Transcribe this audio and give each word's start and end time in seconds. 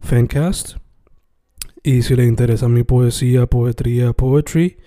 Fancast. 0.00 0.76
Y 1.82 2.02
si 2.02 2.16
le 2.16 2.24
interesa 2.24 2.68
mi 2.68 2.82
poesía, 2.82 3.46
poetría, 3.46 4.12
poetry, 4.12 4.78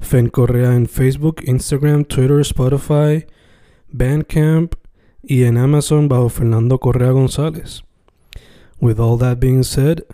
Fen 0.00 0.28
Correa 0.28 0.74
en 0.74 0.86
Facebook, 0.86 1.42
Instagram, 1.44 2.04
Twitter, 2.04 2.40
Spotify, 2.40 3.26
Bandcamp 3.88 4.74
y 5.22 5.44
en 5.44 5.58
Amazon 5.58 6.08
bajo 6.08 6.28
Fernando 6.28 6.78
Correa 6.78 7.10
González. 7.10 7.82
With 8.80 9.00
all 9.00 9.18
that 9.18 9.40
being 9.40 9.64
said, 9.64 10.04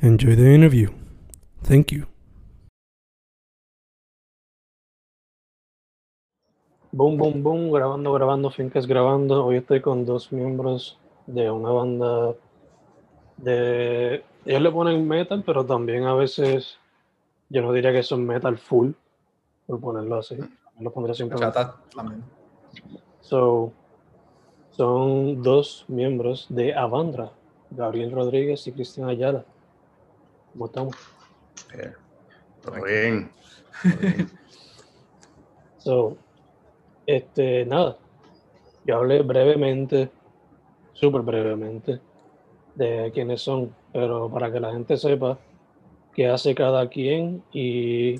enjoy 0.00 0.36
the 0.36 0.54
interview. 0.54 0.90
Thank 1.62 1.92
you. 1.92 2.06
Boom, 6.92 7.16
boom, 7.16 7.42
boom, 7.42 7.70
grabando, 7.70 8.12
grabando, 8.12 8.50
Fincas 8.50 8.86
grabando. 8.86 9.46
Hoy 9.46 9.56
estoy 9.56 9.80
con 9.80 10.04
dos 10.04 10.32
miembros 10.32 10.98
de 11.26 11.50
una 11.50 11.70
banda 11.70 12.34
de... 13.42 14.24
Ellos 14.44 14.62
le 14.62 14.70
ponen 14.70 15.06
metal, 15.06 15.42
pero 15.44 15.64
también 15.64 16.04
a 16.04 16.14
veces 16.14 16.78
yo 17.48 17.62
no 17.62 17.72
diría 17.72 17.92
que 17.92 18.02
son 18.02 18.26
metal 18.26 18.56
full, 18.56 18.92
por 19.66 19.80
ponerlo 19.80 20.16
así. 20.18 20.36
Lo 20.78 20.90
pondría 20.90 21.14
siempre. 21.14 21.38
También. 21.94 22.24
So, 23.20 23.72
son 24.70 25.42
dos 25.42 25.84
miembros 25.88 26.46
de 26.48 26.74
Avandra, 26.74 27.30
Gabriel 27.70 28.12
Rodríguez 28.12 28.66
y 28.66 28.72
Cristian 28.72 29.08
Ayala. 29.08 29.44
¿Cómo 30.52 30.66
estamos? 30.66 30.96
Eh, 31.74 31.92
Todo 32.62 32.82
bien. 32.82 33.30
So, 35.78 36.18
este, 37.06 37.64
nada, 37.64 37.96
yo 38.84 38.96
hablé 38.96 39.22
brevemente, 39.22 40.10
súper 40.92 41.22
brevemente, 41.22 42.00
de 42.80 43.10
quiénes 43.12 43.42
son, 43.42 43.74
pero 43.92 44.30
para 44.30 44.50
que 44.50 44.58
la 44.58 44.72
gente 44.72 44.96
sepa 44.96 45.38
qué 46.14 46.28
hace 46.28 46.54
cada 46.54 46.88
quien 46.88 47.42
y 47.52 48.16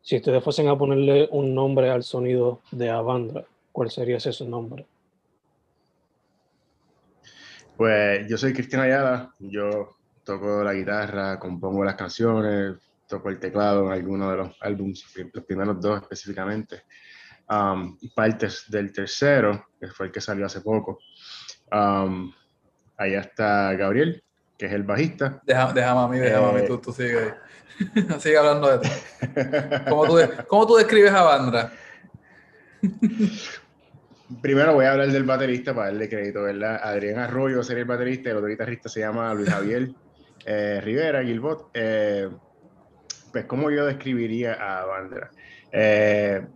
si 0.00 0.16
ustedes 0.16 0.42
fuesen 0.42 0.68
a 0.68 0.78
ponerle 0.78 1.28
un 1.32 1.54
nombre 1.54 1.90
al 1.90 2.04
sonido 2.04 2.60
de 2.70 2.88
Avandra, 2.88 3.44
¿cuál 3.72 3.90
sería 3.90 4.18
ese 4.18 4.44
nombre? 4.46 4.86
Pues 7.76 8.28
yo 8.28 8.38
soy 8.38 8.52
Cristian 8.52 8.82
Ayala, 8.82 9.34
yo 9.40 9.96
toco 10.22 10.62
la 10.62 10.72
guitarra, 10.72 11.40
compongo 11.40 11.84
las 11.84 11.96
canciones, 11.96 12.76
toco 13.08 13.28
el 13.28 13.40
teclado 13.40 13.86
en 13.86 13.92
algunos 13.92 14.30
de 14.30 14.36
los 14.36 14.56
álbumes, 14.60 15.04
los 15.32 15.44
primeros 15.44 15.80
dos 15.80 16.00
específicamente. 16.00 16.84
Um, 17.48 17.98
y 18.00 18.08
partes 18.10 18.66
del 18.68 18.92
tercero, 18.92 19.66
que 19.80 19.88
fue 19.88 20.06
el 20.06 20.12
que 20.12 20.20
salió 20.20 20.46
hace 20.46 20.60
poco. 20.60 21.00
Um, 21.72 22.32
allá 23.00 23.20
está 23.20 23.74
Gabriel, 23.74 24.22
que 24.58 24.66
es 24.66 24.72
el 24.72 24.82
bajista. 24.82 25.40
Deja, 25.46 25.72
déjame 25.72 26.00
a 26.00 26.08
mí, 26.08 26.18
déjame 26.18 26.46
a 26.46 26.52
mí, 26.52 26.60
Eh. 26.60 26.66
tú, 26.66 26.78
tú 26.78 26.92
sigue. 26.92 27.34
sigue 28.20 28.36
hablando 28.36 28.78
de 28.78 28.78
ti. 28.78 28.88
¿Cómo 29.88 30.06
tú, 30.06 30.18
cómo 30.46 30.66
tú 30.66 30.76
describes 30.76 31.12
a 31.12 31.22
Bandra? 31.22 31.72
Primero 34.42 34.74
voy 34.74 34.84
a 34.84 34.92
hablar 34.92 35.10
del 35.10 35.24
baterista 35.24 35.74
para 35.74 35.86
darle 35.88 36.08
crédito, 36.08 36.42
¿verdad? 36.42 36.78
Adrián 36.82 37.18
Arroyo 37.18 37.62
sería 37.62 37.82
el 37.82 37.88
baterista, 37.88 38.28
y 38.28 38.32
el 38.32 38.36
otro 38.38 38.48
guitarrista 38.48 38.88
se 38.88 39.00
llama 39.00 39.34
Luis 39.34 39.50
Javier 39.50 39.90
eh, 40.44 40.80
Rivera, 40.84 41.24
Gilbot. 41.24 41.70
Eh, 41.74 42.28
pues, 43.32 43.44
¿cómo 43.46 43.70
yo 43.70 43.86
describiría 43.86 44.54
a 44.54 44.84
Bandra? 44.84 45.30
Eh, 45.72 46.46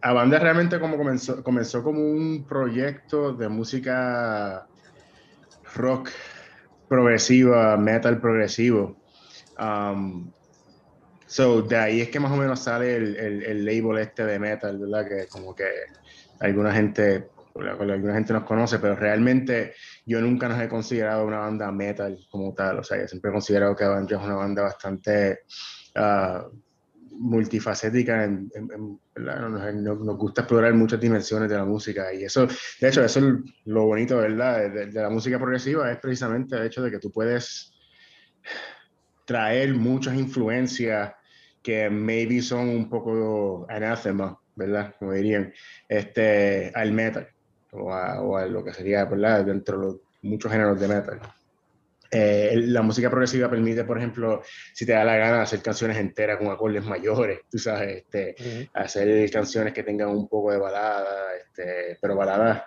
a 0.00 0.12
Bandra 0.12 0.38
realmente 0.40 0.80
como 0.80 0.96
comenzó, 0.96 1.44
comenzó 1.44 1.82
como 1.82 2.00
un 2.00 2.44
proyecto 2.48 3.32
de 3.32 3.48
música 3.48 4.66
rock 5.74 6.10
progresiva, 6.88 7.76
metal 7.76 8.20
progresivo. 8.20 8.96
Um, 9.58 10.30
so, 11.26 11.62
de 11.62 11.76
ahí 11.76 12.00
es 12.00 12.08
que 12.10 12.20
más 12.20 12.32
o 12.32 12.36
menos 12.36 12.60
sale 12.60 12.96
el, 12.96 13.16
el, 13.16 13.42
el 13.44 13.64
label 13.64 13.98
este 13.98 14.24
de 14.24 14.38
metal, 14.38 14.78
¿verdad? 14.78 15.08
Que 15.08 15.26
como 15.28 15.54
que 15.54 15.64
alguna 16.40 16.72
gente, 16.72 17.28
alguna 17.54 18.14
gente 18.14 18.32
nos 18.32 18.44
conoce, 18.44 18.78
pero 18.78 18.96
realmente 18.96 19.74
yo 20.04 20.20
nunca 20.20 20.48
nos 20.48 20.60
he 20.60 20.68
considerado 20.68 21.24
una 21.26 21.38
banda 21.38 21.70
metal 21.70 22.18
como 22.30 22.52
tal. 22.52 22.80
O 22.80 22.84
sea, 22.84 23.00
yo 23.00 23.08
siempre 23.08 23.30
he 23.30 23.32
considerado 23.32 23.76
que 23.76 23.84
es 23.84 24.20
una 24.20 24.34
banda 24.34 24.62
bastante 24.62 25.40
ah, 25.94 26.46
multifacética. 27.18 28.24
En, 28.24 28.50
en- 28.54 28.68
en- 28.72 29.84
nos- 29.84 30.00
nos 30.00 30.16
gusta 30.16 30.42
explorar 30.42 30.74
muchas 30.74 31.00
dimensiones 31.00 31.48
de 31.48 31.56
la 31.56 31.64
música. 31.64 32.12
Y 32.14 32.24
eso, 32.24 32.46
de 32.80 32.88
hecho, 32.88 33.04
eso 33.04 33.18
es 33.20 33.34
lo 33.66 33.84
bonito, 33.86 34.18
¿verdad? 34.18 34.70
De, 34.70 34.86
de 34.86 35.00
la 35.02 35.10
música 35.10 35.38
progresiva 35.38 35.90
es 35.92 35.98
precisamente 35.98 36.56
el 36.56 36.64
hecho 36.66 36.82
de 36.82 36.90
que 36.90 36.98
tú 36.98 37.10
puedes 37.12 37.72
traer 39.24 39.74
muchas 39.74 40.14
influencias 40.16 41.12
que 41.62 41.88
maybe 41.88 42.42
son 42.42 42.68
un 42.68 42.88
poco 42.90 43.66
anathema, 43.68 44.36
¿verdad? 44.56 44.94
Como 44.98 45.12
dirían, 45.12 45.52
este, 45.88 46.72
al 46.74 46.92
metal 46.92 47.28
o 47.70 47.92
a, 47.92 48.20
o 48.20 48.36
a 48.36 48.46
lo 48.46 48.64
que 48.64 48.72
sería, 48.74 49.04
¿verdad? 49.04 49.44
Dentro 49.44 49.78
de 49.78 49.86
los 49.86 49.96
muchos 50.22 50.50
géneros 50.50 50.78
de 50.80 50.88
metal. 50.88 51.20
Eh, 52.14 52.52
la 52.66 52.82
música 52.82 53.08
progresiva 53.08 53.48
permite, 53.48 53.84
por 53.84 53.96
ejemplo, 53.96 54.42
si 54.74 54.84
te 54.84 54.92
da 54.92 55.02
la 55.02 55.16
gana, 55.16 55.40
hacer 55.42 55.62
canciones 55.62 55.96
enteras 55.96 56.36
con 56.36 56.48
acordes 56.48 56.84
mayores, 56.84 57.40
tú 57.50 57.58
sabes, 57.58 58.04
este, 58.04 58.34
Ujú. 58.38 58.68
hacer 58.74 59.30
canciones 59.30 59.72
que 59.72 59.82
tengan 59.82 60.08
un 60.08 60.28
poco 60.28 60.52
de 60.52 60.58
balada, 60.58 61.34
este, 61.36 61.96
pero 62.02 62.14
baladas 62.14 62.64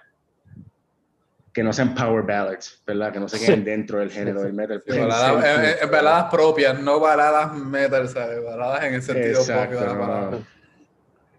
que 1.53 1.61
no 1.63 1.71
sean 1.71 1.93
power 1.93 2.23
ballads, 2.25 2.81
¿verdad? 2.87 3.13
Que 3.13 3.19
no 3.19 3.29
se 3.29 3.37
queden 3.39 3.59
Sí. 3.59 3.65
dentro 3.65 3.99
del 3.99 4.09
género 4.11 4.41
del 4.41 4.53
metal. 4.53 4.81
Sí, 4.85 4.97
baladas, 4.99 5.45
eh, 5.45 5.75
eh, 5.83 5.85
baladas 5.85 6.25
propias, 6.31 6.79
no 6.81 6.99
baladas 6.99 7.53
metal, 7.53 8.09
¿sabes? 8.09 8.43
Baladas 8.43 8.83
en 8.83 8.93
el 8.95 9.01
sentido 9.03 9.39
Exacto, 9.41 9.61
propio 9.77 9.79
de 9.79 9.85
la 9.85 9.99
palabra. 9.99 10.37
no. 10.39 10.47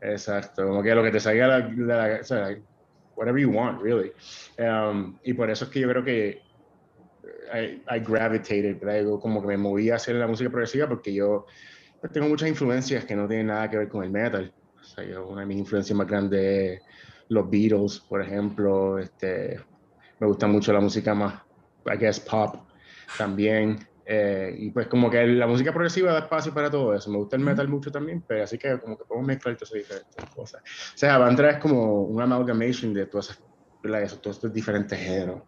Exacto, 0.00 0.64
como 0.66 0.82
que 0.82 0.94
lo 0.94 1.02
que 1.02 1.10
te 1.10 1.18
salga 1.20 1.46
la, 1.48 1.58
la- 1.76 2.08
la- 2.28 2.56
whatever 3.16 3.40
you 3.42 3.50
want, 3.50 3.82
really. 3.82 4.12
Um, 4.58 5.18
y 5.24 5.32
por 5.34 5.50
eso 5.50 5.64
es 5.64 5.70
que 5.70 5.80
yo 5.80 5.88
creo 5.88 6.04
que 6.04 6.45
I, 7.52 7.82
I 7.88 8.00
gravitated. 8.00 8.80
Yo 9.02 9.18
como 9.20 9.40
que 9.40 9.48
me 9.48 9.56
moví 9.56 9.90
hacia 9.90 10.14
la 10.14 10.26
música 10.26 10.50
progresiva 10.50 10.88
porque 10.88 11.12
yo 11.12 11.46
pues, 12.00 12.12
tengo 12.12 12.28
muchas 12.28 12.48
influencias 12.48 13.04
que 13.04 13.16
no 13.16 13.26
tienen 13.26 13.48
nada 13.48 13.68
que 13.70 13.78
ver 13.78 13.88
con 13.88 14.04
el 14.04 14.10
metal. 14.10 14.52
O 14.80 14.84
sea, 14.84 15.04
yo, 15.04 15.26
una 15.26 15.40
de 15.40 15.46
mis 15.46 15.58
influencias 15.58 15.96
más 15.96 16.06
grandes 16.06 16.80
es 16.80 16.82
los 17.28 17.50
Beatles, 17.50 18.00
por 18.08 18.22
ejemplo. 18.22 18.98
Este, 18.98 19.60
me 20.20 20.26
gusta 20.26 20.46
mucho 20.46 20.72
la 20.72 20.80
música 20.80 21.14
más, 21.14 21.42
I 21.86 21.96
guess, 21.98 22.20
pop 22.20 22.56
también. 23.18 23.86
Eh, 24.08 24.54
y 24.56 24.70
pues 24.70 24.86
como 24.86 25.10
que 25.10 25.26
la 25.26 25.48
música 25.48 25.72
progresiva 25.72 26.12
da 26.12 26.20
espacio 26.20 26.54
para 26.54 26.70
todo 26.70 26.94
eso. 26.94 27.10
Me 27.10 27.18
gusta 27.18 27.36
el 27.36 27.42
metal 27.42 27.68
mucho 27.68 27.90
también, 27.90 28.22
pero 28.26 28.44
así 28.44 28.56
que 28.56 28.78
como 28.78 28.96
que 28.96 29.04
podemos 29.04 29.26
mezclar 29.26 29.56
todas 29.56 29.72
esas 29.72 29.82
diferentes 29.82 30.24
cosas. 30.34 30.62
O 30.62 30.98
sea, 30.98 31.16
Avandra 31.16 31.50
es 31.50 31.58
como 31.58 32.02
un 32.02 32.22
amalgamation 32.22 32.94
de 32.94 33.06
todas 33.06 33.30
esas, 33.30 34.20
todos 34.20 34.36
estos 34.36 34.52
diferentes 34.52 34.98
géneros. 34.98 35.42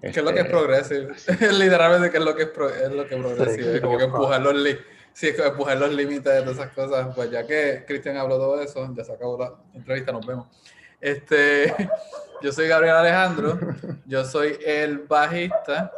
¿Qué 0.00 0.08
es 0.08 0.16
lo 0.18 0.32
que 0.32 0.40
es 0.40 0.46
Este, 0.46 0.50
progressive? 0.56 1.14
Literalmente, 1.52 2.10
¿qué 2.10 2.18
es 2.18 2.24
lo 2.24 2.34
que 2.36 2.42
es, 2.44 2.48
pro- 2.50 2.68
es 2.70 2.90
lo 2.92 3.06
que 3.06 3.14
es 3.16 3.20
progressive? 3.20 3.74
Es 3.76 3.80
como 3.80 3.98
que 3.98 4.04
empujar 4.04 4.40
los, 4.40 4.54
li- 4.54 4.78
sí, 5.12 5.30
empujar 5.36 5.76
los 5.78 5.92
límites 5.92 6.24
de 6.32 6.40
todas 6.42 6.56
esas 6.58 6.72
cosas. 6.72 7.14
Pues 7.14 7.30
ya 7.30 7.46
que 7.46 7.84
Cristian 7.86 8.16
habló 8.16 8.36
todo 8.36 8.60
eso, 8.62 8.88
ya 8.94 9.04
se 9.04 9.12
acabó 9.12 9.38
la 9.38 9.52
entrevista, 9.74 10.12
nos 10.12 10.24
vemos. 10.26 10.46
Este, 11.00 11.74
yo 12.42 12.52
soy 12.52 12.68
Gabriel 12.68 12.96
Alejandro, 12.96 13.58
yo 14.06 14.24
soy 14.24 14.58
el 14.64 14.98
bajista. 14.98 15.92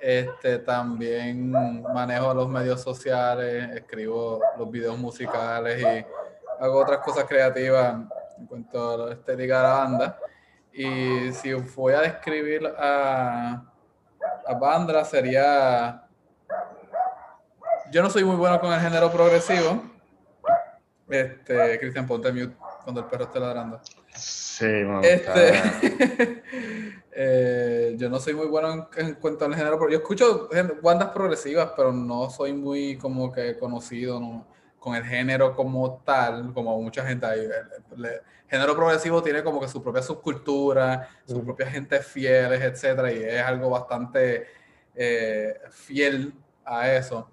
Este, 0.00 0.58
también 0.58 1.50
manejo 1.50 2.34
los 2.34 2.46
medios 2.46 2.82
sociales, 2.82 3.70
escribo 3.74 4.38
los 4.58 4.70
videos 4.70 4.98
musicales 4.98 5.80
y 5.80 6.62
hago 6.62 6.82
otras 6.82 6.98
cosas 6.98 7.24
creativas 7.24 7.96
en 8.38 8.46
cuanto 8.46 8.90
a 8.90 9.06
la 9.08 9.12
estética 9.14 9.56
de 9.56 9.62
la 9.62 9.72
banda. 9.72 10.18
Y 10.74 11.32
si 11.32 11.52
voy 11.52 11.92
a 11.92 12.00
describir 12.00 12.66
a, 12.78 13.64
a 14.46 14.54
Bandra 14.54 15.04
sería... 15.04 16.04
Yo 17.92 18.02
no 18.02 18.10
soy 18.10 18.24
muy 18.24 18.34
bueno 18.34 18.60
con 18.60 18.72
el 18.72 18.80
género 18.80 19.10
progresivo. 19.12 19.82
Este, 21.08 21.78
Cristian, 21.78 22.06
ponte 22.06 22.32
mute 22.32 22.56
cuando 22.82 23.02
el 23.02 23.06
perro 23.06 23.24
esté 23.24 23.38
ladrando. 23.38 23.80
Sí, 24.16 24.66
Este, 25.02 26.42
eh, 27.12 27.94
yo 27.96 28.08
no 28.08 28.18
soy 28.18 28.34
muy 28.34 28.46
bueno 28.46 28.88
en, 28.96 29.14
cuanto 29.14 29.44
al 29.44 29.54
género, 29.54 29.78
yo 29.88 29.98
escucho 29.98 30.48
bandas 30.82 31.10
progresivas, 31.10 31.72
pero 31.76 31.92
no 31.92 32.30
soy 32.30 32.52
muy 32.52 32.96
como 32.96 33.30
que 33.32 33.58
conocido 33.58 34.46
con 34.84 34.94
el 34.94 35.02
género 35.02 35.56
como 35.56 36.02
tal, 36.04 36.52
como 36.52 36.78
mucha 36.82 37.06
gente 37.06 37.24
hay. 37.24 37.40
El, 37.40 38.20
género 38.46 38.76
progresivo 38.76 39.22
tiene 39.22 39.42
como 39.42 39.58
que 39.58 39.66
su 39.66 39.82
propia 39.82 40.02
subcultura, 40.02 41.08
sus 41.26 41.42
propias 41.42 41.72
gente 41.72 41.98
fieles, 42.00 42.60
etcétera, 42.60 43.10
y 43.10 43.22
es 43.24 43.42
algo 43.42 43.70
bastante 43.70 44.46
eh, 44.94 45.58
fiel 45.70 46.34
a 46.66 46.92
eso. 46.92 47.30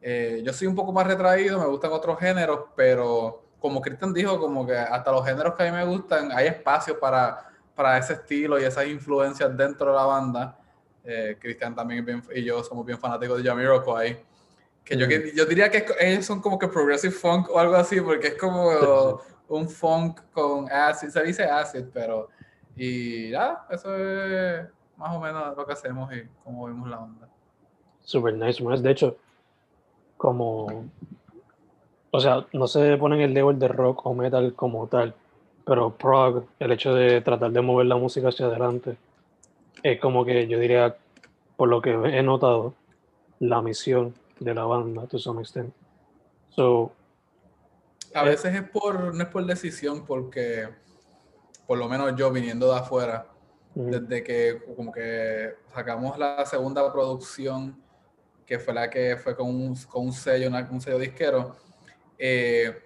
Eh, 0.00 0.40
yo 0.44 0.52
soy 0.52 0.68
un 0.68 0.76
poco 0.76 0.92
más 0.92 1.04
retraído, 1.04 1.58
me 1.58 1.66
gustan 1.66 1.90
otros 1.90 2.16
géneros, 2.20 2.60
pero 2.76 3.42
como 3.58 3.80
Cristian 3.80 4.14
dijo, 4.14 4.38
como 4.38 4.64
que 4.64 4.76
hasta 4.76 5.10
los 5.10 5.26
géneros 5.26 5.54
que 5.56 5.64
a 5.64 5.72
mí 5.72 5.76
me 5.76 5.84
gustan, 5.84 6.30
hay 6.30 6.46
espacio 6.46 6.98
para, 7.00 7.50
para 7.74 7.98
ese 7.98 8.12
estilo 8.12 8.58
y 8.60 8.64
esas 8.64 8.86
influencias 8.86 9.54
dentro 9.56 9.90
de 9.90 9.96
la 9.96 10.04
banda. 10.04 10.56
Eh, 11.02 11.36
Cristian 11.40 11.74
también 11.74 12.22
y 12.32 12.44
yo 12.44 12.62
somos 12.62 12.86
bien 12.86 13.00
fanáticos 13.00 13.42
de 13.42 13.48
Jamiroquai. 13.50 14.33
Que 14.84 14.96
yo, 14.96 15.06
yo 15.08 15.46
diría 15.46 15.70
que 15.70 15.86
ellos 16.00 16.26
son 16.26 16.40
como 16.40 16.58
que 16.58 16.68
progressive 16.68 17.12
funk 17.12 17.48
o 17.50 17.58
algo 17.58 17.74
así, 17.74 18.00
porque 18.00 18.28
es 18.28 18.34
como 18.36 19.20
un 19.48 19.68
funk 19.68 20.20
con 20.32 20.70
acid, 20.70 21.08
se 21.08 21.22
dice 21.22 21.44
acid, 21.44 21.84
pero... 21.92 22.28
Y 22.76 23.30
ya, 23.30 23.66
eso 23.70 23.96
es 23.96 24.66
más 24.96 25.16
o 25.16 25.20
menos 25.20 25.56
lo 25.56 25.64
que 25.64 25.72
hacemos 25.72 26.12
y 26.12 26.24
cómo 26.42 26.66
vemos 26.66 26.88
la 26.88 26.98
onda. 26.98 27.28
Super 28.02 28.34
nice, 28.34 28.62
más. 28.62 28.82
De 28.82 28.90
hecho, 28.90 29.16
como 30.16 30.86
o 32.16 32.20
sea, 32.20 32.46
no 32.52 32.68
se 32.68 32.96
ponen 32.96 33.22
el 33.22 33.34
level 33.34 33.58
de 33.58 33.66
rock 33.66 34.06
o 34.06 34.14
metal 34.14 34.54
como 34.54 34.86
tal, 34.86 35.16
pero 35.66 35.90
prog, 35.90 36.44
el 36.60 36.70
hecho 36.70 36.94
de 36.94 37.20
tratar 37.20 37.50
de 37.50 37.60
mover 37.60 37.86
la 37.86 37.96
música 37.96 38.28
hacia 38.28 38.46
adelante, 38.46 38.96
es 39.82 39.98
como 39.98 40.24
que 40.24 40.46
yo 40.46 40.60
diría, 40.60 40.96
por 41.56 41.68
lo 41.68 41.82
que 41.82 41.90
he 41.90 42.22
notado, 42.22 42.72
la 43.40 43.60
misión 43.62 44.14
de 44.40 44.54
la 44.54 44.64
banda, 44.64 45.06
to 45.06 45.18
some 45.18 45.40
extent. 45.40 45.72
So, 46.50 46.92
a 48.14 48.22
eh, 48.22 48.30
veces 48.30 48.54
es 48.54 48.68
por, 48.68 49.14
no 49.14 49.22
es 49.22 49.28
por 49.28 49.44
decisión, 49.44 50.04
porque 50.04 50.68
por 51.66 51.78
lo 51.78 51.88
menos 51.88 52.14
yo 52.16 52.30
viniendo 52.30 52.72
de 52.72 52.78
afuera, 52.78 53.26
desde 53.74 54.22
que 54.22 54.62
como 54.76 54.92
que 54.92 55.54
sacamos 55.74 56.16
la 56.18 56.46
segunda 56.46 56.92
producción, 56.92 57.82
que 58.46 58.58
fue 58.58 58.74
la 58.74 58.88
que 58.88 59.16
fue 59.16 59.34
con 59.36 59.48
un, 59.48 59.76
con 59.88 60.06
un 60.06 60.12
sello, 60.12 60.48
un 60.70 60.80
sello 60.80 60.98
disquero, 60.98 61.56
eh, 62.18 62.82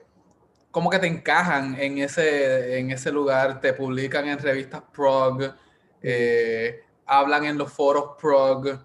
como 0.71 0.91
que 0.91 0.99
te 0.99 1.07
encajan 1.07 1.75
en 1.79 1.99
ese, 1.99 2.79
en 2.79 2.91
ese 2.91 3.11
lugar, 3.11 3.61
te 3.61 3.73
publican 3.73 4.29
en 4.29 4.39
revistas 4.39 4.83
prog, 4.93 5.55
eh, 6.03 6.83
hablan 7.05 7.45
en 7.45 7.59
los 7.59 7.73
foros 7.73 8.17
prog, 8.21 8.79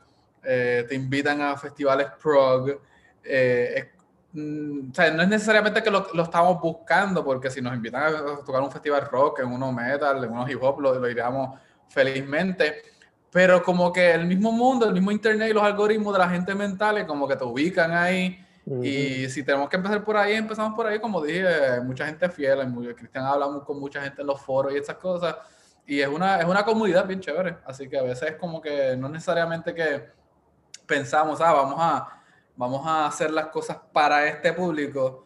eh, 0.43 0.85
te 0.87 0.95
invitan 0.95 1.41
a 1.41 1.57
festivales 1.57 2.07
prog. 2.21 2.79
Mm, 4.33 4.89
o 4.89 4.95
sea, 4.95 5.11
no 5.11 5.21
es 5.21 5.29
necesariamente 5.29 5.83
que 5.83 5.91
lo, 5.91 6.07
lo, 6.13 6.23
estamos 6.23 6.59
buscando, 6.59 7.23
porque 7.23 7.51
si 7.51 7.61
nos 7.61 7.75
invitan 7.75 8.03
a 8.03 8.43
tocar 8.43 8.61
un 8.61 8.71
festival 8.71 9.05
rock, 9.05 9.41
en 9.41 9.51
uno 9.51 9.71
metal, 9.71 10.23
en 10.23 10.31
uno 10.31 10.49
hip 10.49 10.61
hop, 10.61 10.79
lo, 10.79 10.95
lo 10.95 11.09
iríamos 11.09 11.59
felizmente. 11.89 12.81
Pero 13.31 13.61
como 13.63 13.91
que 13.93 14.11
el 14.11 14.25
mismo 14.25 14.51
mundo, 14.51 14.87
el 14.87 14.93
mismo 14.93 15.11
internet 15.11 15.49
y 15.49 15.53
los 15.53 15.63
algoritmos 15.63 16.13
de 16.13 16.19
la 16.19 16.29
gente 16.29 16.55
mental, 16.55 17.05
como 17.05 17.27
que 17.27 17.35
te 17.35 17.43
ubican 17.43 17.91
ahí 17.91 18.43
y 18.65 19.29
si 19.29 19.43
tenemos 19.43 19.67
que 19.67 19.75
empezar 19.75 20.03
por 20.03 20.15
ahí, 20.15 20.33
empezamos 20.33 20.73
por 20.73 20.87
ahí, 20.87 20.99
como 20.99 21.21
dije, 21.21 21.81
mucha 21.83 22.05
gente 22.05 22.29
fiel, 22.29 22.59
Cristian 22.95 23.25
hablamos 23.25 23.63
con 23.63 23.79
mucha 23.79 24.01
gente 24.01 24.21
en 24.21 24.27
los 24.27 24.39
foros 24.39 24.73
y 24.73 24.77
esas 24.77 24.95
cosas, 24.95 25.35
y 25.85 25.99
es 25.99 26.07
una, 26.07 26.39
es 26.39 26.45
una 26.45 26.63
comunidad 26.63 27.05
bien 27.05 27.19
chévere, 27.19 27.57
así 27.65 27.89
que 27.89 27.97
a 27.97 28.03
veces 28.03 28.31
es 28.31 28.35
como 28.37 28.61
que 28.61 28.95
no 28.95 29.09
necesariamente 29.09 29.75
que 29.75 30.09
pensamos, 30.93 31.41
ah, 31.41 31.53
vamos 31.53 31.75
a, 31.79 32.21
vamos 32.55 32.85
a 32.85 33.07
hacer 33.07 33.31
las 33.31 33.47
cosas 33.47 33.77
para 33.91 34.27
este 34.27 34.53
público, 34.53 35.25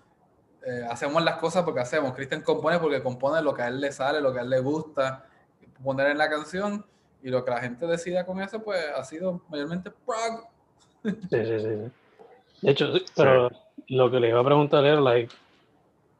eh, 0.65 0.85
hacemos 0.89 1.21
las 1.23 1.37
cosas 1.37 1.63
porque 1.63 1.81
hacemos, 1.81 2.13
Cristian 2.13 2.41
compone 2.41 2.79
porque 2.79 3.03
compone 3.03 3.41
lo 3.41 3.53
que 3.53 3.63
a 3.63 3.67
él 3.67 3.81
le 3.81 3.91
sale, 3.91 4.21
lo 4.21 4.31
que 4.31 4.39
a 4.39 4.43
él 4.43 4.49
le 4.49 4.59
gusta 4.59 5.25
poner 5.83 6.07
en 6.07 6.17
la 6.17 6.29
canción, 6.29 6.85
y 7.23 7.29
lo 7.29 7.43
que 7.43 7.51
la 7.51 7.59
gente 7.59 7.85
decida 7.87 8.25
con 8.25 8.41
eso, 8.41 8.61
pues 8.63 8.79
ha 8.95 9.03
sido 9.03 9.41
mayormente 9.49 9.91
prog. 9.91 10.47
Sí, 11.03 11.11
sí, 11.29 11.59
sí. 11.59 11.91
De 12.61 12.71
hecho, 12.71 12.93
pero 13.15 13.49
lo 13.87 14.09
que 14.09 14.19
le 14.19 14.29
iba 14.29 14.39
a 14.39 14.45
preguntar 14.45 14.85
era, 14.85 15.01
like, 15.01 15.33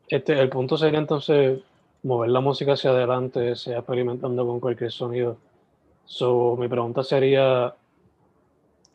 este, 0.09 0.39
el 0.39 0.49
punto 0.49 0.77
sería 0.77 0.99
entonces 0.99 1.61
mover 2.03 2.29
la 2.29 2.39
música 2.39 2.73
hacia 2.73 2.91
adelante, 2.91 3.55
sea 3.55 3.79
experimentando 3.79 4.45
con 4.45 4.59
cualquier 4.59 4.91
sonido. 4.91 5.37
So, 6.05 6.55
mi 6.57 6.67
pregunta 6.67 7.03
sería, 7.03 7.73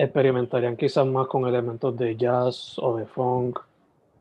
¿experimentarían 0.03 0.77
quizás 0.77 1.07
más 1.07 1.29
con 1.29 1.47
elementos 1.47 1.97
de 1.97 2.17
jazz 2.17 2.77
o 2.79 2.97
de 2.97 3.07
funk? 3.07 3.61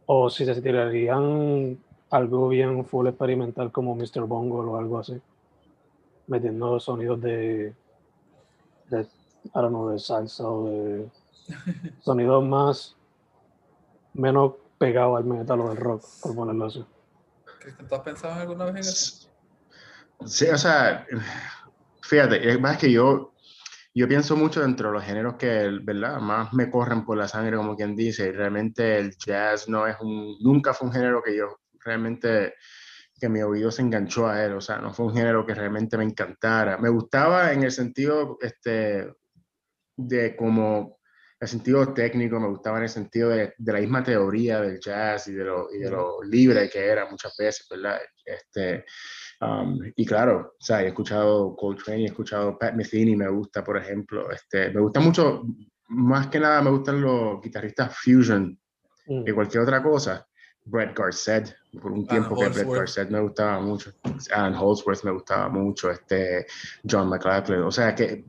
¿O 0.06 0.30
si 0.30 0.46
se 0.46 0.62
tirarían 0.62 1.80
algo 2.12 2.50
bien 2.50 2.86
full 2.86 3.08
experimental 3.08 3.72
como 3.72 3.96
Mr. 3.96 4.22
Bongo 4.28 4.60
o 4.60 4.78
algo 4.78 5.00
así? 5.00 5.20
Metiendo 6.28 6.80
sonidos 6.80 7.20
de, 7.22 7.74
de, 8.90 9.02
I 9.02 9.50
don't 9.54 9.70
know, 9.70 9.90
de 9.90 9.98
salsa 9.98 10.48
o 10.48 10.70
de 10.70 11.10
sonidos 12.02 12.44
más 12.44 12.96
menos 14.14 14.54
pegado 14.78 15.16
al 15.16 15.24
metal 15.24 15.62
o 15.62 15.72
al 15.72 15.78
rock, 15.78 16.04
por 16.22 16.36
ponerlo 16.36 16.66
así. 16.66 16.86
¿Tú 17.90 17.96
has 17.96 18.02
pensado 18.02 18.34
alguna 18.36 18.66
vez 18.66 18.74
en 18.74 18.80
eso? 18.80 19.30
Sí, 20.26 20.48
o 20.48 20.58
sea, 20.58 21.08
fíjate, 22.02 22.52
es 22.52 22.60
más 22.60 22.78
que 22.78 22.92
yo, 22.92 23.31
yo 23.94 24.08
pienso 24.08 24.36
mucho 24.38 24.62
dentro 24.62 24.90
de 24.90 24.94
los 24.94 25.04
géneros 25.04 25.36
que, 25.36 25.80
¿verdad? 25.84 26.20
Más 26.20 26.54
me 26.54 26.70
corren 26.70 27.04
por 27.04 27.18
la 27.18 27.28
sangre, 27.28 27.58
como 27.58 27.76
quien 27.76 27.96
dice, 27.96 28.28
y 28.28 28.32
realmente 28.32 28.98
el 28.98 29.16
jazz 29.18 29.68
no 29.68 29.86
es 29.86 29.98
un, 30.00 30.38
nunca 30.40 30.74
fue 30.74 30.88
un 30.88 30.94
género 30.94 31.22
que 31.22 31.36
yo 31.36 31.60
realmente, 31.84 32.54
que 33.20 33.30
mi 33.30 33.42
oído 33.42 33.70
se 33.72 33.82
enganchó 33.82 34.28
a 34.28 34.44
él, 34.44 34.54
o 34.54 34.62
sea, 34.62 34.78
no 34.78 34.94
fue 34.94 35.08
un 35.08 35.14
género 35.14 35.46
que 35.46 35.54
realmente 35.54 35.98
me 35.98 36.06
encantara. 36.06 36.78
Me 36.78 36.90
gustaba 36.90 37.52
en 37.52 37.64
el 37.64 37.72
sentido, 37.72 38.38
este, 38.42 39.12
de 39.98 40.36
como 40.36 41.00
el 41.42 41.48
sentido 41.48 41.94
técnico, 41.94 42.40
me 42.40 42.48
gustaba 42.48 42.78
en 42.78 42.84
el 42.84 42.90
sentido 42.90 43.30
de, 43.30 43.56
de 43.58 43.74
la 43.74 43.80
misma 43.80 44.04
teoría 44.04 44.62
del 44.62 44.80
jazz 44.80 45.28
y 45.28 45.34
de, 45.34 45.44
lo, 45.44 45.74
y 45.74 45.80
de 45.80 45.90
lo 45.90 46.22
libre 46.24 46.70
que 46.70 46.86
era 46.86 47.10
muchas 47.10 47.36
veces, 47.38 47.68
¿verdad? 47.70 48.00
Este, 48.24 48.86
um, 49.42 49.80
y 49.96 50.06
claro, 50.06 50.54
o 50.60 50.64
sea, 50.64 50.84
he 50.84 50.88
escuchado 50.88 51.56
Coltrane, 51.56 52.04
he 52.04 52.06
escuchado 52.06 52.58
Pat 52.58 52.74
Metheny, 52.74 53.16
me 53.16 53.30
gusta, 53.30 53.64
por 53.64 53.78
ejemplo. 53.78 54.32
Este, 54.32 54.72
me 54.72 54.82
gusta 54.82 55.00
mucho, 55.00 55.44
más 55.90 56.28
que 56.28 56.40
nada 56.40 56.62
me 56.62 56.72
gustan 56.72 57.02
los 57.02 57.42
guitarristas 57.42 57.96
fusion 57.98 58.58
mm. 59.08 59.24
que 59.24 59.34
cualquier 59.34 59.64
otra 59.64 59.84
cosa. 59.84 60.26
Brett 60.64 60.96
Garcet, 60.96 61.56
por 61.82 61.92
un 61.92 62.06
tiempo 62.06 62.36
que 62.36 62.50
Brett 62.50 62.70
Garcet 62.70 63.10
me 63.10 63.20
gustaba 63.20 63.60
mucho. 63.60 63.92
Alan 64.32 64.56
Holdsworth 64.56 65.04
me 65.04 65.12
gustaba 65.12 65.50
mucho. 65.50 65.90
Este, 65.90 66.46
John 66.90 67.10
McLaughlin. 67.10 67.64
O 67.64 67.72
sea 67.72 67.96
que 67.96 68.26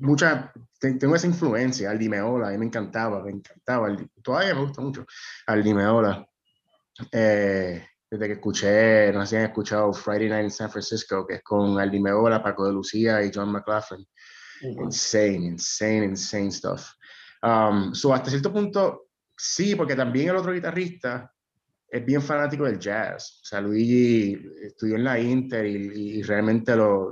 muchas 0.00 0.50
tengo 0.92 1.16
esa 1.16 1.26
influencia, 1.26 1.90
Aldi 1.90 2.08
Meola, 2.08 2.48
a 2.48 2.50
mí 2.50 2.58
me 2.58 2.66
encantaba, 2.66 3.22
me 3.22 3.30
encantaba, 3.30 3.96
todavía 4.22 4.54
me 4.54 4.62
gusta 4.62 4.82
mucho 4.82 5.06
Aldi 5.46 5.74
Meola. 5.74 6.26
Eh, 7.10 7.86
desde 8.10 8.26
que 8.26 8.32
escuché, 8.34 9.12
no 9.12 9.22
sé 9.22 9.26
si 9.26 9.36
han 9.36 9.44
escuchado 9.44 9.92
Friday 9.92 10.28
Night 10.28 10.44
in 10.44 10.50
San 10.50 10.70
Francisco, 10.70 11.26
que 11.26 11.36
es 11.36 11.42
con 11.42 11.78
Aldi 11.78 12.00
Meola, 12.00 12.42
Paco 12.42 12.66
de 12.66 12.72
Lucía 12.72 13.22
y 13.24 13.30
John 13.34 13.50
McLaughlin. 13.50 14.06
Insane, 14.62 15.46
insane, 15.46 16.04
insane 16.04 16.50
stuff. 16.50 16.90
Um, 17.42 17.94
so 17.94 18.14
hasta 18.14 18.30
cierto 18.30 18.52
punto, 18.52 19.08
sí, 19.36 19.74
porque 19.74 19.94
también 19.94 20.30
el 20.30 20.36
otro 20.36 20.52
guitarrista 20.52 21.30
es 21.88 22.04
bien 22.04 22.22
fanático 22.22 22.64
del 22.64 22.78
jazz. 22.78 23.40
O 23.42 23.46
sea, 23.46 23.60
Luigi 23.60 24.36
estudió 24.62 24.96
en 24.96 25.04
la 25.04 25.18
Inter 25.18 25.66
y, 25.66 26.22
realmente 26.22 26.74
lo, 26.74 27.10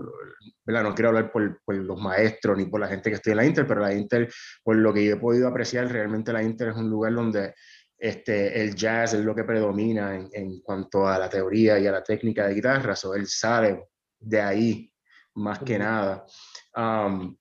no 0.66 0.94
quiero 0.94 1.11
hablar 1.11 1.30
por, 1.30 1.61
por, 1.64 1.75
los 1.76 2.00
maestros 2.00 2.56
ni 2.56 2.64
por 2.64 2.80
la 2.80 2.88
gente 2.88 3.11
que 3.11 3.16
estudia 3.16 3.32
en 3.32 3.37
la 3.37 3.46
Inter, 3.46 3.66
pero 3.66 3.80
la 3.80 3.94
Inter, 3.94 4.32
por 4.64 4.76
lo 4.76 4.92
que 4.92 5.04
yo 5.04 5.14
he 5.14 5.18
podido 5.20 5.46
apreciar, 5.46 5.90
realmente 5.90 6.32
la 6.32 6.42
Inter 6.42 6.68
es 6.68 6.76
un 6.76 6.90
lugar 6.90 7.14
donde 7.14 7.54
este, 8.02 8.61
el 8.61 8.75
jazz 8.75 9.14
es 9.14 9.25
lo 9.25 9.32
que 9.32 9.44
predomina 9.44 10.16
en, 10.16 10.28
en 10.32 10.61
cuanto 10.61 11.06
a 11.06 11.16
la 11.21 11.28
teoría 11.28 11.78
y 11.78 11.87
a 11.87 11.92
la 11.92 12.02
técnica 12.02 12.49
de 12.49 12.54
guitarra. 12.54 12.94
O 13.04 13.14
él 13.14 13.28
sale 13.28 13.90
de 14.18 14.40
ahí 14.40 14.92
más 15.35 15.61
que 15.61 15.78
nada. 15.78 16.26
Um, 16.75 17.37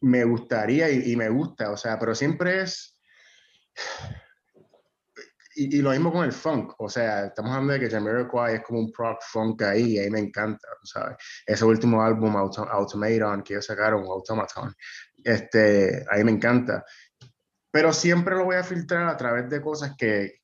me 0.00 0.24
gustaría 0.24 0.90
y, 0.90 1.12
y 1.12 1.16
me 1.16 1.28
gusta, 1.28 1.70
o 1.70 1.76
sea, 1.76 2.00
pero 2.00 2.16
siempre 2.16 2.62
es 2.62 2.98
y, 5.54 5.78
y, 5.78 5.82
lo 5.82 5.90
mismo 5.90 6.12
con 6.12 6.24
el 6.24 6.32
funk, 6.32 6.74
o 6.78 6.88
sea, 6.88 7.26
estamos 7.26 7.52
hablando 7.52 7.74
de 7.74 7.80
que 7.80 7.90
Jamiroquai 7.90 8.56
es 8.56 8.62
como 8.62 8.80
un 8.80 8.90
prog 8.90 9.18
funk 9.20 9.62
ahí, 9.62 9.94
y 9.94 9.98
ahí 9.98 10.10
me 10.10 10.18
encanta, 10.18 10.66
¿sabes? 10.82 11.16
Ese 11.46 11.64
último 11.64 12.02
álbum, 12.02 12.36
Auto, 12.36 12.68
Automaton, 12.68 13.42
que 13.42 13.54
ellos 13.54 13.66
sacaron, 13.66 14.04
Automaton, 14.04 14.74
este, 15.22 16.04
ahí 16.10 16.24
me 16.24 16.32
encanta. 16.32 16.84
Pero 17.70 17.92
siempre 17.92 18.36
lo 18.36 18.44
voy 18.44 18.56
a 18.56 18.64
filtrar 18.64 19.08
a 19.08 19.16
través 19.16 19.48
de 19.48 19.60
cosas 19.60 19.94
que, 19.96 20.40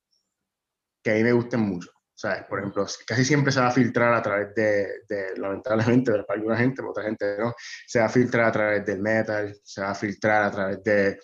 que 1.03 1.11
a 1.11 1.15
mí 1.15 1.23
me 1.23 1.33
gusten 1.33 1.61
mucho. 1.61 1.91
¿sabes? 2.15 2.45
Por 2.45 2.61
ejemplo, 2.61 2.87
casi 3.07 3.25
siempre 3.25 3.53
se 3.53 3.61
va 3.61 3.69
a 3.69 3.73
filtrar 3.73 4.15
a 4.15 4.23
través 4.23 4.55
de, 4.55 5.03
de 5.07 5.37
lamentablemente, 5.37 6.13
para 6.27 6.39
alguna 6.39 6.57
gente, 6.57 6.77
para 6.77 6.91
otra 6.91 7.05
gente 7.05 7.37
no, 7.39 7.55
se 7.87 7.99
va 7.99 8.07
a 8.07 8.09
filtrar 8.09 8.47
a 8.47 8.53
través 8.53 8.87
del 8.87 9.01
metal, 9.01 9.55
se 9.63 9.83
va 9.83 9.91
a 9.91 9.95
filtrar 9.95 10.45
a 10.45 10.51
través 10.51 10.83
de, 10.83 11.21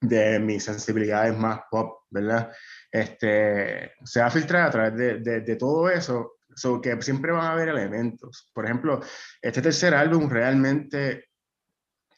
de 0.00 0.38
mis 0.38 0.62
sensibilidades 0.62 1.36
más 1.36 1.62
pop, 1.68 2.04
¿verdad? 2.10 2.52
este, 2.94 3.92
se 4.04 4.20
va 4.20 4.26
a 4.26 4.30
filtrar 4.30 4.68
a 4.68 4.70
través 4.70 4.94
de, 4.94 5.18
de, 5.18 5.40
de 5.40 5.56
todo 5.56 5.90
eso, 5.90 6.36
so 6.54 6.80
que 6.80 7.02
siempre 7.02 7.32
van 7.32 7.46
a 7.46 7.52
haber 7.52 7.68
elementos. 7.68 8.52
Por 8.54 8.66
ejemplo, 8.66 9.00
este 9.42 9.60
tercer 9.60 9.94
álbum 9.94 10.30
realmente 10.30 11.30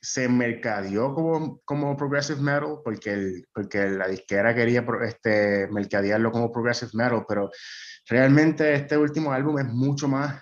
se 0.06 0.28
mercadeó 0.28 1.12
como, 1.12 1.60
como 1.64 1.96
progressive 1.96 2.40
metal 2.40 2.78
porque, 2.84 3.12
el, 3.12 3.44
porque 3.52 3.88
la 3.88 4.06
disquera 4.06 4.54
quería 4.54 4.86
este, 5.02 5.66
mercadearlo 5.72 6.30
como 6.30 6.52
progressive 6.52 6.92
metal, 6.94 7.25
pero 7.28 7.50
realmente 8.08 8.72
este 8.72 8.96
último 8.96 9.32
álbum 9.32 9.58
es 9.58 9.66
mucho 9.66 10.06
más 10.06 10.40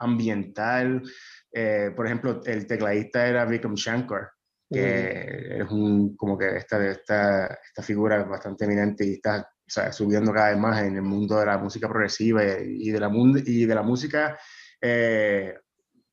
ambiental. 0.00 1.04
Eh, 1.52 1.92
por 1.94 2.06
ejemplo, 2.06 2.42
el 2.44 2.66
tecladista 2.66 3.28
era 3.28 3.44
Vikram 3.44 3.74
Shankar, 3.76 4.28
que 4.68 5.58
es 5.60 5.70
un, 5.70 6.16
como 6.16 6.36
que 6.36 6.56
esta, 6.56 6.84
esta, 6.84 7.46
esta 7.46 7.82
figura 7.84 8.24
bastante 8.24 8.64
eminente 8.64 9.06
y 9.06 9.12
está 9.12 9.38
o 9.38 9.70
sea, 9.70 9.92
subiendo 9.92 10.32
cada 10.32 10.50
vez 10.50 10.58
más 10.58 10.82
en 10.82 10.96
el 10.96 11.02
mundo 11.02 11.38
de 11.38 11.46
la 11.46 11.58
música 11.58 11.88
progresiva 11.88 12.42
y 12.42 12.90
de 12.90 12.98
la, 12.98 13.08
y 13.46 13.66
de 13.66 13.74
la 13.74 13.82
música 13.82 14.36
eh, 14.80 15.54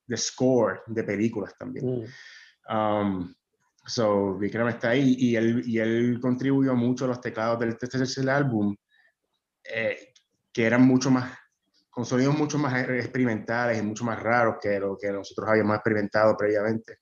de 0.06 0.18
score 0.18 0.84
de 0.86 1.04
películas 1.04 1.56
también. 1.58 2.02
Mm. 2.02 2.06
Um, 2.70 3.34
so, 3.86 4.38
Vikram 4.38 4.70
está 4.70 4.90
ahí 4.90 5.16
y 5.18 5.36
él, 5.36 5.64
y 5.66 5.80
él 5.80 6.20
contribuyó 6.22 6.76
mucho 6.76 7.06
a 7.06 7.10
los 7.10 7.22
teclados 7.22 7.60
del 7.60 7.78
tercer 7.78 8.30
álbum, 8.30 8.76
eh, 9.64 10.14
que 10.52 10.66
eran 10.66 10.86
mucho 10.86 11.12
más, 11.12 11.38
con 11.90 12.06
sonidos 12.06 12.38
mucho 12.38 12.58
más 12.58 12.90
experimentales 12.90 13.78
y 13.78 13.82
mucho 13.84 14.04
más 14.04 14.22
raros 14.22 14.56
que 14.62 14.80
lo 14.80 14.98
que 14.98 15.12
nosotros 15.12 15.48
habíamos 15.50 15.76
experimentado 15.76 16.36
previamente. 16.36 16.98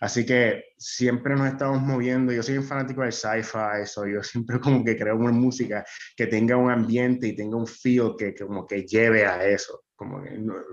Así 0.00 0.24
que 0.26 0.62
siempre 0.76 1.34
nos 1.34 1.48
estamos 1.48 1.80
moviendo. 1.80 2.32
Yo 2.32 2.42
soy 2.42 2.58
un 2.58 2.64
fanático 2.64 3.02
del 3.02 3.12
sci-fi, 3.12 3.86
so 3.86 4.06
yo 4.06 4.22
siempre 4.22 4.60
como 4.60 4.84
que 4.84 4.96
creo 4.96 5.16
una 5.16 5.32
música 5.32 5.84
que 6.16 6.26
tenga 6.26 6.56
un 6.56 6.70
ambiente 6.70 7.26
y 7.28 7.36
tenga 7.36 7.56
un 7.56 7.66
feel 7.66 8.12
que, 8.16 8.34
que 8.34 8.46
como 8.46 8.66
que 8.66 8.84
lleve 8.84 9.26
a 9.26 9.44
eso. 9.44 9.84
Como 9.96 10.22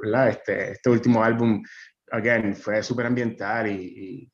¿verdad? 0.04 0.30
Este, 0.30 0.72
este 0.74 0.90
último 0.90 1.24
álbum, 1.24 1.64
again, 2.12 2.56
fue 2.56 2.84
súper 2.84 3.06
ambiental 3.06 3.68
y, 3.68 3.74
y, 3.74 4.33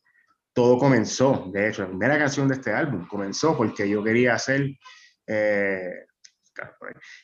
todo 0.59 0.77
comenzó. 0.77 1.49
De 1.53 1.69
hecho, 1.69 1.83
la 1.83 1.87
primera 1.87 2.17
canción 2.17 2.49
de 2.49 2.55
este 2.55 2.73
álbum 2.73 3.07
comenzó 3.07 3.55
porque 3.55 3.87
yo 3.87 4.03
quería 4.03 4.33
hacer. 4.33 4.69
Eh, 5.25 6.05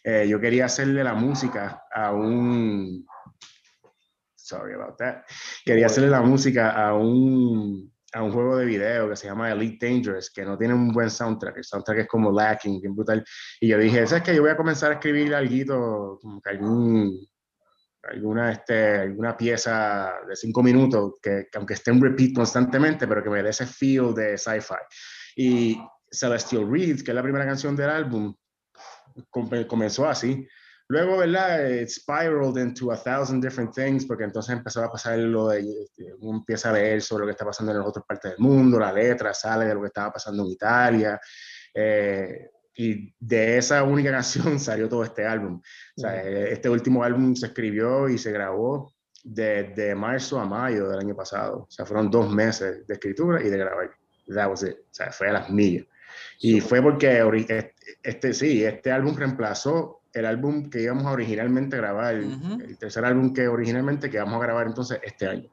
eh, 0.05 0.25
yo 0.29 0.39
quería 0.39 0.65
hacerle 0.65 1.03
la 1.03 1.15
música 1.15 1.83
a 1.93 2.13
un 2.13 3.05
sorry 4.37 4.73
about 4.75 4.95
that. 4.99 5.23
Quería 5.65 5.87
hacerle 5.87 6.11
la 6.11 6.21
música 6.21 6.71
a 6.71 6.93
un, 6.93 7.93
a 8.13 8.23
un 8.23 8.31
juego 8.31 8.55
de 8.55 8.65
video 8.65 9.09
que 9.09 9.17
se 9.17 9.27
llama 9.27 9.51
Elite 9.51 9.85
Dangerous, 9.85 10.31
que 10.31 10.45
no 10.45 10.57
tiene 10.57 10.73
un 10.73 10.93
buen 10.93 11.09
soundtrack. 11.09 11.57
El 11.57 11.65
soundtrack 11.65 11.99
es 11.99 12.07
como 12.07 12.31
lacking, 12.31 12.79
bien 12.79 12.95
brutal. 12.95 13.21
Y 13.59 13.67
yo 13.67 13.77
dije, 13.77 14.07
¿sabes 14.07 14.23
qué? 14.23 14.33
Yo 14.33 14.43
voy 14.43 14.51
a 14.51 14.55
comenzar 14.55 14.91
a 14.91 14.93
escribir 14.93 15.35
algo, 15.35 16.19
como 16.21 16.41
que 16.41 16.51
algún, 16.51 17.27
alguna, 18.09 18.51
este, 18.51 18.97
alguna 18.99 19.35
pieza 19.35 20.13
de 20.27 20.35
cinco 20.35 20.61
minutos, 20.63 21.13
que, 21.21 21.47
que, 21.51 21.57
aunque 21.57 21.73
esté 21.75 21.91
en 21.91 22.01
repeat 22.01 22.33
constantemente, 22.33 23.07
pero 23.07 23.23
que 23.23 23.29
me 23.29 23.43
dé 23.43 23.49
ese 23.49 23.65
feel 23.65 24.13
de 24.13 24.37
sci-fi. 24.37 24.75
Y 25.35 25.77
Celestial 26.09 26.69
Reed, 26.69 27.01
que 27.03 27.11
es 27.11 27.15
la 27.15 27.23
primera 27.23 27.45
canción 27.45 27.75
del 27.75 27.89
álbum, 27.89 28.33
comenzó 29.67 30.07
así. 30.07 30.47
Luego, 30.87 31.17
¿verdad? 31.17 31.67
It 31.67 31.89
spiraled 31.89 32.57
into 32.57 32.91
a 32.91 32.97
thousand 32.97 33.41
different 33.41 33.73
things, 33.73 34.05
porque 34.05 34.23
entonces 34.23 34.55
empezó 34.55 34.83
a 34.83 34.91
pasar 34.91 35.17
lo 35.17 35.47
de, 35.49 35.61
este, 35.61 36.13
uno 36.19 36.39
empieza 36.39 36.69
a 36.69 36.73
leer 36.73 37.01
sobre 37.01 37.21
lo 37.21 37.27
que 37.27 37.31
está 37.31 37.45
pasando 37.45 37.71
en 37.71 37.79
las 37.79 37.87
otras 37.87 38.05
partes 38.05 38.31
del 38.31 38.39
mundo, 38.39 38.79
la 38.79 38.93
letra 38.93 39.33
sale 39.33 39.65
de 39.65 39.73
lo 39.73 39.81
que 39.81 39.87
estaba 39.87 40.13
pasando 40.13 40.43
en 40.43 40.51
Italia, 40.51 41.19
eh, 41.73 42.51
y 42.75 43.13
de 43.19 43.57
esa 43.57 43.83
única 43.83 44.11
canción 44.11 44.59
salió 44.59 44.89
todo 44.89 45.03
este 45.03 45.25
álbum. 45.25 45.61
O 45.97 46.01
sea, 46.01 46.21
eh, 46.23 46.51
este 46.51 46.69
último 46.69 47.03
álbum 47.03 47.35
se 47.35 47.47
escribió 47.47 48.09
y 48.09 48.17
se 48.17 48.31
grabó 48.31 48.93
desde 49.23 49.95
marzo 49.95 50.39
a 50.39 50.45
mayo 50.45 50.89
del 50.89 50.99
año 50.99 51.15
pasado. 51.15 51.65
O 51.67 51.71
sea, 51.71 51.85
fueron 51.85 52.11
dos 52.11 52.31
meses 52.31 52.85
de 52.85 52.93
escritura 52.93 53.41
y 53.41 53.49
de 53.49 53.57
grabar. 53.57 53.91
That 54.33 54.49
was 54.49 54.63
it. 54.63 54.75
O 54.75 54.93
sea, 54.93 55.11
fue 55.11 55.29
a 55.29 55.33
las 55.33 55.49
millas. 55.49 55.85
Y 56.39 56.61
fue 56.61 56.81
porque 56.81 57.19
este, 57.19 57.73
este, 58.03 58.33
sí, 58.33 58.63
este 58.63 58.91
álbum 58.91 59.15
reemplazó 59.15 60.01
el 60.13 60.25
álbum 60.25 60.69
que 60.69 60.81
íbamos 60.81 61.05
a 61.05 61.11
originalmente 61.11 61.75
grabar, 61.75 62.15
el 62.15 62.77
tercer 62.77 63.03
álbum 63.03 63.33
que 63.33 63.49
originalmente 63.49 64.09
que 64.09 64.17
vamos 64.17 64.35
a 64.35 64.45
grabar 64.45 64.67
entonces 64.67 64.99
este 65.03 65.27
año. 65.27 65.49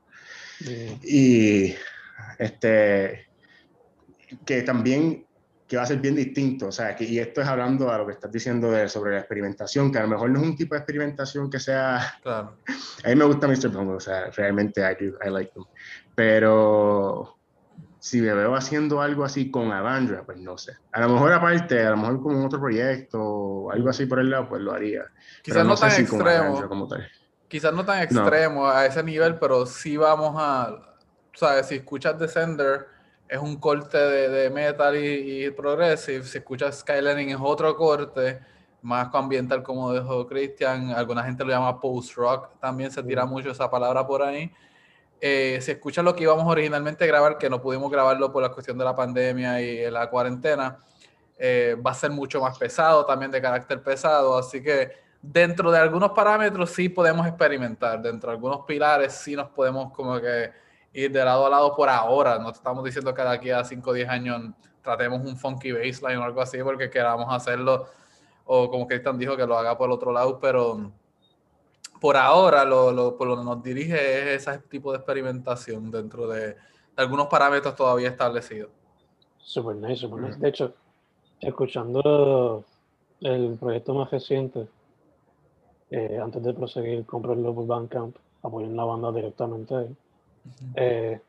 Y 1.02 1.74
este, 2.38 3.26
que 4.44 4.62
también 4.62 5.26
que 5.72 5.78
va 5.78 5.84
a 5.84 5.86
ser 5.86 6.00
bien 6.00 6.14
distinto, 6.14 6.66
o 6.66 6.70
sea, 6.70 6.94
que, 6.94 7.04
y 7.04 7.18
esto 7.18 7.40
es 7.40 7.48
hablando 7.48 7.90
a 7.90 7.96
lo 7.96 8.04
que 8.04 8.12
estás 8.12 8.30
diciendo 8.30 8.70
de, 8.70 8.90
sobre 8.90 9.12
la 9.12 9.20
experimentación, 9.20 9.90
que 9.90 9.96
a 9.96 10.02
lo 10.02 10.08
mejor 10.08 10.28
no 10.28 10.38
es 10.40 10.44
un 10.44 10.54
tipo 10.54 10.74
de 10.74 10.80
experimentación 10.80 11.48
que 11.48 11.58
sea... 11.58 12.18
Claro. 12.22 12.58
A 13.04 13.08
mí 13.08 13.16
me 13.16 13.24
gusta 13.24 13.48
Mr. 13.48 13.70
Bungle, 13.70 13.96
o 13.96 14.00
sea, 14.00 14.26
realmente 14.36 14.82
I, 14.82 15.26
I 15.26 15.30
like 15.30 15.50
them, 15.54 15.64
pero 16.14 17.38
si 18.00 18.20
me 18.20 18.34
veo 18.34 18.54
haciendo 18.54 19.00
algo 19.00 19.24
así 19.24 19.50
con 19.50 19.72
Avandra, 19.72 20.24
pues 20.26 20.36
no 20.36 20.58
sé. 20.58 20.76
A 20.92 21.00
lo 21.00 21.08
mejor 21.08 21.32
aparte, 21.32 21.82
a 21.82 21.90
lo 21.92 21.96
mejor 21.96 22.22
como 22.22 22.44
otro 22.44 22.60
proyecto 22.60 23.18
o 23.18 23.70
algo 23.72 23.88
así 23.88 24.04
por 24.04 24.20
el 24.20 24.28
lado, 24.28 24.50
pues 24.50 24.60
lo 24.60 24.72
haría. 24.72 25.06
Quizás 25.42 25.64
no, 25.64 25.74
tan 25.74 25.90
extremo. 25.90 26.68
Quizás 27.48 27.72
no 27.72 27.82
tan 27.82 28.02
extremo 28.02 28.68
a 28.68 28.84
ese 28.84 29.02
nivel, 29.02 29.38
pero 29.38 29.64
sí 29.64 29.96
vamos 29.96 30.34
a, 30.36 30.98
sabes, 31.32 31.68
si 31.68 31.76
escuchas 31.76 32.18
Descender 32.18 32.91
es 33.32 33.38
un 33.38 33.56
corte 33.56 33.96
de, 33.96 34.28
de 34.28 34.50
metal 34.50 34.94
y, 34.94 35.46
y, 35.46 35.50
progressive, 35.50 36.22
si 36.22 36.36
escuchas 36.36 36.80
Skylining 36.80 37.30
es 37.30 37.38
otro 37.40 37.74
corte, 37.74 38.40
más 38.82 39.08
ambiental 39.14 39.62
como 39.62 39.90
dijo 39.94 40.26
Christian, 40.26 40.90
alguna 40.90 41.24
gente 41.24 41.42
lo 41.42 41.48
llama 41.48 41.80
post-rock, 41.80 42.50
también 42.60 42.90
se 42.90 43.02
tira 43.02 43.24
mucho 43.24 43.50
esa 43.50 43.70
palabra 43.70 44.06
por 44.06 44.22
ahí. 44.22 44.52
Eh, 45.18 45.58
se 45.62 45.72
escucha 45.72 46.02
lo 46.02 46.14
que 46.14 46.24
íbamos 46.24 46.44
originalmente 46.46 47.04
a 47.04 47.06
grabar, 47.06 47.38
que 47.38 47.48
no 47.48 47.62
pudimos 47.62 47.90
grabarlo 47.90 48.30
por 48.30 48.42
la 48.42 48.50
cuestión 48.50 48.76
de 48.76 48.84
la 48.84 48.94
pandemia 48.94 49.62
y 49.62 49.90
la 49.90 50.10
cuarentena, 50.10 50.80
eh, 51.38 51.74
va 51.74 51.92
a 51.92 51.94
ser 51.94 52.10
mucho 52.10 52.38
más 52.38 52.58
pesado, 52.58 53.06
también 53.06 53.30
de 53.30 53.40
carácter 53.40 53.82
pesado, 53.82 54.36
así 54.36 54.62
que 54.62 54.92
dentro 55.22 55.70
de 55.70 55.78
algunos 55.78 56.10
parámetros 56.10 56.68
sí 56.68 56.90
podemos 56.90 57.26
experimentar, 57.26 58.02
dentro 58.02 58.28
de 58.28 58.34
algunos 58.34 58.66
pilares 58.66 59.14
sí 59.14 59.34
nos 59.34 59.48
podemos 59.48 59.90
como 59.92 60.20
que 60.20 60.61
ir 60.92 61.10
de 61.10 61.24
lado 61.24 61.46
a 61.46 61.50
lado 61.50 61.74
por 61.74 61.88
ahora, 61.88 62.38
no 62.38 62.50
estamos 62.50 62.84
diciendo 62.84 63.14
que 63.14 63.22
de 63.22 63.28
aquí 63.28 63.50
a 63.50 63.64
5 63.64 63.90
o 63.90 63.92
10 63.92 64.08
años 64.08 64.40
tratemos 64.82 65.20
un 65.20 65.36
funky 65.36 65.72
baseline 65.72 66.18
o 66.18 66.24
algo 66.24 66.40
así 66.40 66.62
porque 66.62 66.90
queramos 66.90 67.32
hacerlo, 67.32 67.86
o 68.44 68.68
como 68.70 68.86
Cristian 68.86 69.18
dijo 69.18 69.36
que 69.36 69.46
lo 69.46 69.56
haga 69.56 69.76
por 69.76 69.88
el 69.88 69.92
otro 69.92 70.12
lado, 70.12 70.38
pero 70.38 70.92
por 72.00 72.16
ahora 72.16 72.64
lo, 72.64 72.90
lo, 72.90 73.16
por 73.16 73.28
lo 73.28 73.36
que 73.38 73.44
nos 73.44 73.62
dirige 73.62 74.34
es 74.34 74.46
ese 74.48 74.58
tipo 74.68 74.90
de 74.90 74.98
experimentación 74.98 75.90
dentro 75.90 76.26
de, 76.26 76.48
de 76.48 76.56
algunos 76.96 77.28
parámetros 77.28 77.76
todavía 77.76 78.08
establecidos. 78.08 78.70
Super 79.38 79.76
nice, 79.76 80.00
super 80.00 80.20
nice. 80.20 80.38
De 80.38 80.48
hecho, 80.48 80.74
escuchando 81.40 82.64
el 83.20 83.56
proyecto 83.58 83.94
más 83.94 84.10
reciente, 84.10 84.66
eh, 85.90 86.18
antes 86.22 86.42
de 86.42 86.54
proseguir, 86.54 87.04
comprarlo 87.04 87.54
por 87.54 87.66
Bandcamp, 87.66 88.16
apoyar 88.42 88.70
la 88.70 88.84
banda 88.84 89.12
directamente 89.12 89.74
ahí. 89.74 89.96
Eh, 90.74 91.20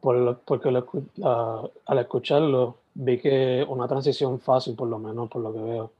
por 0.00 0.16
lo, 0.16 0.38
porque 0.38 0.70
lo, 0.70 0.80
uh, 0.80 1.70
al 1.86 1.98
escucharlo 1.98 2.76
vi 2.94 3.18
que 3.18 3.64
una 3.66 3.88
transición 3.88 4.38
fácil, 4.38 4.74
por 4.74 4.88
lo 4.88 4.98
menos 4.98 5.28
por 5.30 5.42
lo 5.42 5.52
que 5.52 5.60
veo, 5.60 5.90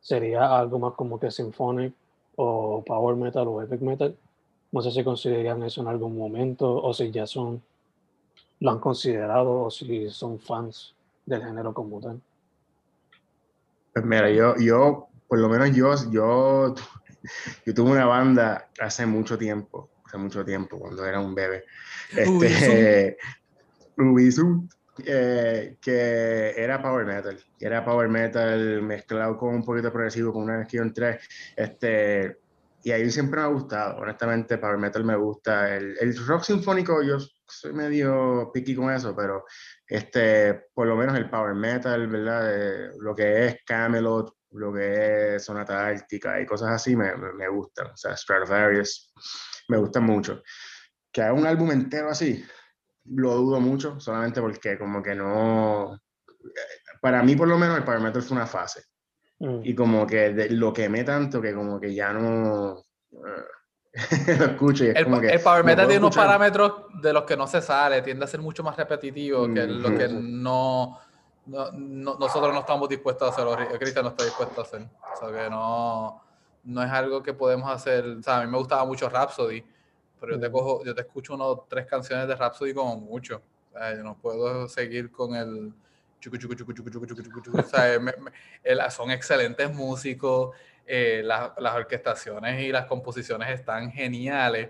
sería 0.00 0.58
algo 0.58 0.78
más 0.78 0.94
como 0.94 1.18
que 1.18 1.30
symphonic 1.30 1.94
o 2.36 2.84
power 2.86 3.16
metal 3.16 3.48
o 3.48 3.62
epic 3.62 3.80
metal. 3.80 4.14
No 4.70 4.82
sé 4.82 4.90
si 4.90 5.02
consideran 5.02 5.62
eso 5.62 5.80
en 5.80 5.88
algún 5.88 6.16
momento 6.16 6.70
o 6.76 6.92
si 6.92 7.10
ya 7.10 7.26
son, 7.26 7.62
lo 8.60 8.70
han 8.70 8.78
considerado 8.78 9.62
o 9.62 9.70
si 9.70 10.10
son 10.10 10.38
fans 10.38 10.94
del 11.24 11.42
género 11.42 11.72
como 11.72 12.00
tal. 12.00 12.20
Pues 13.94 14.04
mira, 14.04 14.30
yo, 14.30 14.56
yo, 14.58 15.06
por 15.26 15.38
lo 15.38 15.48
menos 15.48 15.74
yo, 15.74 15.94
yo, 16.10 16.74
yo 17.66 17.74
tuve 17.74 17.92
una 17.92 18.04
banda 18.04 18.68
hace 18.78 19.06
mucho 19.06 19.38
tiempo 19.38 19.88
hace 20.08 20.18
mucho 20.18 20.44
tiempo, 20.44 20.78
cuando 20.78 21.04
era 21.04 21.20
un 21.20 21.34
bebé. 21.34 21.64
Este, 22.16 23.16
Ubisoft, 23.96 24.72
eh, 25.04 25.76
que 25.80 26.54
era 26.56 26.82
power 26.82 27.04
metal, 27.04 27.38
era 27.60 27.84
power 27.84 28.08
metal 28.08 28.82
mezclado 28.82 29.36
con 29.36 29.54
un 29.54 29.64
poquito 29.64 29.92
progresivo, 29.92 30.32
con 30.32 30.44
una 30.44 30.66
en 30.70 30.92
3. 30.92 31.28
Este, 31.56 32.38
y 32.82 32.90
ahí 32.90 33.10
siempre 33.10 33.40
me 33.40 33.46
ha 33.46 33.50
gustado, 33.50 33.98
honestamente, 33.98 34.58
power 34.58 34.78
metal 34.78 35.04
me 35.04 35.16
gusta. 35.16 35.76
El, 35.76 35.96
el 36.00 36.26
rock 36.26 36.44
sinfónico, 36.44 37.02
yo 37.02 37.18
soy 37.46 37.72
medio 37.72 38.50
piqui 38.52 38.74
con 38.74 38.90
eso, 38.90 39.14
pero 39.14 39.44
este, 39.86 40.68
por 40.72 40.86
lo 40.86 40.96
menos 40.96 41.16
el 41.16 41.28
power 41.28 41.54
metal, 41.54 42.06
¿verdad? 42.08 42.92
lo 42.98 43.14
que 43.14 43.46
es 43.46 43.56
Camelot, 43.64 44.34
lo 44.52 44.72
que 44.72 45.36
es 45.36 45.44
Sonata 45.44 45.86
Ártica 45.86 46.40
y 46.40 46.46
cosas 46.46 46.70
así 46.70 46.96
me, 46.96 47.14
me, 47.16 47.48
gustan. 47.48 47.88
O 47.88 47.96
sea, 47.96 48.16
Stratovarius, 48.16 49.12
me 49.68 49.76
gustan 49.78 50.04
mucho. 50.04 50.42
Que 51.12 51.22
haga 51.22 51.32
un 51.32 51.46
álbum 51.46 51.70
entero 51.70 52.10
así, 52.10 52.44
lo 53.04 53.34
dudo 53.36 53.60
mucho, 53.60 53.98
solamente 54.00 54.40
porque 54.40 54.78
como 54.78 55.02
que 55.02 55.14
no... 55.14 55.98
Para 57.00 57.22
mí, 57.22 57.36
por 57.36 57.48
lo 57.48 57.58
menos, 57.58 57.76
el 57.78 57.84
power 57.84 58.00
metal 58.00 58.22
fue 58.22 58.36
una 58.36 58.46
fase. 58.46 58.84
Mm. 59.38 59.60
Y 59.62 59.74
como 59.74 60.06
que 60.06 60.32
de, 60.32 60.50
lo 60.50 60.72
quemé 60.72 61.04
tanto 61.04 61.40
que 61.40 61.54
como 61.54 61.78
que 61.78 61.94
ya 61.94 62.12
no... 62.12 62.82
lo 64.38 64.44
escucho 64.44 64.84
y 64.84 64.88
es 64.88 64.96
el, 64.96 65.04
como 65.04 65.20
que... 65.20 65.28
El 65.28 65.40
power 65.40 65.64
metal 65.64 65.86
tiene 65.86 66.04
unos 66.04 66.16
parámetros 66.16 66.72
de 67.00 67.12
los 67.12 67.24
que 67.24 67.36
no 67.36 67.46
se 67.46 67.62
sale, 67.62 68.02
tiende 68.02 68.24
a 68.24 68.28
ser 68.28 68.40
mucho 68.40 68.62
más 68.62 68.76
repetitivo 68.76 69.52
que 69.52 69.66
lo 69.66 69.96
que 69.96 70.08
no 70.08 70.98
no, 71.48 71.70
nosotros 71.72 72.52
no 72.52 72.60
estamos 72.60 72.88
dispuestos 72.88 73.28
a 73.28 73.32
hacerlo, 73.32 73.56
Cristian 73.78 74.04
no 74.04 74.10
está 74.10 74.24
dispuesto 74.24 74.60
a 74.60 74.64
hacer. 74.64 74.82
O 74.82 75.16
sea 75.18 75.42
que 75.44 75.50
no, 75.50 76.22
no 76.68 76.82
es 76.82 76.90
algo 76.90 77.22
que 77.22 77.32
podemos 77.32 77.70
hacer. 77.70 78.04
O 78.04 78.22
sea, 78.22 78.38
a 78.38 78.44
mí 78.44 78.50
me 78.50 78.58
gustaba 78.58 78.84
mucho 78.84 79.08
Rhapsody, 79.08 79.64
pero 80.20 80.34
yo 80.34 80.40
te 80.40 80.50
cojo, 80.50 80.84
yo 80.84 80.94
te 80.94 81.00
escucho 81.00 81.34
uno 81.34 81.66
tres 81.68 81.86
canciones 81.86 82.28
de 82.28 82.36
Rhapsody 82.36 82.74
como 82.74 82.96
mucho. 82.96 83.42
O 83.70 83.78
sea, 83.78 83.94
yo 83.96 84.02
no 84.02 84.16
puedo 84.16 84.68
seguir 84.68 85.10
con 85.10 85.34
el 85.34 85.72
chucu, 86.20 86.36
chucu, 86.36 86.54
chucu, 86.54 86.72
chucu, 86.74 86.90
chucu, 86.90 87.06
chucu, 87.06 87.40
chucu. 87.40 87.58
O 87.58 87.62
sea, 87.62 88.90
son 88.90 89.10
excelentes 89.10 89.74
músicos, 89.74 90.54
eh, 90.86 91.22
las, 91.24 91.52
las 91.58 91.74
orquestaciones 91.74 92.62
y 92.62 92.70
las 92.70 92.86
composiciones 92.86 93.48
están 93.48 93.90
geniales, 93.90 94.68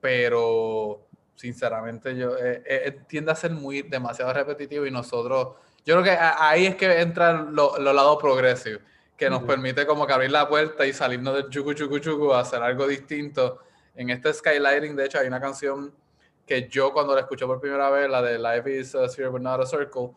pero 0.00 1.06
sinceramente 1.34 2.16
yo 2.16 2.36
eh, 2.38 2.62
eh, 2.66 2.98
tiende 3.06 3.32
a 3.32 3.34
ser 3.34 3.52
muy 3.52 3.82
demasiado 3.82 4.32
repetitivo 4.32 4.86
y 4.86 4.90
nosotros 4.90 5.56
yo 5.84 6.00
creo 6.00 6.02
que 6.02 6.18
ahí 6.18 6.66
es 6.66 6.74
que 6.74 7.00
entran 7.00 7.54
los 7.54 7.78
lo 7.78 7.92
lados 7.92 8.18
progresivos, 8.20 8.82
que 9.16 9.30
nos 9.30 9.42
permite 9.44 9.86
como 9.86 10.06
que 10.06 10.12
abrir 10.12 10.30
la 10.30 10.48
puerta 10.48 10.86
y 10.86 10.92
salirnos 10.92 11.34
del 11.34 11.48
chucu 11.48 11.72
chucu 11.72 11.98
chucu 11.98 12.32
a 12.32 12.40
hacer 12.40 12.62
algo 12.62 12.86
distinto. 12.86 13.60
En 13.94 14.10
este 14.10 14.32
Skylighting, 14.32 14.94
de 14.94 15.06
hecho, 15.06 15.18
hay 15.18 15.26
una 15.26 15.40
canción 15.40 15.94
que 16.46 16.68
yo 16.68 16.92
cuando 16.92 17.14
la 17.14 17.22
escuché 17.22 17.46
por 17.46 17.60
primera 17.60 17.88
vez, 17.90 18.10
la 18.10 18.22
de 18.22 18.38
Life 18.38 18.80
is 18.80 18.94
a 18.94 19.08
Sphere 19.08 19.30
but 19.30 19.40
not 19.40 19.60
a 19.60 19.66
Circle, 19.66 20.10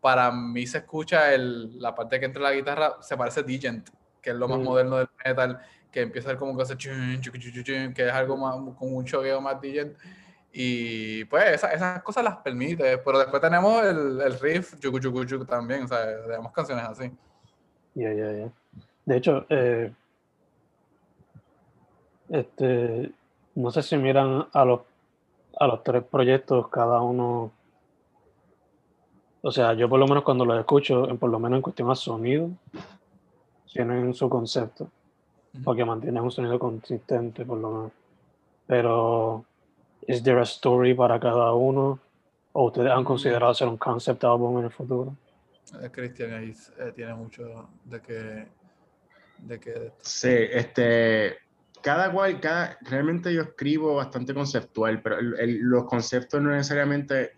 para 0.00 0.30
mí 0.32 0.66
se 0.66 0.78
escucha 0.78 1.32
el, 1.32 1.80
la 1.80 1.94
parte 1.94 2.18
que 2.18 2.26
entra 2.26 2.42
la 2.42 2.52
guitarra, 2.52 2.96
se 3.00 3.16
parece 3.16 3.42
Digent, 3.42 3.88
que 4.20 4.30
es 4.30 4.36
lo 4.36 4.48
más 4.48 4.58
moderno 4.58 4.96
del 4.96 5.08
metal, 5.24 5.60
que 5.92 6.00
empieza 6.00 6.28
a 6.28 6.32
ser 6.32 6.38
como 6.38 6.56
que, 6.56 6.64
que 7.94 8.06
es 8.06 8.12
algo 8.12 8.36
más, 8.36 8.54
con 8.76 8.94
un 8.94 9.04
choqueo 9.04 9.40
más 9.40 9.60
Digent. 9.60 9.96
Y 10.52 11.24
pues 11.26 11.62
esas 11.62 12.02
cosas 12.02 12.24
las 12.24 12.38
permite, 12.38 12.98
pero 12.98 13.20
después 13.20 13.40
tenemos 13.40 13.84
el, 13.84 14.20
el 14.20 14.40
riff 14.40 14.74
yuku, 14.80 14.98
yuku, 14.98 15.24
yuku 15.24 15.44
también, 15.44 15.84
o 15.84 15.88
sea, 15.88 16.04
tenemos 16.26 16.52
canciones 16.52 16.84
así. 16.86 17.12
Ya, 17.94 18.12
ya, 18.12 18.32
ya. 18.32 18.52
De 19.04 19.16
hecho, 19.16 19.46
eh, 19.48 19.92
este, 22.28 23.12
no 23.54 23.70
sé 23.70 23.82
si 23.82 23.96
miran 23.96 24.46
a 24.52 24.64
los, 24.64 24.80
a 25.58 25.66
los 25.66 25.82
tres 25.82 26.04
proyectos, 26.04 26.68
cada 26.68 27.00
uno. 27.00 27.50
O 29.42 29.50
sea, 29.50 29.72
yo 29.74 29.88
por 29.88 29.98
lo 29.98 30.06
menos 30.06 30.22
cuando 30.22 30.44
los 30.44 30.58
escucho, 30.58 31.08
en, 31.08 31.18
por 31.18 31.30
lo 31.30 31.38
menos 31.38 31.56
en 31.56 31.62
cuestión 31.62 31.88
de 31.88 31.96
sonido, 31.96 32.50
tienen 33.72 34.14
su 34.14 34.28
concepto, 34.28 34.88
porque 35.64 35.84
mantienen 35.84 36.22
un 36.22 36.30
sonido 36.30 36.58
consistente, 36.58 37.44
por 37.44 37.58
lo 37.58 37.70
menos. 37.70 37.92
Pero 38.66 39.44
¿Es 40.06 40.22
there 40.22 40.40
a 40.40 40.42
story 40.42 40.94
para 40.94 41.20
cada 41.20 41.52
uno? 41.52 41.98
¿O 42.52 42.64
ustedes 42.64 42.90
han 42.90 43.04
considerado 43.04 43.52
hacer 43.52 43.68
un 43.68 43.76
concept 43.76 44.24
album 44.24 44.58
en 44.58 44.64
el 44.64 44.70
futuro? 44.70 45.14
Eh, 45.82 45.90
Cristian 45.90 46.32
ahí 46.32 46.54
eh, 46.78 46.92
tiene 46.94 47.14
mucho 47.14 47.68
de 47.84 48.00
que, 48.00 48.48
de 49.38 49.60
que... 49.60 49.92
Sí, 50.00 50.28
este, 50.28 51.38
cada 51.82 52.12
cual, 52.12 52.40
cada, 52.40 52.78
realmente 52.82 53.32
yo 53.32 53.42
escribo 53.42 53.96
bastante 53.96 54.34
conceptual, 54.34 55.00
pero 55.02 55.18
los 55.20 55.84
conceptos 55.84 56.40
no 56.42 56.50
necesariamente 56.50 57.32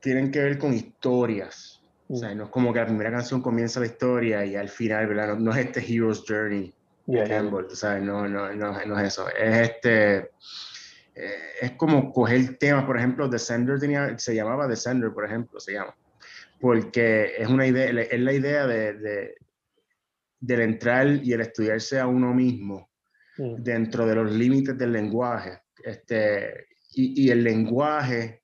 tienen 0.00 0.30
que 0.30 0.40
ver 0.40 0.58
con 0.58 0.72
historias. 0.72 1.82
O 2.08 2.16
sea, 2.16 2.34
no 2.34 2.44
es 2.44 2.50
como 2.50 2.72
que 2.72 2.78
la 2.78 2.86
primera 2.86 3.10
canción 3.10 3.42
comienza 3.42 3.80
la 3.80 3.86
historia 3.86 4.44
y 4.44 4.54
al 4.54 4.68
final, 4.68 5.08
¿verdad? 5.08 5.36
No, 5.36 5.50
es 5.52 5.66
este 5.66 5.80
Hero's 5.80 6.24
Journey 6.26 6.72
de 7.06 7.24
Campbell, 7.28 7.64
o 7.64 7.74
sea, 7.74 7.98
no, 7.98 8.28
no, 8.28 8.52
no, 8.54 8.84
no 8.84 8.98
es 9.00 9.08
eso. 9.08 9.28
Es 9.28 9.70
este 9.70 10.30
eh, 11.16 11.34
es 11.62 11.72
como 11.72 12.12
coger 12.12 12.58
temas, 12.58 12.84
por 12.84 12.98
ejemplo, 12.98 13.26
Descender 13.26 13.80
tenía, 13.80 14.18
se 14.18 14.34
llamaba 14.34 14.68
Descender, 14.68 15.12
por 15.12 15.24
ejemplo, 15.24 15.58
se 15.58 15.72
llama, 15.72 15.96
porque 16.60 17.32
es 17.38 17.48
una 17.48 17.66
idea, 17.66 17.88
es 18.02 18.20
la 18.20 18.32
idea 18.32 18.66
de, 18.66 18.94
de 18.94 19.34
del 20.40 20.60
entrar 20.60 21.06
y 21.08 21.32
el 21.32 21.40
estudiarse 21.40 21.98
a 21.98 22.06
uno 22.06 22.32
mismo 22.34 22.90
mm. 23.38 23.62
dentro 23.62 24.06
de 24.06 24.14
los 24.14 24.30
límites 24.30 24.76
del 24.76 24.92
lenguaje. 24.92 25.62
Este, 25.82 26.68
y, 26.92 27.26
y, 27.26 27.30
el 27.30 27.42
lenguaje, 27.42 28.42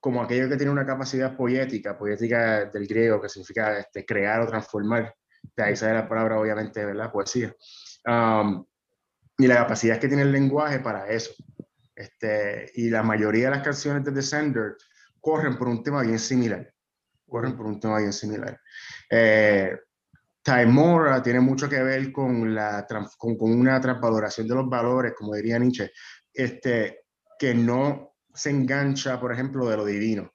como 0.00 0.22
aquello 0.22 0.48
que 0.48 0.56
tiene 0.56 0.72
una 0.72 0.86
capacidad 0.86 1.36
poética, 1.36 1.96
poética 1.96 2.66
del 2.66 2.86
griego, 2.86 3.20
que 3.20 3.28
significa 3.28 3.78
este, 3.78 4.04
crear 4.04 4.40
o 4.40 4.46
transformar, 4.46 5.14
de 5.56 5.62
ahí 5.62 5.76
sale 5.76 5.94
la 5.94 6.08
palabra, 6.08 6.38
obviamente, 6.38 6.84
¿verdad? 6.84 7.12
Poesía. 7.12 7.54
Um, 8.06 8.64
y 9.38 9.46
la 9.46 9.56
capacidad 9.56 9.98
que 9.98 10.08
tiene 10.08 10.22
el 10.22 10.32
lenguaje 10.32 10.80
para 10.80 11.08
eso. 11.08 11.34
Este, 11.94 12.70
y 12.74 12.90
la 12.90 13.02
mayoría 13.02 13.46
de 13.46 13.56
las 13.56 13.62
canciones 13.62 14.04
de 14.04 14.10
Descender 14.10 14.76
corren 15.20 15.56
por 15.56 15.68
un 15.68 15.82
tema 15.82 16.02
bien 16.02 16.18
similar. 16.18 16.73
Corren 17.28 17.56
por 17.56 17.66
un 17.66 17.80
tema 17.80 17.98
bien 17.98 18.12
similar. 18.12 18.60
Eh, 19.10 19.76
Timora 20.42 21.22
tiene 21.22 21.40
mucho 21.40 21.68
que 21.68 21.82
ver 21.82 22.12
con, 22.12 22.54
la, 22.54 22.86
con, 23.16 23.36
con, 23.36 23.50
una 23.50 23.80
transvaloración 23.80 24.46
de 24.46 24.54
los 24.54 24.68
valores, 24.68 25.14
como 25.16 25.34
diría 25.34 25.58
Nietzsche, 25.58 25.90
este, 26.32 27.06
que 27.38 27.54
no 27.54 28.14
se 28.34 28.50
engancha, 28.50 29.18
por 29.18 29.32
ejemplo, 29.32 29.68
de 29.68 29.76
lo 29.76 29.84
divino. 29.84 30.34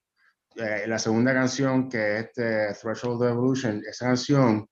Eh, 0.56 0.86
la 0.88 0.98
segunda 0.98 1.34
canción, 1.34 1.88
que 1.88 2.18
es 2.18 2.26
este 2.26 2.74
Threshold 2.82 3.22
of 3.22 3.30
Evolution, 3.30 3.84
esa 3.88 4.08
canción 4.08 4.68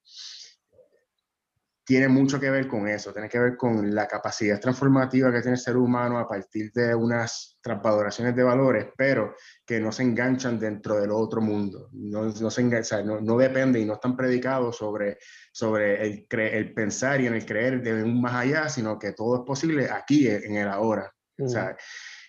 tiene 1.88 2.10
mucho 2.10 2.38
que 2.38 2.50
ver 2.50 2.68
con 2.68 2.86
eso, 2.90 3.14
tiene 3.14 3.30
que 3.30 3.40
ver 3.40 3.56
con 3.56 3.96
la 3.96 4.10
capacidad 4.10 4.60
transformativa 4.60 5.32
que 5.32 5.40
tiene 5.40 5.56
el 5.56 5.62
ser 5.62 5.78
humano 5.78 6.20
a 6.20 6.28
partir 6.28 6.70
de 6.74 6.94
unas 6.94 7.58
transvaloraciones 7.62 8.36
de 8.36 8.44
valores, 8.44 8.88
pero 8.98 9.36
que 9.66 9.80
no 9.80 9.94
se 9.94 10.04
enganchan 10.04 10.60
dentro 10.60 11.00
del 11.00 11.12
otro 11.12 11.40
mundo, 11.40 11.88
no, 11.94 12.26
no, 12.26 12.52
se 12.52 12.64
no, 13.06 13.22
no 13.22 13.38
dependen 13.38 13.84
y 13.84 13.86
no 13.86 13.94
están 13.94 14.18
predicados 14.18 14.76
sobre, 14.76 15.18
sobre 15.50 16.06
el, 16.06 16.28
el, 16.30 16.74
pensar 16.74 17.22
y 17.22 17.28
en 17.28 17.36
el 17.36 17.46
creer 17.46 17.82
de 17.82 18.04
un 18.04 18.20
más 18.20 18.36
allá, 18.36 18.68
sino 18.68 19.00
que 19.00 19.14
todo 19.14 19.38
es 19.38 19.42
posible 19.46 19.90
aquí, 19.90 20.28
en 20.28 20.58
el 20.58 20.68
ahora. 20.68 21.10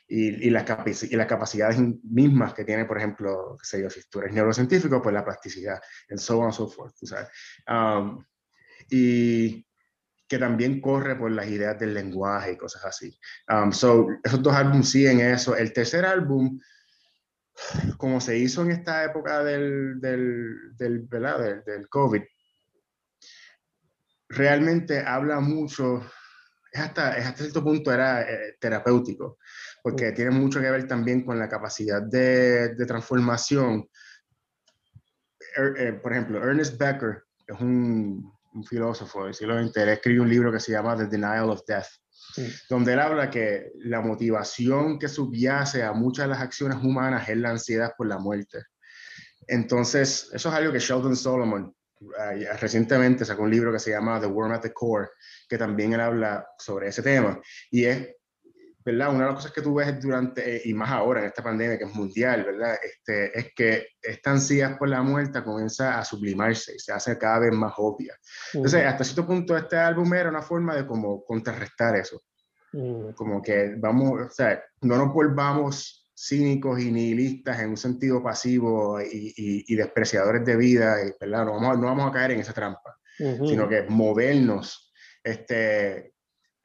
y, 0.06 0.46
y, 0.46 0.50
las 0.50 1.02
y, 1.02 1.16
las 1.16 1.26
capacidades 1.26 1.80
mismas 2.04 2.54
que 2.54 2.64
tiene, 2.64 2.84
por 2.84 2.98
ejemplo, 2.98 3.56
sé 3.60 3.82
yo, 3.82 3.90
si 3.90 4.02
tú 4.08 4.20
eres 4.20 4.32
neurocientífico, 4.32 5.02
pues 5.02 5.12
la 5.12 5.24
plasticidad, 5.24 5.80
and 6.10 6.20
so 6.20 6.38
on 6.38 6.44
and 6.44 6.54
so 6.54 6.68
forth. 6.68 6.94
Um, 7.66 8.24
y 8.90 9.66
que 10.28 10.38
también 10.38 10.80
corre 10.80 11.16
por 11.16 11.30
las 11.30 11.48
ideas 11.48 11.78
del 11.78 11.94
lenguaje 11.94 12.52
y 12.52 12.56
cosas 12.56 12.84
así. 12.84 13.18
Um, 13.48 13.72
so, 13.72 14.08
esos 14.22 14.42
dos 14.42 14.54
álbumes 14.54 14.90
siguen 14.90 15.20
eso. 15.20 15.56
El 15.56 15.72
tercer 15.72 16.04
álbum, 16.04 16.60
como 17.96 18.20
se 18.20 18.36
hizo 18.36 18.62
en 18.62 18.72
esta 18.72 19.04
época 19.04 19.42
del, 19.42 19.98
del, 20.00 20.76
del, 20.76 21.08
del, 21.08 21.62
del 21.64 21.88
COVID, 21.88 22.22
realmente 24.28 25.00
habla 25.00 25.40
mucho, 25.40 26.02
es 26.70 26.80
hasta, 26.80 27.16
es 27.16 27.24
hasta 27.24 27.44
cierto 27.44 27.64
punto 27.64 27.90
era 27.90 28.22
eh, 28.30 28.56
terapéutico, 28.60 29.38
porque 29.82 30.12
tiene 30.12 30.30
mucho 30.32 30.60
que 30.60 30.70
ver 30.70 30.86
también 30.86 31.24
con 31.24 31.38
la 31.38 31.48
capacidad 31.48 32.02
de, 32.02 32.74
de 32.74 32.86
transformación. 32.86 33.88
Er, 35.56 35.74
eh, 35.78 35.92
por 35.94 36.12
ejemplo, 36.12 36.44
Ernest 36.44 36.78
Becker 36.78 37.24
es 37.46 37.58
un 37.58 38.37
un 38.52 38.64
filósofo 38.64 39.24
del 39.24 39.34
siglo 39.34 39.62
XX, 39.62 39.76
él 39.78 39.88
escribió 39.90 40.22
un 40.22 40.28
libro 40.28 40.52
que 40.52 40.60
se 40.60 40.72
llama 40.72 40.96
The 40.96 41.06
Denial 41.06 41.50
of 41.50 41.62
Death, 41.66 41.88
donde 42.68 42.92
él 42.92 43.00
habla 43.00 43.30
que 43.30 43.72
la 43.76 44.00
motivación 44.00 44.98
que 44.98 45.08
subyace 45.08 45.82
a 45.82 45.92
muchas 45.92 46.26
de 46.26 46.30
las 46.30 46.40
acciones 46.40 46.78
humanas 46.82 47.28
es 47.28 47.36
la 47.36 47.50
ansiedad 47.50 47.92
por 47.96 48.06
la 48.06 48.18
muerte. 48.18 48.58
Entonces, 49.46 50.30
eso 50.32 50.48
es 50.48 50.54
algo 50.54 50.72
que 50.72 50.78
Sheldon 50.78 51.16
Solomon 51.16 51.74
uh, 52.00 52.56
recientemente 52.60 53.24
sacó 53.24 53.42
un 53.42 53.50
libro 53.50 53.72
que 53.72 53.78
se 53.78 53.90
llama 53.90 54.20
The 54.20 54.26
Worm 54.26 54.52
at 54.52 54.60
the 54.60 54.72
Core, 54.72 55.08
que 55.48 55.56
también 55.56 55.94
él 55.94 56.00
habla 56.00 56.46
sobre 56.58 56.88
ese 56.88 57.02
tema. 57.02 57.40
Y 57.70 57.84
es 57.84 58.08
¿verdad? 58.88 59.10
Una 59.10 59.24
de 59.24 59.26
las 59.26 59.34
cosas 59.34 59.52
que 59.52 59.60
tú 59.60 59.74
ves 59.74 60.00
durante, 60.00 60.56
eh, 60.56 60.62
y 60.64 60.72
más 60.72 60.90
ahora 60.90 61.20
en 61.20 61.26
esta 61.26 61.42
pandemia 61.42 61.76
que 61.76 61.84
es 61.84 61.94
mundial, 61.94 62.44
¿verdad? 62.44 62.78
Este, 62.82 63.38
es 63.38 63.52
que 63.54 63.88
esta 64.00 64.30
ansiedad 64.30 64.78
por 64.78 64.88
la 64.88 65.02
muerte 65.02 65.44
comienza 65.44 65.98
a 65.98 66.04
sublimarse 66.06 66.74
y 66.74 66.78
se 66.78 66.92
hace 66.92 67.18
cada 67.18 67.40
vez 67.40 67.52
más 67.52 67.74
obvia. 67.76 68.16
Entonces, 68.54 68.86
hasta 68.86 69.04
cierto 69.04 69.26
punto, 69.26 69.54
este 69.58 69.76
álbum 69.76 70.14
era 70.14 70.30
una 70.30 70.40
forma 70.40 70.74
de 70.74 70.86
como 70.86 71.22
contrarrestar 71.22 71.96
eso. 71.96 72.22
Como 73.14 73.42
que 73.42 73.74
vamos, 73.76 74.20
o 74.22 74.30
sea, 74.30 74.62
no 74.80 74.96
nos 74.96 75.12
volvamos 75.12 76.10
cínicos 76.16 76.80
y 76.80 76.90
nihilistas 76.90 77.60
en 77.60 77.70
un 77.70 77.76
sentido 77.76 78.22
pasivo 78.22 79.00
y, 79.02 79.34
y, 79.36 79.74
despreciadores 79.74 80.44
de 80.44 80.56
vida, 80.56 80.96
¿verdad? 81.20 81.44
No 81.44 81.54
vamos, 81.54 81.78
no 81.78 81.86
vamos 81.86 82.08
a 82.08 82.12
caer 82.12 82.32
en 82.32 82.40
esa 82.40 82.54
trampa, 82.54 82.98
sino 83.18 83.68
que 83.68 83.82
movernos 83.88 84.92
este, 85.22 86.14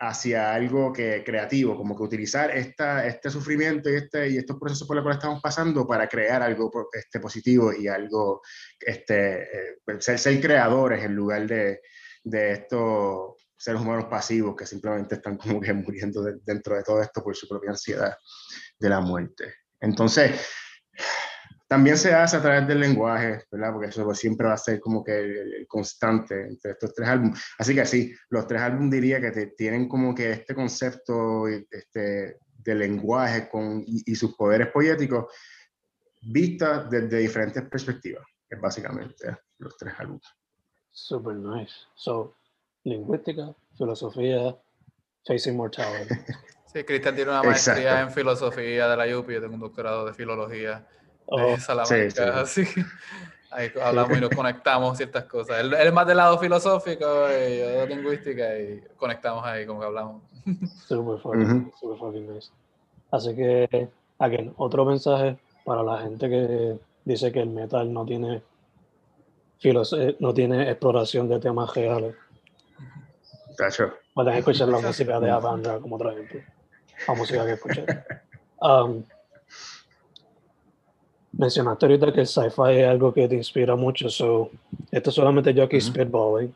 hacia 0.07 0.53
algo 0.53 0.91
que, 0.91 1.23
creativo, 1.23 1.77
como 1.77 1.95
que 1.95 2.03
utilizar 2.03 2.51
esta, 2.51 3.05
este 3.07 3.29
sufrimiento 3.29 3.89
y, 3.89 3.95
este, 3.95 4.29
y 4.29 4.37
estos 4.37 4.59
procesos 4.59 4.85
por 4.85 4.97
los 4.97 5.03
cuales 5.03 5.17
estamos 5.17 5.41
pasando 5.41 5.87
para 5.87 6.09
crear 6.09 6.41
algo 6.41 6.69
este, 6.91 7.19
positivo 7.21 7.71
y 7.73 7.87
algo, 7.87 8.41
este, 8.79 9.43
eh, 9.43 9.77
ser, 9.99 10.19
ser, 10.19 10.41
creadores 10.41 11.03
en 11.03 11.15
lugar 11.15 11.47
de, 11.47 11.79
de 12.23 12.51
estos 12.51 13.35
seres 13.55 13.79
humanos 13.79 14.05
pasivos 14.09 14.55
que 14.57 14.65
simplemente 14.65 15.15
están 15.15 15.37
como 15.37 15.61
que 15.61 15.73
muriendo 15.73 16.21
dentro 16.43 16.75
de 16.75 16.83
todo 16.83 17.01
esto 17.01 17.23
por 17.23 17.35
su 17.35 17.47
propia 17.47 17.71
ansiedad 17.71 18.17
de 18.77 18.89
la 18.89 18.99
muerte. 18.99 19.53
Entonces, 19.79 20.31
también 21.73 21.97
se 21.97 22.13
hace 22.13 22.38
a 22.38 22.41
través 22.43 22.67
del 22.67 22.81
lenguaje, 22.81 23.45
¿verdad? 23.49 23.71
Porque 23.73 23.88
eso 23.88 24.05
pues 24.05 24.19
siempre 24.19 24.45
va 24.45 24.53
a 24.53 24.57
ser 24.57 24.79
como 24.79 25.03
que 25.03 25.17
el, 25.17 25.65
constante 25.67 26.45
entre 26.45 26.73
estos 26.73 26.93
tres 26.93 27.09
álbumes. 27.09 27.43
Así 27.57 27.73
que 27.73 27.83
sí, 27.88 28.13
los 28.29 28.45
tres 28.45 28.62
álbumes 28.62 28.91
diría 28.91 29.19
que 29.19 29.47
tienen 29.57 29.88
como 29.88 30.13
que 30.13 30.33
este 30.33 30.53
concepto 30.53 31.47
este, 31.47 32.38
de 32.59 32.75
lenguaje 32.75 33.49
con, 33.49 33.83
y, 33.88 34.13
sus 34.13 34.36
poderes 34.36 34.67
poéticos 34.67 35.33
vistas 36.21 36.91
desde 36.91 37.17
diferentes 37.17 37.63
perspectivas, 37.63 38.23
es 38.47 38.62
básicamente 38.62 39.36
los 39.57 39.75
tres 39.75 39.95
álbumes. 39.97 40.27
Super 40.91 41.33
nice. 41.33 41.73
So, 41.95 42.36
lingüística, 42.83 43.51
filosofía, 43.75 44.55
facing 45.25 45.57
mortality. 45.57 46.13
Sí, 46.71 46.83
Cristian 46.83 47.13
tiene 47.13 47.29
una 47.29 47.43
maestría 47.43 48.01
en 48.01 48.12
filosofía 48.12 48.88
de 48.88 48.97
la 48.97 49.19
UPI, 49.19 49.33
yo 49.36 49.41
tengo 49.41 49.53
un 49.53 49.59
doctorado 49.59 50.07
de 50.07 50.13
filología 50.15 50.88
oh, 51.27 51.57
Salamanca, 51.57 52.45
sí, 52.45 52.65
Ahí 53.51 53.71
hablamos 53.83 54.17
y 54.17 54.21
nos 54.21 54.31
conectamos 54.31 54.97
ciertas 54.97 55.25
cosas. 55.25 55.59
Él, 55.59 55.73
es 55.73 55.93
más 55.93 56.07
del 56.07 56.17
lado 56.17 56.39
filosófico 56.39 57.05
y 57.27 57.59
yo 57.59 57.67
de 57.69 57.88
lingüística 57.88 58.57
y 58.57 58.81
conectamos 58.97 59.45
ahí 59.45 59.65
como 59.67 59.79
que 59.79 59.86
hablamos. 59.86 60.23
Super 60.88 61.19
fucking, 61.19 61.71
super 61.79 61.97
fucking 61.99 62.33
nice. 62.33 62.49
Así 63.12 63.36
que, 63.36 63.89
again, 64.17 64.53
otro 64.57 64.86
mensaje 64.86 65.38
para 65.65 65.83
la 65.83 65.99
gente 65.99 66.27
que 66.27 66.79
dice 67.05 67.31
que 67.31 67.41
el 67.41 67.49
metal 67.49 67.93
no 67.93 68.05
tiene 68.05 68.41
eh, 69.63 70.17
no 70.19 70.33
tiene 70.33 70.69
exploración 70.69 71.29
de 71.29 71.39
temas 71.39 71.73
reales. 71.73 72.15
Pueden 74.13 74.33
escuchar 74.33 74.67
la 74.67 74.79
música 74.79 75.19
de 75.19 75.31
Avandra 75.31 75.79
como 75.79 75.95
otro 75.95 76.12
ejemplo. 76.12 76.41
La 77.07 77.13
música 77.13 77.45
que 77.45 77.53
escuché. 77.53 77.86
Um, 78.63 79.03
mencionaste 81.34 81.86
ahorita 81.86 82.13
que 82.13 82.22
el 82.22 82.28
sci-fi 82.28 82.78
es 82.78 82.88
algo 82.88 83.13
que 83.13 83.28
te 83.28 83.36
inspira 83.36 83.76
mucho, 83.76 84.10
so, 84.10 84.50
esto 84.91 85.12
solamente 85.12 85.54
yo 85.54 85.63
aquí 85.63 85.82
spitballing, 85.82 86.54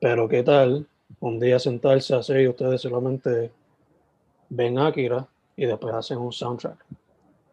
pero 0.00 0.28
¿qué 0.28 0.42
tal 0.42 0.86
un 1.20 1.40
día 1.40 1.58
sentarse 1.58 2.14
a 2.14 2.18
hacer 2.18 2.40
y 2.40 2.48
ustedes 2.48 2.80
solamente 2.80 3.50
ven 4.48 4.78
Akira 4.78 5.26
y 5.56 5.66
después 5.66 5.94
hacen 5.94 6.18
un 6.18 6.32
soundtrack? 6.32 6.84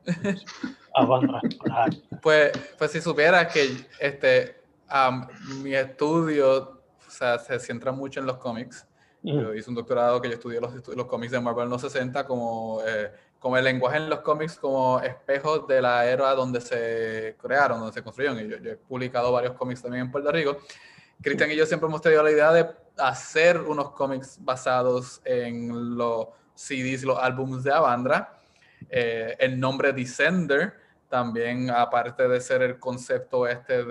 pues, 2.22 2.52
pues 2.78 2.92
si 2.92 3.02
supieras 3.02 3.54
que 3.54 3.70
este, 4.00 4.56
mi 5.62 5.74
estudio 5.74 6.82
o 7.08 7.12
sea, 7.12 7.40
se 7.40 7.60
centra 7.60 7.92
mucho 7.92 8.20
en 8.20 8.26
los 8.26 8.38
cómics. 8.38 8.86
Yo 9.22 9.54
hice 9.54 9.70
un 9.70 9.76
doctorado 9.76 10.22
que 10.22 10.28
yo 10.28 10.34
estudié 10.34 10.60
los, 10.60 10.86
los 10.86 11.06
cómics 11.06 11.32
de 11.32 11.40
Marvel 11.40 11.66
en 11.66 11.70
los 11.70 11.82
60 11.82 12.26
como 12.26 12.82
eh, 12.86 13.10
como 13.44 13.58
el 13.58 13.66
lenguaje 13.66 13.98
en 13.98 14.10
los 14.10 14.22
cómics 14.22 14.56
como 14.56 15.02
espejos 15.02 15.68
de 15.68 15.82
la 15.82 16.06
era 16.06 16.34
donde 16.34 16.62
se 16.62 17.36
crearon, 17.42 17.78
donde 17.78 17.94
se 17.94 18.02
construyeron. 18.02 18.40
Y 18.40 18.48
yo, 18.48 18.72
he 18.72 18.78
publicado 18.78 19.34
varios 19.34 19.52
cómics 19.56 19.82
también 19.82 20.06
en 20.06 20.12
Puerto 20.12 20.32
Rico. 20.32 20.60
Cristian 21.22 21.52
y 21.52 21.58
yo 21.58 21.66
siempre 21.66 21.90
hemos 21.90 22.02
tenido 22.02 22.24
la 22.24 22.32
idea 22.32 22.54
de 22.54 22.70
hacer 22.98 23.60
unos 23.60 23.92
cómics 23.92 24.38
basados 24.40 25.22
en 25.26 25.98
los 25.98 26.28
CDs, 26.56 27.04
los 27.04 27.20
álbumes 27.20 27.66
de 27.66 27.74
Avandra. 27.74 28.40
Eh, 28.90 29.36
el 29.38 29.60
nombre 29.60 29.92
Descender 29.92 30.76
también, 31.10 31.70
aparte 31.70 32.26
de 32.30 32.40
ser 32.40 32.62
el 32.62 32.80
concepto 32.80 33.46
este 33.46 33.84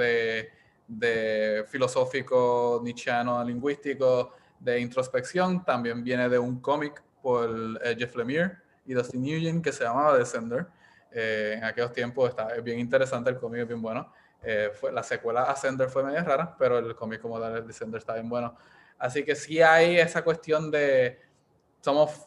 de, 0.88 1.66
filosófico, 1.68 2.80
nichiano, 2.82 3.44
lingüístico, 3.44 4.32
de 4.58 4.80
introspección, 4.80 5.62
también 5.62 6.02
viene 6.02 6.30
de 6.30 6.38
un 6.38 6.58
cómic 6.58 7.02
por 7.20 7.78
eh, 7.84 7.94
Jeff 7.98 8.16
Lemire, 8.16 8.61
y 8.84 8.94
Dustin 8.94 9.22
Nugent 9.22 9.64
que 9.64 9.72
se 9.72 9.84
llamaba 9.84 10.16
Descender. 10.16 10.66
Eh, 11.10 11.54
en 11.58 11.64
aquellos 11.64 11.92
tiempos 11.92 12.30
está 12.30 12.48
bien 12.60 12.78
interesante, 12.78 13.30
el 13.30 13.38
cómic 13.38 13.60
es 13.62 13.68
bien 13.68 13.82
bueno. 13.82 14.12
Eh, 14.42 14.70
fue, 14.74 14.90
la 14.90 15.02
secuela 15.02 15.44
Ascender 15.44 15.88
fue 15.88 16.02
medio 16.02 16.22
rara, 16.24 16.56
pero 16.58 16.78
el 16.78 16.96
cómic 16.96 17.20
como 17.20 17.38
tal, 17.38 17.56
el 17.56 17.66
Descender 17.66 17.98
está 17.98 18.14
bien 18.14 18.28
bueno. 18.28 18.56
Así 18.98 19.24
que 19.24 19.34
sí 19.34 19.60
hay 19.60 19.98
esa 19.98 20.22
cuestión 20.22 20.70
de 20.70 21.20
somos 21.80 22.26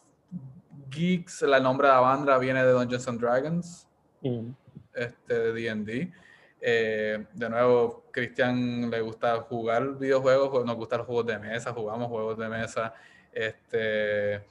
geeks, 0.89 1.41
el 1.41 1.63
nombre 1.63 1.87
de 1.87 1.93
la 1.93 1.99
banda 1.99 2.37
viene 2.37 2.63
de 2.63 2.71
Dungeons 2.71 3.07
and 3.07 3.19
Dragons, 3.19 3.87
mm. 4.21 4.49
este, 4.93 5.33
de 5.33 5.53
D&D. 5.53 6.13
Eh, 6.61 7.25
de 7.33 7.49
nuevo, 7.49 8.05
Cristian 8.11 8.89
le 8.89 9.01
gusta 9.01 9.37
jugar 9.41 9.97
videojuegos, 9.97 10.65
nos 10.65 10.75
gustan 10.75 10.99
los 10.99 11.07
juegos 11.07 11.25
de 11.27 11.37
mesa, 11.37 11.73
jugamos 11.73 12.07
juegos 12.07 12.37
de 12.37 12.49
mesa. 12.49 12.93
Este, 13.31 14.43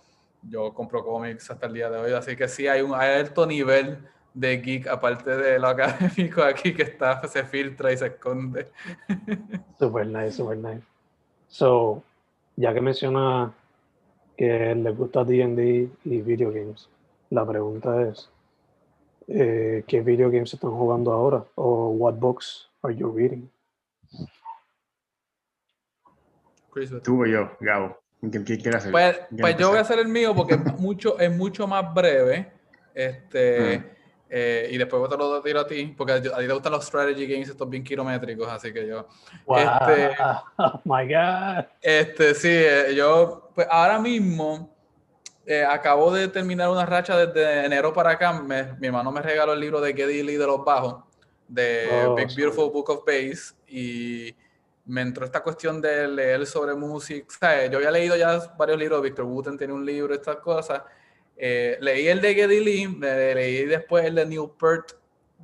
yo 0.48 0.72
compro 0.74 1.04
cómics 1.04 1.50
hasta 1.50 1.66
el 1.66 1.74
día 1.74 1.90
de 1.90 1.98
hoy, 1.98 2.12
así 2.12 2.37
que 2.37 2.48
sí 2.48 2.66
hay 2.66 2.83
un 2.83 2.94
alto 2.94 3.46
nivel 3.46 3.98
de 4.35 4.57
geek, 4.59 4.88
aparte 4.88 5.37
de 5.37 5.59
lo 5.59 5.68
académico 5.68 6.42
aquí 6.42 6.74
que 6.74 6.83
está, 6.83 7.26
se 7.28 7.44
filtra 7.44 7.92
y 7.92 7.96
se 7.96 8.07
esconde. 8.07 8.70
Super 9.78 10.07
nice, 10.07 10.33
super 10.33 10.57
nice. 10.57 10.83
So, 11.48 12.02
ya 12.57 12.74
que 12.74 12.80
menciona 12.80 13.54
que 14.37 14.74
le 14.74 14.90
gusta 14.90 15.24
D&D 15.24 15.88
y 16.04 16.20
video 16.20 16.50
games, 16.50 16.88
la 17.30 17.46
pregunta 17.46 18.02
es, 18.02 18.28
eh, 19.28 19.85
¿qué 19.87 20.00
video 20.00 20.30
games 20.30 20.52
están 20.52 20.72
jugando 20.72 21.12
ahora? 21.12 21.44
¿O 21.54 21.90
what 21.90 22.14
books 22.14 22.68
are 22.83 22.94
you 22.94 23.11
reading? 23.12 23.48
Tú 27.04 27.24
yo, 27.24 27.50
Gabo. 27.61 28.03
Pues, 28.90 29.20
pues 29.38 29.56
yo 29.56 29.68
voy 29.68 29.78
a 29.78 29.82
hacer 29.82 29.98
el 29.98 30.08
mío 30.08 30.34
porque 30.34 30.54
es 30.54 30.60
mucho, 30.78 31.18
es 31.18 31.34
mucho 31.34 31.66
más 31.66 31.92
breve. 31.92 32.52
Este, 32.94 33.78
mm. 33.78 33.84
eh, 34.30 34.68
y 34.70 34.78
después 34.78 35.08
te 35.08 35.16
lo 35.16 35.42
tiro 35.42 35.60
a 35.60 35.66
ti, 35.66 35.94
porque 35.96 36.12
a 36.12 36.22
ti 36.22 36.28
te 36.28 36.52
gustan 36.52 36.72
los 36.72 36.84
strategy 36.84 37.26
games, 37.26 37.48
estos 37.48 37.68
bien 37.68 37.82
kilométricos, 37.82 38.48
así 38.48 38.72
que 38.72 38.87
yo. 38.87 39.06
Este, 39.56 40.16
oh 40.58 40.80
my 40.84 41.06
God. 41.06 41.66
Este, 41.80 42.34
sí, 42.34 42.50
eh, 42.50 42.94
yo, 42.94 43.50
pues 43.54 43.66
ahora 43.70 43.98
mismo. 43.98 44.72
Eh, 45.46 45.62
acabo 45.62 46.10
de 46.10 46.28
terminar 46.28 46.70
una 46.70 46.87
racha 46.87 47.18
desde 47.18 47.66
enero 47.66 47.92
para 47.92 48.12
acá. 48.12 48.32
mi 48.32 48.87
hermano 48.87 49.12
me 49.12 49.20
regaló 49.20 49.52
el 49.52 49.60
libro 49.60 49.78
de 49.78 49.92
Geddy 49.92 50.22
Lee 50.22 50.37
de 50.37 50.46
los 50.46 50.64
Bajos, 50.64 51.04
de 51.46 52.06
oh, 52.06 52.14
Big 52.14 52.34
Beautiful 52.34 52.70
Book 52.70 52.88
of 52.88 53.04
Bass. 53.04 53.54
Y 53.68 54.34
me 54.86 55.00
entró 55.00 55.24
esta 55.24 55.42
cuestión 55.42 55.80
de 55.80 56.06
leer 56.08 56.46
sobre 56.46 56.74
música. 56.74 57.66
Yo 57.66 57.78
había 57.78 57.90
leído 57.90 58.16
ya 58.16 58.38
varios 58.56 58.78
libros, 58.78 59.02
Victor 59.02 59.24
Wooten 59.24 59.56
tiene 59.56 59.72
un 59.72 59.84
libro, 59.84 60.14
estas 60.14 60.36
cosas. 60.36 60.82
Eh, 61.36 61.78
leí 61.80 62.06
el 62.08 62.20
de 62.20 62.34
Geddy 62.34 62.60
Lee, 62.60 62.86
leí 63.00 63.64
después 63.64 64.04
el 64.04 64.14
de 64.14 64.26
Neil 64.26 64.50
Peart, 64.58 64.92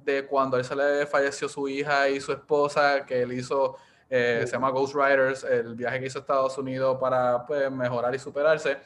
de 0.04 0.26
cuando 0.26 0.56
él 0.56 0.64
se 0.64 0.76
le 0.76 1.06
falleció 1.06 1.48
su 1.48 1.68
hija 1.68 2.08
y 2.08 2.20
su 2.20 2.32
esposa, 2.32 3.04
que 3.04 3.22
él 3.22 3.32
hizo, 3.32 3.76
eh, 4.08 4.42
se 4.44 4.52
llama 4.52 4.70
Ghost 4.70 4.94
Riders, 4.94 5.44
el 5.44 5.74
viaje 5.74 6.00
que 6.00 6.06
hizo 6.06 6.18
a 6.18 6.22
Estados 6.22 6.56
Unidos 6.58 6.98
para 7.00 7.44
pues, 7.46 7.70
mejorar 7.70 8.14
y 8.14 8.18
superarse. 8.18 8.78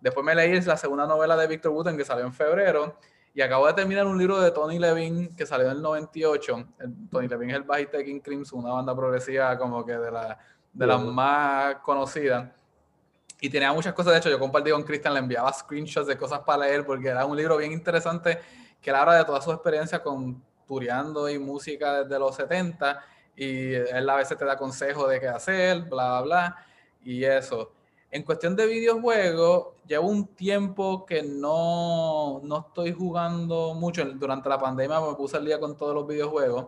Después 0.00 0.24
me 0.24 0.34
leí 0.34 0.60
la 0.60 0.76
segunda 0.76 1.06
novela 1.06 1.36
de 1.36 1.46
Victor 1.46 1.72
Wooten 1.72 1.96
que 1.96 2.04
salió 2.04 2.24
en 2.24 2.32
febrero 2.32 2.98
y 3.34 3.40
acabo 3.40 3.66
de 3.66 3.72
terminar 3.72 4.06
un 4.06 4.18
libro 4.18 4.40
de 4.40 4.50
Tony 4.50 4.78
Levin 4.78 5.34
que 5.34 5.46
salió 5.46 5.66
en 5.66 5.76
el 5.76 5.82
98. 5.82 6.68
Tony 7.10 7.28
Levin 7.28 7.50
es 7.50 7.56
el 7.56 7.62
bajista 7.62 7.98
de 7.98 8.04
King 8.04 8.20
Crimson, 8.20 8.60
una 8.60 8.74
banda 8.74 8.94
progresiva 8.94 9.56
como 9.56 9.84
que 9.84 9.92
de, 9.92 10.10
la, 10.10 10.38
de 10.72 10.86
las 10.86 11.02
más 11.02 11.76
conocidas. 11.76 12.50
Y 13.40 13.48
tenía 13.48 13.72
muchas 13.72 13.94
cosas, 13.94 14.12
de 14.12 14.18
hecho, 14.18 14.30
yo 14.30 14.38
compartí 14.38 14.70
con 14.70 14.82
Christian, 14.82 15.14
le 15.14 15.20
enviaba 15.20 15.52
screenshots 15.52 16.06
de 16.06 16.16
cosas 16.16 16.40
para 16.40 16.64
leer 16.64 16.84
porque 16.84 17.08
era 17.08 17.24
un 17.24 17.36
libro 17.36 17.56
bien 17.56 17.72
interesante 17.72 18.38
que 18.80 18.90
él 18.90 18.96
habla 18.96 19.14
de 19.14 19.24
toda 19.24 19.40
su 19.40 19.50
experiencia 19.50 20.02
con 20.02 20.42
tureando 20.66 21.28
y 21.28 21.38
música 21.38 22.04
desde 22.04 22.18
los 22.18 22.36
70 22.36 23.00
y 23.36 23.72
él 23.74 24.08
a 24.08 24.16
veces 24.16 24.36
te 24.36 24.44
da 24.44 24.56
consejos 24.56 25.08
de 25.08 25.20
qué 25.20 25.28
hacer, 25.28 25.82
bla, 25.82 26.20
bla, 26.20 26.22
bla, 26.22 26.66
y 27.02 27.24
eso. 27.24 27.72
En 28.14 28.24
cuestión 28.24 28.54
de 28.54 28.66
videojuegos, 28.66 29.68
llevo 29.86 30.06
un 30.06 30.26
tiempo 30.34 31.06
que 31.06 31.22
no, 31.22 32.42
no 32.44 32.66
estoy 32.68 32.92
jugando 32.92 33.72
mucho. 33.72 34.04
Durante 34.04 34.50
la 34.50 34.58
pandemia 34.58 35.00
me 35.00 35.14
puse 35.14 35.38
al 35.38 35.46
día 35.46 35.58
con 35.58 35.78
todos 35.78 35.94
los 35.94 36.06
videojuegos. 36.06 36.66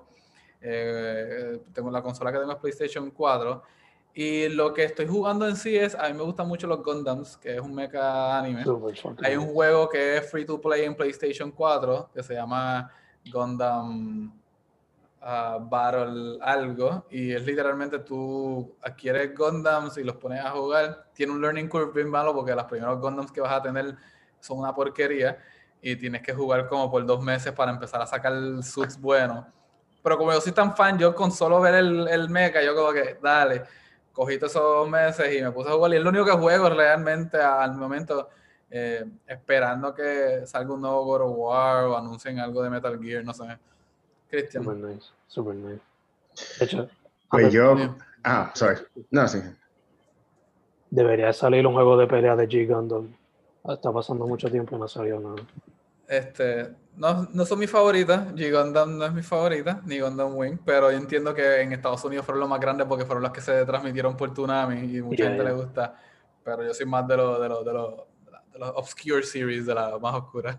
Eh, 0.63 1.61
tengo 1.75 1.91
la 1.91 2.03
consola 2.03 2.33
que 2.33 2.39
tengo 2.39 2.51
es 2.51 2.59
PlayStation 2.59 3.11
4. 3.11 3.63
Y 4.15 4.49
lo 4.49 4.73
que 4.73 4.85
estoy 4.85 5.07
jugando 5.07 5.47
en 5.47 5.57
sí 5.57 5.77
es, 5.77 5.95
a 5.95 6.09
mí 6.09 6.15
me 6.15 6.23
gustan 6.23 6.49
mucho 6.49 6.67
los 6.67 6.83
Gundams, 6.83 7.37
que 7.37 7.57
es 7.57 7.61
un 7.61 7.75
mecha 7.75 8.39
anime. 8.39 8.65
Hay 9.23 9.37
un 9.37 9.53
juego 9.53 9.87
que 9.91 10.17
es 10.17 10.31
free 10.31 10.47
to 10.47 10.59
play 10.59 10.85
en 10.85 10.95
PlayStation 10.95 11.51
4 11.51 12.09
que 12.15 12.23
se 12.23 12.33
llama 12.33 12.91
Gundam 13.31 14.33
uh, 15.25 15.69
Battle 15.69 16.39
algo 16.41 17.07
y 17.11 17.33
es 17.33 17.45
literalmente 17.45 17.99
tú 18.01 18.77
adquieres 18.83 19.35
Gundams 19.37 19.97
y 19.97 20.05
los 20.05 20.17
pones 20.17 20.45
a 20.45 20.51
jugar. 20.51 21.07
Tiene 21.15 21.33
un 21.33 21.41
learning 21.41 21.69
curve 21.69 21.93
bien 21.93 22.09
malo 22.09 22.35
porque 22.35 22.55
los 22.55 22.65
primeros 22.65 23.01
Gundams 23.01 23.33
que 23.33 23.41
vas 23.41 23.53
a 23.53 23.63
tener 23.63 23.97
son 24.41 24.59
una 24.59 24.75
porquería 24.75 25.39
y 25.81 25.97
tienes 25.97 26.23
que 26.23 26.33
jugar 26.33 26.69
como 26.69 26.91
por 26.91 27.05
dos 27.05 27.23
meses 27.23 27.53
para 27.53 27.71
empezar 27.71 28.01
a 28.01 28.07
sacar 28.07 28.33
suits 28.63 29.01
buenos. 29.01 29.45
Pero 30.03 30.19
como 30.19 30.33
yo 30.33 30.41
soy 30.41 30.53
tan 30.53 30.77
fan, 30.77 30.99
yo 30.99 31.15
con 31.15 31.33
solo 31.33 31.61
ver 31.61 31.75
el, 31.77 32.09
el 32.09 32.29
mecha, 32.29 32.63
yo 32.63 32.75
como 32.75 32.93
que, 32.93 33.19
dale, 33.23 33.63
cogí 34.13 34.39
todos 34.39 34.53
esos 34.53 34.89
meses 34.89 35.35
y 35.35 35.43
me 35.43 35.51
puse 35.51 35.71
a 35.71 35.73
jugar. 35.73 35.93
Y 35.93 35.97
es 35.97 36.03
lo 36.03 36.11
único 36.11 36.27
que 36.27 36.33
juego 36.33 36.69
realmente 36.69 37.39
al 37.39 37.75
momento, 37.75 38.29
eh, 38.71 39.05
esperando 39.27 39.95
que 39.95 40.47
salga 40.47 40.75
un 40.75 40.83
nuevo 40.83 41.05
God 41.05 41.21
of 41.23 41.33
War 41.37 41.85
o 41.85 41.97
anuncien 41.97 42.39
algo 42.39 42.63
de 42.63 42.71
Metal 42.71 42.99
Gear, 43.03 43.25
no 43.25 43.33
sé. 43.33 43.45
Cristian. 44.37 44.65
Super 44.65 44.77
nice, 44.77 45.07
super 45.29 45.55
nice. 45.55 45.81
De 46.59 46.65
hecho, 46.65 46.89
Pues 47.31 47.53
yo. 47.53 47.77
Ah, 48.25 48.51
sorry. 48.55 48.81
No, 49.11 49.27
sí. 49.29 49.39
debería 50.91 51.33
salir 51.33 51.67
un 51.67 51.75
juego 51.75 51.97
de 51.97 52.07
pelea 52.07 52.37
de 52.37 52.49
G 52.49 52.67
Gundam. 52.67 53.15
Está 53.69 53.91
pasando 53.93 54.27
mucho 54.27 54.51
tiempo 54.51 54.77
y 54.77 54.79
no 54.79 54.85
ha 54.85 54.89
salido 54.89 55.21
nada. 55.21 55.37
Este, 56.07 56.71
no, 56.97 57.27
no 57.33 57.47
son 57.47 57.59
mis 57.59 57.71
favoritas. 57.71 58.29
G-Gundam 58.35 58.99
no 58.99 59.07
es 59.07 59.13
mi 59.15 59.23
favorita, 59.23 59.81
ni 59.87 60.01
Gundam 60.01 60.37
Wing, 60.37 60.59
pero 60.65 60.91
yo 60.93 60.99
entiendo 60.99 61.33
que 61.35 61.63
en 61.63 61.73
Estados 61.73 62.05
Unidos 62.05 62.27
fueron 62.27 62.41
los 62.41 62.49
más 62.51 62.61
grandes 62.61 62.87
porque 62.87 63.07
fueron 63.07 63.23
las 63.23 63.33
que 63.33 63.41
se 63.41 63.65
transmitieron 63.65 64.17
por 64.19 64.33
Tsunami 64.35 64.81
y 64.99 65.01
mucha 65.01 65.17
Yeah, 65.17 65.27
gente 65.31 65.43
yeah. 65.45 65.53
le 65.53 65.57
gusta. 65.57 65.99
Pero 66.45 66.63
yo 66.63 66.75
soy 66.75 66.85
más 66.85 67.09
de 67.09 67.17
los 67.17 67.41
de 67.41 67.49
los 67.49 67.65
de 67.65 67.73
los 67.73 67.95
de 68.53 68.59
los 68.59 68.69
obscure 68.77 69.23
series, 69.23 69.65
de 69.65 69.75
la 69.75 69.99
más 69.99 70.15
oscura. 70.15 70.59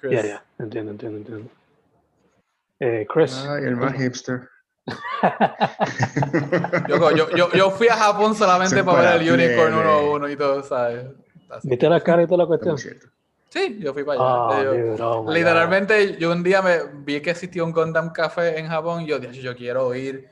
Chris. 0.00 0.22
Ya, 0.22 0.24
ya, 0.24 0.44
entiendo, 0.60 0.92
entiendo, 0.92 1.18
entiendo. 1.18 1.50
Eh, 2.84 3.06
Chris, 3.08 3.46
Ay, 3.48 3.64
el 3.64 3.76
más 3.76 3.94
hipster. 3.94 4.50
Yo, 6.86 7.10
yo, 7.12 7.30
yo, 7.30 7.50
yo 7.52 7.70
fui 7.70 7.88
a 7.88 7.96
Japón 7.96 8.34
solamente 8.34 8.84
para 8.84 9.14
ver 9.14 9.22
el 9.22 9.32
Unicorn 9.32 9.72
plebe. 9.72 10.02
1-1 10.02 10.32
y 10.32 10.36
todo, 10.36 10.62
¿sabes? 10.62 11.06
Así. 11.48 11.70
¿viste 11.70 11.88
la 11.88 12.00
cara 12.00 12.22
y 12.22 12.26
toda 12.26 12.36
la 12.38 12.46
cuestión? 12.46 12.76
Sí, 13.48 13.78
yo 13.80 13.94
fui 13.94 14.04
para 14.04 14.20
allá. 14.20 14.58
Ah, 14.58 14.62
Yo- 14.62 14.74
dude, 14.74 15.02
oh 15.02 15.20
my 15.22 15.26
God. 15.26 15.34
Literalmente, 15.34 16.16
yo 16.18 16.32
un 16.32 16.42
día 16.42 16.60
me 16.60 16.80
vi 17.04 17.22
que 17.22 17.30
existía 17.30 17.64
un 17.64 17.72
Gundam 17.72 18.12
Café 18.12 18.58
en 18.58 18.68
Japón 18.68 19.04
y 19.04 19.06
yo 19.06 19.18
dije, 19.18 19.40
yo 19.40 19.56
quiero 19.56 19.94
ir. 19.94 20.28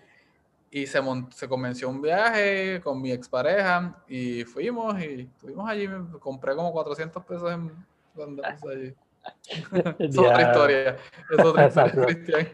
Y 0.71 0.87
se, 0.87 1.01
convenció 1.49 1.89
un 1.89 2.03
viaje 2.03 2.83
con 2.83 3.01
mi 3.01 3.13
expareja 3.13 3.97
y 4.09 4.45
fuimos 4.45 5.01
y 5.01 5.31
estuvimos 5.33 5.71
allí. 5.71 5.89
Compré 6.19 6.55
como 6.55 6.71
400 6.71 7.25
pesos 7.25 7.51
en 7.51 7.73
Gundams 8.15 8.63
allí. 8.65 8.95
es 9.99 10.19
otra 10.19 10.41
Ya. 10.41 10.49
historia. 10.51 10.97
Es 11.31 11.45
otra 11.45 11.67
historia. 11.69 12.07
Cristian. 12.07 12.49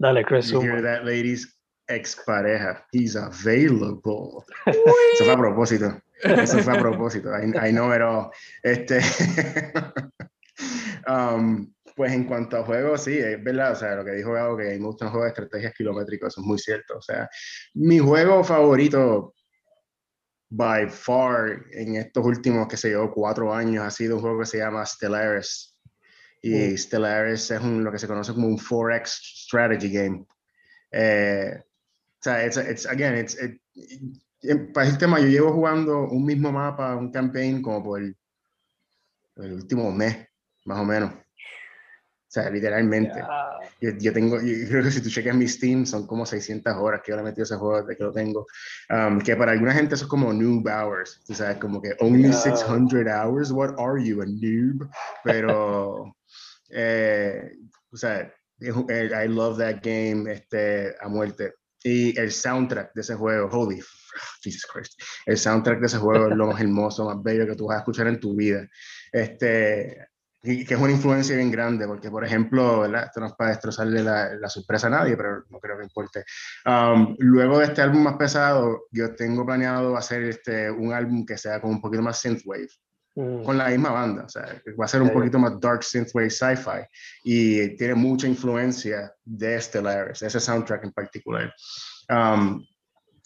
Dale, 0.00 0.24
Chris, 0.24 0.50
You 0.50 0.60
hear 0.60 0.80
that, 0.82 1.04
ladies? 1.04 1.54
Ex-pareja. 1.88 2.84
He's 2.92 3.16
available. 3.16 4.44
Eso 4.66 5.24
fue 5.24 5.32
a 5.32 5.36
propósito. 5.36 6.00
Eso 6.22 6.58
fue 6.58 6.76
a 6.76 6.80
propósito. 6.80 7.30
I, 7.30 7.68
I 7.68 7.72
know 7.72 7.92
it 7.94 8.02
all. 8.02 8.30
Este, 8.62 9.00
um, 11.08 11.72
pues 11.96 12.12
en 12.12 12.24
cuanto 12.24 12.58
a 12.58 12.64
juegos, 12.64 13.02
sí, 13.04 13.18
es 13.18 13.42
verdad. 13.42 13.72
O 13.72 13.76
sea, 13.76 13.96
lo 13.96 14.04
que 14.04 14.12
dijo 14.12 14.32
Gabo, 14.32 14.56
que 14.56 14.78
gustan 14.78 15.06
los 15.06 15.12
juegos 15.12 15.24
de 15.26 15.28
estrategias 15.30 15.74
kilométricos, 15.74 16.28
eso 16.34 16.40
es 16.40 16.46
muy 16.46 16.58
cierto. 16.58 16.98
O 16.98 17.02
sea, 17.02 17.28
mi 17.74 17.98
juego 17.98 18.44
favorito, 18.44 19.34
by 20.50 20.88
far, 20.88 21.64
en 21.72 21.96
estos 21.96 22.24
últimos, 22.24 22.68
que 22.68 22.76
sé 22.76 22.92
yo, 22.92 23.10
cuatro 23.10 23.52
años, 23.52 23.84
ha 23.84 23.90
sido 23.90 24.16
un 24.16 24.22
juego 24.22 24.40
que 24.40 24.46
se 24.46 24.58
llama 24.58 24.84
Stellaris. 24.86 25.76
Y 26.42 26.54
Mm. 26.72 26.76
Stellaris 26.78 27.50
es 27.50 27.60
un, 27.60 27.82
lo 27.84 27.90
que 27.90 27.98
se 27.98 28.06
conoce 28.06 28.32
como 28.32 28.46
un 28.46 28.58
4X 28.58 29.06
strategy 29.46 29.90
game. 29.92 30.26
Eh, 30.92 31.52
o 31.58 32.22
sea, 32.22 32.44
it's, 32.46 32.56
it's, 32.56 32.86
again, 32.86 33.16
it's, 33.18 33.36
it- 33.42 33.60
en- 34.42 34.72
para 34.72 34.88
el 34.88 34.98
tema, 34.98 35.18
yo 35.20 35.26
llevo 35.26 35.52
jugando 35.52 36.08
un 36.08 36.24
mismo 36.24 36.52
mapa, 36.52 36.94
un 36.96 37.10
campaign, 37.10 37.60
como 37.62 37.82
por 37.82 38.00
el, 38.02 38.16
el 39.36 39.52
último 39.52 39.90
mes, 39.92 40.16
más 40.64 40.78
o 40.80 40.84
menos. 40.84 41.12
O 41.12 42.30
sea, 42.30 42.50
literalmente. 42.50 43.14
Ya. 43.18 43.48
Yo, 43.80 43.90
yo 43.98 44.12
tengo, 44.12 44.40
yo 44.40 44.68
creo 44.68 44.82
que 44.82 44.90
si 44.90 45.00
tú 45.02 45.08
cheques 45.08 45.34
mi 45.34 45.48
Steam, 45.48 45.86
son 45.86 46.06
como 46.06 46.26
600 46.26 46.74
horas 46.76 47.00
que 47.02 47.10
yo 47.12 47.16
le 47.16 47.22
he 47.22 47.24
metido 47.24 47.42
a 47.42 47.46
ese 47.46 47.56
juego 47.56 47.80
desde 47.82 47.96
que 47.96 48.04
lo 48.04 48.12
tengo. 48.12 48.46
Um, 48.90 49.18
que 49.20 49.34
para 49.36 49.52
alguna 49.52 49.72
gente 49.72 49.94
eso 49.94 50.04
es 50.04 50.10
como 50.10 50.32
noob 50.32 50.66
hours. 50.68 51.22
Tú 51.26 51.32
sabes, 51.34 51.56
como 51.58 51.80
que 51.80 51.94
only 52.00 52.24
Ya. 52.30 52.32
600 52.34 53.06
hours, 53.06 53.50
what 53.50 53.74
are 53.78 54.02
you, 54.04 54.20
a 54.20 54.26
noob? 54.26 54.90
Pero, 55.24 56.14
eh, 56.70 57.52
o 57.90 57.96
sea, 57.96 58.32
eh, 58.60 59.24
I 59.24 59.28
love 59.28 59.58
that 59.58 59.80
game 59.82 60.30
este, 60.32 60.94
a 61.00 61.08
muerte. 61.08 61.54
Y 61.82 62.18
el 62.18 62.32
soundtrack 62.32 62.92
de 62.94 63.00
ese 63.00 63.14
juego, 63.14 63.48
holy 63.50 63.80
Jesus 64.42 64.66
Christ, 64.66 65.00
el 65.26 65.38
soundtrack 65.38 65.80
de 65.80 65.86
ese 65.86 65.98
juego 65.98 66.28
es 66.28 66.36
lo 66.36 66.48
más 66.48 66.60
hermoso, 66.60 67.04
más 67.04 67.22
bello 67.22 67.46
que 67.46 67.54
tú 67.54 67.66
vas 67.66 67.76
a 67.76 67.80
escuchar 67.80 68.08
en 68.08 68.18
tu 68.18 68.34
vida. 68.34 68.66
Este, 69.12 70.08
y 70.42 70.64
que 70.64 70.74
es 70.74 70.80
una 70.80 70.92
influencia 70.92 71.36
bien 71.36 71.50
grande, 71.50 71.86
porque 71.86 72.10
por 72.10 72.24
ejemplo, 72.24 72.80
¿verdad? 72.80 73.04
esto 73.06 73.20
no 73.20 73.26
es 73.26 73.32
para 73.32 73.50
destrozarle 73.50 74.02
la, 74.02 74.34
la 74.34 74.48
sorpresa 74.48 74.86
a 74.86 74.90
nadie, 74.90 75.16
pero 75.16 75.44
no 75.50 75.58
creo 75.58 75.76
que 75.76 75.84
importe. 75.84 76.24
Um, 76.64 77.16
luego 77.18 77.58
de 77.58 77.66
este 77.66 77.82
álbum 77.82 78.02
más 78.02 78.16
pesado, 78.16 78.86
yo 78.90 79.14
tengo 79.14 79.44
planeado 79.44 79.96
hacer 79.96 80.22
este, 80.24 80.70
un 80.70 80.92
álbum 80.92 81.26
que 81.26 81.36
sea 81.36 81.60
como 81.60 81.72
un 81.72 81.80
poquito 81.80 82.02
más 82.02 82.20
synthwave, 82.20 82.68
Mm, 83.18 83.42
con 83.42 83.58
la 83.58 83.66
misma 83.68 83.90
banda, 83.90 84.24
o 84.26 84.28
sea, 84.28 84.44
va 84.80 84.84
a 84.84 84.88
ser 84.88 85.02
un 85.02 85.08
ya. 85.08 85.14
poquito 85.14 85.38
más 85.40 85.58
dark 85.58 85.82
synthwave 85.82 86.30
sci-fi 86.30 86.86
y 87.24 87.76
tiene 87.76 87.94
mucha 87.96 88.28
influencia 88.28 89.12
de 89.24 89.60
Stellaris, 89.60 90.22
ese 90.22 90.38
soundtrack 90.38 90.84
en 90.84 90.92
particular. 90.92 91.52
Um, 92.08 92.64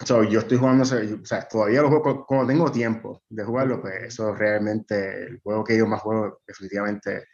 so, 0.03 0.23
yo 0.25 0.39
estoy 0.41 0.57
jugando, 0.57 0.85
o 0.85 0.87
sea, 1.27 1.47
todavía 1.47 1.83
lo 1.83 1.89
juego 1.89 2.03
cu- 2.21 2.25
cuando 2.27 2.47
tengo 2.47 2.73
tiempo 2.73 3.23
de 3.29 3.45
jugarlo, 3.45 3.83
pues 3.83 3.95
eso 4.05 4.35
realmente, 4.35 5.25
el 5.25 5.41
juego 5.43 5.63
que 5.63 5.77
yo 5.77 5.87
más 5.87 6.01
juego 6.01 6.41
definitivamente 6.47 7.27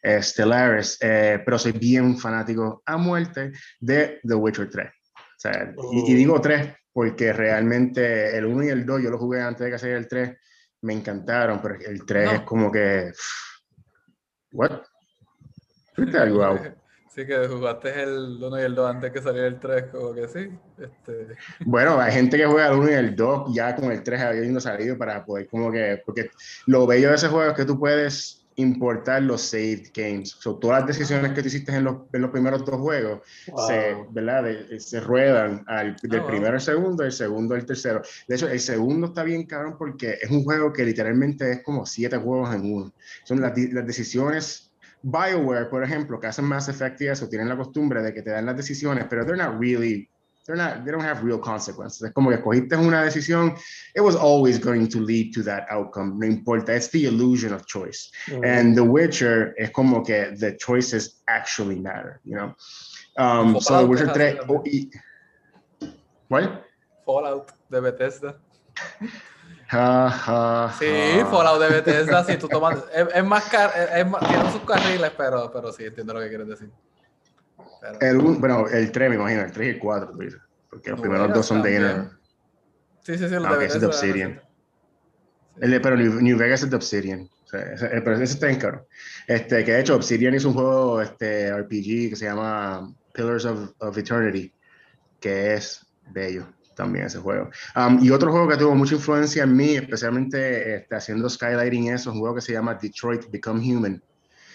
es 0.00 0.26
Stellaris, 0.28 0.98
eh, 1.00 1.42
pero 1.44 1.58
soy 1.58 1.72
bien 1.72 2.16
fanático 2.16 2.80
a 2.86 2.96
muerte 2.96 3.50
de 3.80 4.20
The 4.22 4.34
Witcher 4.34 4.70
3. 4.70 4.86
O 4.86 5.20
sea, 5.36 5.74
y, 5.92 5.98
y 5.98 6.14
Oh. 6.14 6.16
digo 6.16 6.40
3 6.40 6.74
porque 6.92 7.32
realmente 7.32 8.36
el 8.38 8.44
1 8.44 8.62
y 8.66 8.68
el 8.68 8.86
2 8.86 9.02
yo 9.02 9.10
lo 9.10 9.18
jugué 9.18 9.40
antes 9.42 9.64
de 9.64 9.72
que 9.72 9.78
saliera 9.80 9.98
el 9.98 10.06
3, 10.06 10.30
me 10.84 10.92
encantaron, 10.92 11.60
pero 11.62 11.76
el 11.80 12.04
3 12.04 12.24
No. 12.26 12.32
es 12.32 12.40
como 12.42 12.70
que... 12.70 13.10
¿What? 14.52 14.82
¿Viste 15.96 16.18
algo, 16.18 16.38
Gabo? 16.38 16.58
Sí, 17.14 17.24
que 17.24 17.46
jugaste 17.46 18.02
el 18.02 18.42
1 18.42 18.58
y 18.58 18.62
el 18.62 18.74
2 18.74 18.90
antes 18.90 19.12
que 19.12 19.22
saliera 19.22 19.46
el 19.46 19.60
3, 19.60 19.84
como 19.92 20.12
que 20.12 20.26
sí. 20.26 20.50
Este, 20.76 21.36
Bueno, 21.64 22.00
hay 22.00 22.12
gente 22.12 22.36
que 22.36 22.44
juega 22.44 22.66
el 22.66 22.74
1 22.74 22.90
y 22.90 22.94
el 22.94 23.14
2 23.14 23.54
ya 23.54 23.76
con 23.76 23.92
el 23.92 24.02
3 24.02 24.20
habiendo 24.20 24.58
salido 24.58 24.98
para 24.98 25.24
poder 25.24 25.46
como 25.48 25.70
que, 25.70 26.02
porque 26.04 26.30
lo 26.66 26.88
bello 26.88 27.10
de 27.10 27.14
ese 27.14 27.28
juego 27.28 27.52
es 27.52 27.56
que 27.56 27.64
tú 27.64 27.78
puedes 27.78 28.43
importar 28.56 29.22
los 29.22 29.42
saved 29.42 29.90
games. 29.94 30.36
So, 30.38 30.56
todas 30.56 30.80
las 30.80 30.88
decisiones 30.88 31.32
que 31.32 31.42
tú 31.42 31.48
hiciste 31.48 31.74
en 31.74 31.84
los, 31.84 31.96
en 32.12 32.22
los 32.22 32.30
primeros 32.30 32.64
dos 32.64 32.76
juegos 32.76 33.20
se, 33.66 33.94
wow. 33.94 34.12
¿verdad? 34.12 34.44
De- 34.44 34.80
se 34.80 35.00
ruedan 35.00 35.64
al, 35.66 35.96
del 36.02 36.20
wow. 36.20 36.28
primero 36.28 36.54
al 36.54 36.60
segundo, 36.60 37.02
del 37.02 37.12
segundo 37.12 37.54
al 37.54 37.66
tercero. 37.66 38.02
De 38.28 38.34
hecho, 38.34 38.48
el 38.48 38.60
segundo 38.60 39.08
está 39.08 39.22
bien 39.24 39.46
cabrón 39.46 39.76
porque 39.78 40.18
es 40.20 40.30
un 40.30 40.44
juego 40.44 40.72
que 40.72 40.84
literalmente 40.84 41.50
es 41.50 41.62
como 41.62 41.86
siete 41.86 42.16
juegos 42.16 42.54
en 42.54 42.72
uno. 42.72 42.92
Son 43.24 43.40
las, 43.40 43.56
las 43.56 43.86
decisiones. 43.86 44.70
BioWare, 45.06 45.68
por 45.68 45.84
ejemplo, 45.84 46.18
que 46.18 46.28
hacen 46.28 46.46
Mass 46.46 46.70
Effect 46.70 47.02
y 47.02 47.08
eso, 47.08 47.28
tienen 47.28 47.50
la 47.50 47.58
costumbre 47.58 48.02
de 48.02 48.14
que 48.14 48.22
te 48.22 48.30
dan 48.30 48.46
las 48.46 48.56
decisiones, 48.56 49.04
pero 49.10 49.26
they're 49.26 49.36
not 49.36 49.60
really, 49.60 50.08
they're 50.46 50.56
not, 50.56 50.84
they 50.84 50.90
don't 50.90 51.02
have 51.02 51.22
real 51.22 51.38
consequences. 51.38 52.02
Es 52.02 52.12
como 52.12 52.30
que 52.30 52.36
escogiste 52.36 52.76
una 52.76 53.02
decisión, 53.02 53.56
it 53.94 54.00
was 54.00 54.14
always 54.14 54.58
going 54.58 54.88
to 54.88 55.00
lead 55.00 55.32
to 55.34 55.42
that 55.42 55.66
outcome, 55.70 56.18
no 56.18 56.26
importa, 56.26 56.74
it's 56.74 56.88
the 56.88 57.06
illusion 57.06 57.52
of 57.52 57.66
choice. 57.66 58.10
Mm, 58.28 58.44
And 58.44 58.76
The 58.76 58.84
Witcher 58.84 59.54
es 59.58 59.70
como 59.70 60.02
que 60.04 60.34
the 60.36 60.56
choices 60.56 61.22
actually 61.28 61.78
matter, 61.80 62.20
you 62.24 62.36
know. 62.36 62.54
Um, 63.16 63.54
so 63.54 63.58
The 63.58 63.64
Fallout 63.64 63.88
Witcher 63.90 64.06
es 64.08 64.12
3, 64.12 64.38
así 64.38 64.46
oh, 64.48 64.62
y, 64.66 64.90
¿cuál? 66.28 66.60
Fallout 67.06 67.52
de 67.70 67.80
Bethesda. 67.80 68.36
Ja, 69.66 70.10
ja, 70.10 70.74
Sí, 70.78 70.86
ja. 70.86 71.26
Fallout 71.26 71.60
de 71.60 71.68
Bethesda, 71.68 72.22
si 72.22 72.36
tú 72.36 72.48
tomas. 72.48 72.84
Es, 72.94 73.08
es 73.12 73.24
más 73.24 73.44
car 73.46 73.72
es 73.96 74.06
más- 74.06 74.20
tiene 74.28 74.52
sus 74.52 74.60
carriles, 74.60 75.10
pero, 75.16 75.50
pero 75.50 75.72
sí, 75.72 75.86
entiendo 75.86 76.12
lo 76.14 76.20
que 76.20 76.28
quieres 76.28 76.46
decir. 76.46 76.70
Pero- 77.98 77.98
El, 78.32 78.38
bueno, 78.38 78.66
el 78.68 78.90
3 78.92 79.10
me 79.10 79.16
imagino, 79.16 79.42
el 79.42 79.52
3 79.52 79.66
y 79.66 79.70
el 79.72 79.78
4, 79.78 80.10
tú 80.10 80.18
dices, 80.18 80.40
porque 80.70 80.90
los 80.90 80.98
No, 80.98 81.02
primeros 81.02 81.32
dos 81.34 81.46
son 81.46 81.62
de 81.62 81.72
también. 81.74 81.92
Inner. 81.92 82.10
Sí, 83.02 83.18
sí, 83.18 83.28
sí, 83.28 83.34
los 83.34 83.46
Ah, 83.46 83.56
de 83.58 83.66
es 83.66 83.80
de 83.80 83.86
Obsidian. 83.86 84.40
sí. 84.42 85.60
El 85.60 85.70
de, 85.70 85.80
pero 85.80 85.96
New, 85.96 86.20
New 86.20 86.36
Vegas 86.38 86.62
es 86.62 86.70
de 86.70 86.76
Obsidian. 86.76 87.28
O 87.44 87.46
sea, 87.46 87.60
ese, 87.60 87.86
eh, 87.86 88.00
pero 88.02 88.14
ese 88.14 88.24
está 88.24 88.50
en 88.50 88.58
caro. 88.58 88.86
Este, 89.28 89.64
que 89.64 89.72
de 89.72 89.80
hecho 89.80 89.94
Obsidian 89.96 90.34
hizo 90.34 90.48
un 90.48 90.54
juego 90.54 91.00
este, 91.02 91.52
RPG 91.52 92.10
que 92.10 92.16
se 92.16 92.24
llama 92.24 92.92
Pillars 93.12 93.44
of, 93.44 93.70
of 93.78 93.96
Eternity, 93.98 94.52
que 95.20 95.54
es 95.54 95.86
bello 96.10 96.46
también 96.74 97.06
ese 97.06 97.18
juego. 97.18 97.50
Um, 97.76 98.00
y 98.02 98.10
otro 98.10 98.32
juego 98.32 98.48
que 98.48 98.56
tuvo 98.56 98.74
mucha 98.74 98.94
influencia 98.96 99.44
en 99.44 99.54
mí, 99.54 99.76
especialmente 99.76 100.74
este, 100.76 100.96
haciendo 100.96 101.28
skylighting 101.30 101.88
eso, 101.88 102.10
es 102.10 102.14
un 102.14 102.18
juego 102.20 102.34
que 102.34 102.40
se 102.40 102.52
llama 102.52 102.74
Detroit 102.74 103.30
Become 103.30 103.60
Human, 103.60 104.02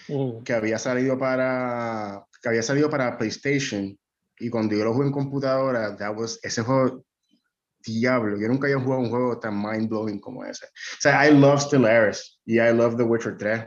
Mm. 0.08 0.42
que 0.42 0.52
había 0.52 0.76
salido 0.78 1.16
para 1.16 2.24
que 2.40 2.48
había 2.48 2.62
salido 2.62 2.88
para 2.90 3.16
PlayStation 3.16 3.96
y 4.38 4.48
cuando 4.48 4.74
yo 4.74 4.84
lo 4.84 4.94
jugué 4.94 5.06
en 5.06 5.12
computadora, 5.12 5.96
that 5.96 6.16
was, 6.16 6.38
ese 6.42 6.62
juego 6.62 7.04
diablo, 7.84 8.38
yo 8.38 8.48
nunca 8.48 8.66
había 8.66 8.80
jugado 8.80 9.02
un 9.02 9.10
juego 9.10 9.38
tan 9.38 9.60
mind 9.60 9.88
blowing 9.88 10.20
como 10.20 10.44
ese. 10.44 10.66
O 10.66 11.00
sea, 11.00 11.26
I 11.26 11.34
love 11.34 11.60
Stellaris 11.60 12.40
y 12.44 12.58
I 12.58 12.72
love 12.72 12.96
The 12.96 13.02
Witcher 13.02 13.36
3. 13.36 13.64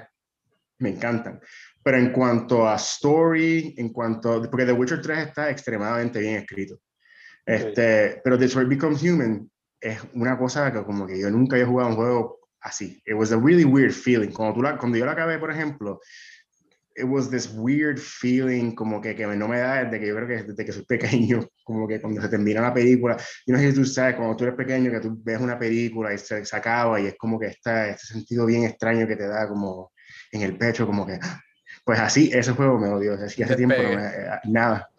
Me 0.80 0.90
encantan. 0.90 1.40
Pero 1.84 1.98
en 1.98 2.12
cuanto 2.12 2.68
a 2.68 2.76
story, 2.76 3.76
en 3.78 3.90
cuanto 3.90 4.42
porque 4.50 4.66
The 4.66 4.74
Witcher 4.74 5.02
3 5.02 5.28
está 5.28 5.50
extremadamente 5.50 6.20
bien 6.20 6.36
escrito. 6.36 6.80
Este, 7.46 8.22
pero 8.24 8.38
Detroit 8.38 8.70
Become 8.70 8.96
Human 8.96 9.52
es 9.80 10.00
una 10.14 10.38
cosa 10.38 10.72
que 10.72 10.84
como 10.84 11.06
que 11.06 11.20
yo 11.20 11.30
nunca 11.30 11.56
había 11.56 11.68
jugado 11.68 11.90
un 11.90 11.96
juego 11.96 12.40
así. 12.62 13.02
It 13.06 13.16
was 13.16 13.32
a 13.32 13.38
really 13.38 13.66
weird 13.66 13.92
feeling. 13.92 14.32
Cuando, 14.32 14.56
tú 14.56 14.62
la, 14.62 14.78
cuando 14.78 14.98
yo 14.98 15.06
la 15.06 15.12
acabé, 15.12 15.38
por 15.38 15.52
ejemplo, 15.52 16.00
it 16.96 17.06
was 17.06 17.30
this 17.30 17.50
weird 17.54 18.00
feeling 18.00 18.76
como 18.76 19.02
que, 19.02 19.16
que 19.16 19.26
no 19.26 19.48
me 19.48 19.58
da 19.60 19.84
desde 19.84 20.00
que 20.00 20.08
yo 20.08 20.16
creo 20.16 20.28
que 20.28 20.44
desde 20.44 20.66
que 20.66 20.72
soy 20.72 20.86
pequeño, 20.86 21.48
como 21.64 21.88
que 21.88 22.00
cuando 22.00 22.22
se 22.22 22.30
termina 22.30 22.62
la 22.62 22.74
película, 22.74 23.18
yo 23.46 23.54
no 23.54 23.60
sé 23.60 23.72
si 23.72 23.76
tú 23.76 23.86
sabes, 23.86 24.16
cuando 24.16 24.36
tú 24.36 24.44
eres 24.44 24.56
pequeño 24.56 24.92
que 24.92 25.00
tú 25.00 25.18
ves 25.24 25.40
una 25.40 25.58
película 25.58 26.14
y 26.14 26.18
se, 26.18 26.46
se 26.46 26.56
acaba 26.56 27.00
y 27.00 27.08
es 27.08 27.16
como 27.18 27.40
que 27.40 27.48
está 27.48 27.90
este 27.90 28.08
sentido 28.08 28.46
bien 28.46 28.64
extraño 28.64 29.08
que 29.08 29.16
te 29.16 29.28
da 29.28 29.48
como 29.48 29.92
en 30.32 30.42
el 30.42 30.58
pecho, 30.58 30.86
como 30.86 31.06
que, 31.06 31.20
pues 31.86 32.00
así, 32.00 32.30
ese 32.34 32.52
juego 32.52 32.78
me 32.80 32.90
odió, 32.90 33.14
así 33.14 33.36
que 33.38 33.44
hace 33.46 33.56
tiempo 33.56 33.76
no 33.82 33.94
me- 33.96 34.06
eh, 34.06 34.40
nada. 34.46 34.90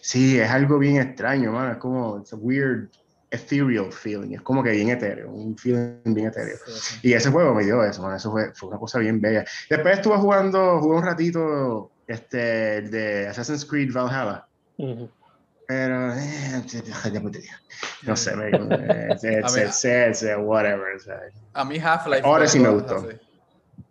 Sí, 0.00 0.38
es 0.38 0.50
algo 0.50 0.78
bien 0.78 0.96
extraño, 0.96 1.52
mano, 1.52 1.72
es 1.72 1.78
como, 1.78 2.18
it's 2.18 2.32
a 2.32 2.36
weird 2.36 2.88
ethereal 3.40 3.92
feeling, 3.92 4.34
es 4.34 4.42
como 4.42 4.62
que 4.62 4.70
bien 4.70 4.88
etéreo, 4.90 5.30
un 5.30 5.56
feeling 5.56 6.00
bien 6.14 6.26
etéreo. 6.28 6.56
Sí, 6.66 6.72
sí. 6.72 6.98
Y 7.02 7.12
ese 7.12 7.30
juego 7.30 7.54
me 7.54 7.64
dio 7.64 7.82
eso, 7.84 8.02
man, 8.02 8.16
eso 8.16 8.30
fue, 8.30 8.52
fue 8.54 8.68
una 8.68 8.78
cosa 8.78 8.98
bien 8.98 9.20
bella. 9.20 9.44
Después 9.70 9.96
estuve 9.96 10.16
jugando, 10.16 10.80
jugué 10.80 10.96
un 10.98 11.04
ratito 11.04 11.92
este, 12.06 12.82
de 12.82 13.28
Assassin's 13.28 13.64
Creed 13.64 13.92
Valhalla. 13.92 14.46
Ujú. 14.78 15.10
Pero, 15.68 16.12
eh, 16.14 16.62
no 18.02 18.16
sé, 18.16 18.36
me, 18.36 18.50
eh, 18.50 20.36
uh, 20.36 20.40
whatever. 20.42 20.96
A 21.54 21.64
mí 21.64 21.78
Half-Life. 21.78 22.22
Ahora 22.24 22.46
sí 22.46 22.60
me 22.60 22.68
gustó. 22.68 22.96
así. 22.96 23.08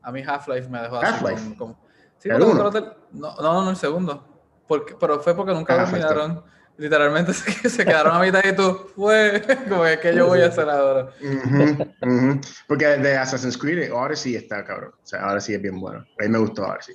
A 0.02 0.12
mí 0.12 0.22
Half-Life 0.26 0.70
me 0.70 0.82
dejó 0.82 0.98
así. 0.98 1.06
Half-Life. 1.14 1.44
Como, 1.44 1.58
como- 1.58 1.86
Sí, 2.18 2.30
¿El 2.30 2.42
uno? 2.42 2.72
no, 3.12 3.36
no, 3.42 3.64
no, 3.66 3.70
el 3.70 3.76
segundo. 3.76 4.26
Porque, 4.68 4.96
pero 5.00 5.20
fue 5.20 5.36
porque 5.36 5.54
nunca 5.54 5.76
Ah, 5.80 5.86
terminaron. 5.86 6.44
Literalmente 6.78 7.34
se, 7.70 7.86
quedaron 7.86 8.16
a 8.16 8.20
mitad 8.20 8.44
y 8.44 8.54
tú, 8.56 8.90
fue 8.96 9.42
como 9.70 9.84
que 9.84 10.00
¿qué 10.00 10.16
yo 10.16 10.28
voy 10.28 10.42
a 10.42 10.48
hacer 10.48 10.70
ahora. 10.70 11.10
Ujú, 11.22 11.94
ujú. 12.02 12.42
Porque 12.68 12.86
de 12.86 13.18
Assassin's 13.18 13.58
Creed, 13.58 13.92
ahora 13.92 14.16
sí 14.16 14.36
está 14.36 14.64
cabrón. 14.66 14.92
O 14.94 15.06
sea, 15.06 15.22
ahora 15.22 15.40
sí 15.40 15.54
es 15.54 15.62
bien 15.62 15.80
bueno. 15.80 16.00
A 16.00 16.24
mí 16.24 16.30
me 16.30 16.40
gustó 16.40 16.66
ahora 16.66 16.82
sí. 16.82 16.94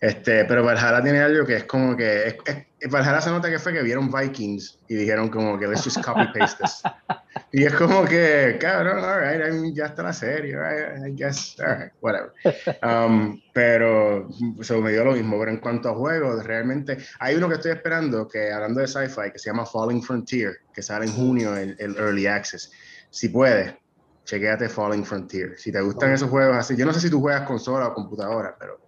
Este, 0.00 0.46
pero 0.46 0.64
Valhalla 0.64 1.02
tiene 1.02 1.20
algo 1.20 1.44
que 1.46 1.56
es 1.56 1.64
como 1.64 1.96
que. 1.96 2.28
Es, 2.28 2.36
es- 2.46 2.90
Valhalla 2.90 3.20
se 3.20 3.28
nota 3.28 3.50
que 3.50 3.58
fue 3.58 3.74
que 3.74 3.82
vieron 3.82 4.10
Vikings 4.10 4.78
y 4.88 4.94
dijeron 4.94 5.28
como 5.28 5.58
que 5.58 5.66
let's 5.66 5.84
just 5.84 6.02
copy 6.02 6.26
paste 6.38 6.62
this. 6.64 6.82
Y 7.52 7.64
es 7.64 7.74
como 7.74 8.04
que, 8.04 8.58
cabrón, 8.60 9.04
alright, 9.04 9.40
I 9.40 9.52
mean, 9.52 9.74
ya 9.74 9.86
está 9.86 10.02
la 10.04 10.12
serie, 10.12 10.56
right, 10.56 11.04
I 11.06 11.14
guess, 11.16 11.56
alright, 11.60 11.92
whatever. 12.00 12.32
Um, 12.82 13.40
pero 13.52 14.28
eso 14.60 14.80
me 14.80 14.92
dio 14.92 15.04
lo 15.04 15.12
mismo. 15.12 15.38
Pero 15.38 15.50
en 15.52 15.58
cuanto 15.58 15.90
a 15.90 15.94
juegos, 15.94 16.44
realmente 16.44 16.98
hay 17.18 17.36
uno 17.36 17.48
que 17.48 17.54
estoy 17.56 17.72
esperando 17.72 18.26
que, 18.28 18.52
hablando 18.52 18.80
de 18.80 18.86
sci-fi, 18.88 19.32
que 19.32 19.38
se 19.38 19.50
llama 19.50 19.66
Falling 19.66 20.02
Frontier, 20.02 20.52
que 20.72 20.82
sale 20.82 21.06
en 21.06 21.12
junio, 21.12 21.56
el, 21.56 21.76
el 21.78 21.96
Early 21.96 22.26
Access. 22.26 22.70
Si 23.10 23.28
puedes, 23.28 23.74
chequéate 24.24 24.68
Falling 24.68 25.04
Frontier. 25.04 25.54
Si 25.56 25.70
te 25.72 25.80
gustan 25.80 26.12
esos 26.12 26.30
juegos 26.30 26.56
así, 26.56 26.76
yo 26.76 26.86
no 26.86 26.92
sé 26.92 27.00
si 27.00 27.10
tú 27.10 27.20
juegas 27.20 27.42
consola 27.42 27.88
o 27.88 27.94
computadora, 27.94 28.56
pero 28.58 28.79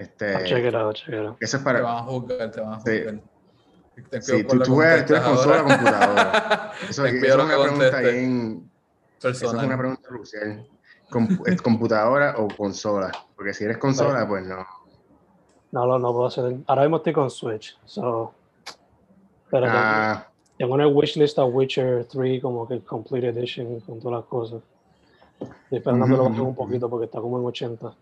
este, 0.00 0.44
check 0.44 0.64
it 0.66 0.74
out, 0.74 0.94
check 0.96 1.08
it 1.08 1.14
out. 1.26 1.36
eso 1.40 1.56
es 1.56 1.62
Te 1.62 1.64
para. 1.64 1.80
van 1.82 1.96
a 1.98 2.02
juzgar, 2.02 2.50
te 2.50 2.60
van 2.60 2.72
a 2.74 2.80
Sí. 2.80 2.98
juzgar. 2.98 3.20
Sí, 4.22 4.44
tú- 4.44 4.58
tú 4.60 4.74
juegas- 4.74 5.04
tú 5.06 5.12
eres 5.14 5.24
consola 5.26 5.62
computadora. 5.62 6.72
Eso, 6.88 7.04
eso 7.06 7.26
es 7.26 7.36
lo 7.36 7.44
una 7.44 7.54
que 7.56 7.62
pregunta 7.62 8.00
bien. 8.00 8.70
Esa 9.18 9.28
es 9.28 9.42
una 9.42 9.50
Personal. 9.52 9.78
pregunta 9.78 10.08
crucial. 10.08 10.66
¿Es 11.46 11.60
computadora 11.62 12.34
o 12.38 12.48
consola? 12.56 13.10
Porque 13.36 13.52
si 13.52 13.64
eres 13.64 13.76
consola, 13.78 14.26
pues 14.26 14.46
no. 14.46 14.64
No, 15.72 15.86
no, 15.86 15.98
no 15.98 16.12
puedo 16.12 16.26
hacer. 16.26 16.56
Ahora 16.66 16.82
mismo 16.82 16.96
estoy 16.98 17.12
con 17.12 17.28
Switch, 17.30 17.76
so. 17.84 18.32
Pero 19.50 19.66
tengo- 19.66 19.78
Ah, 19.78 20.26
tengo 20.56 20.74
en 20.76 20.80
el 20.82 20.94
wishlist 20.94 21.38
a 21.38 21.44
Witcher 21.44 22.06
3 22.06 22.40
como 22.40 22.66
que 22.66 22.80
Complete 22.80 23.28
Edition 23.28 23.80
con 23.80 24.00
todas 24.00 24.20
las 24.20 24.28
cosas. 24.28 24.62
Estoy 25.40 25.78
esperando 25.78 26.06
que 26.06 26.12
lo 26.12 26.24
bajen 26.24 26.40
un 26.40 26.54
poquito 26.54 26.88
porque 26.88 27.04
está 27.06 27.20
como 27.20 27.38
en 27.38 27.44
80. 27.44 27.92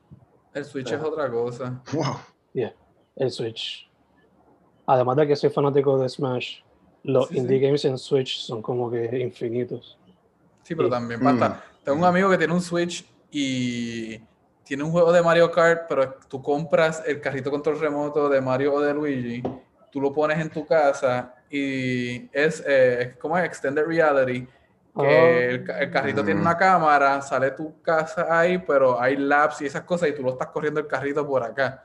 El 0.54 0.64
Switch 0.64 0.90
es 0.92 1.02
otra 1.02 1.30
cosa. 1.30 1.82
wow. 1.92 2.16
El 3.16 3.30
Switch. 3.30 3.90
Además 4.86 5.16
de 5.16 5.26
que 5.26 5.36
soy 5.36 5.50
fanático 5.50 5.98
de 5.98 6.08
Smash, 6.08 6.60
los 7.02 7.28
Sí, 7.28 7.34
sí. 7.34 7.40
indie 7.40 7.58
games 7.58 7.84
en 7.84 7.98
Switch 7.98 8.38
son 8.38 8.62
como 8.62 8.90
que 8.90 9.18
infinitos. 9.20 9.98
Sí, 10.62 10.74
pero 10.74 10.88
también 10.88 11.22
basta. 11.22 11.48
Mm. 11.48 11.84
Tengo 11.84 11.98
un 11.98 12.04
amigo 12.04 12.30
que 12.30 12.38
tiene 12.38 12.52
un 12.52 12.60
Switch 12.60 13.04
y 13.30 14.18
tiene 14.64 14.84
un 14.84 14.90
juego 14.90 15.12
de 15.12 15.22
Mario 15.22 15.50
Kart, 15.50 15.86
pero 15.88 16.14
tú 16.28 16.42
compras 16.42 17.02
el 17.06 17.20
carrito 17.20 17.50
control 17.50 17.80
remoto 17.80 18.28
de 18.28 18.40
Mario 18.40 18.74
o 18.74 18.80
de 18.80 18.94
Luigi, 18.94 19.42
tú 19.90 20.00
lo 20.00 20.12
pones 20.12 20.38
en 20.38 20.50
tu 20.50 20.66
casa 20.66 21.34
y 21.50 22.28
es, 22.36 22.62
eh, 22.66 23.16
¿cómo 23.20 23.36
es? 23.38 23.44
Extended 23.44 23.84
Reality. 23.84 24.46
Que 24.98 25.06
Ah. 25.06 25.38
el, 25.50 25.64
ca- 25.64 25.78
el 25.80 25.90
carrito 25.90 26.24
tiene 26.24 26.40
Mm. 26.40 26.42
una 26.42 26.56
cámara, 26.56 27.22
sale 27.22 27.52
tu 27.52 27.80
casa 27.82 28.26
ahí, 28.40 28.58
pero 28.58 29.00
hay 29.00 29.16
laps 29.16 29.62
y 29.62 29.66
esas 29.66 29.82
cosas 29.82 30.08
y 30.08 30.12
tú 30.14 30.22
lo 30.22 30.30
estás 30.30 30.48
corriendo 30.48 30.80
el 30.80 30.86
carrito 30.86 31.26
por 31.26 31.42
acá. 31.42 31.84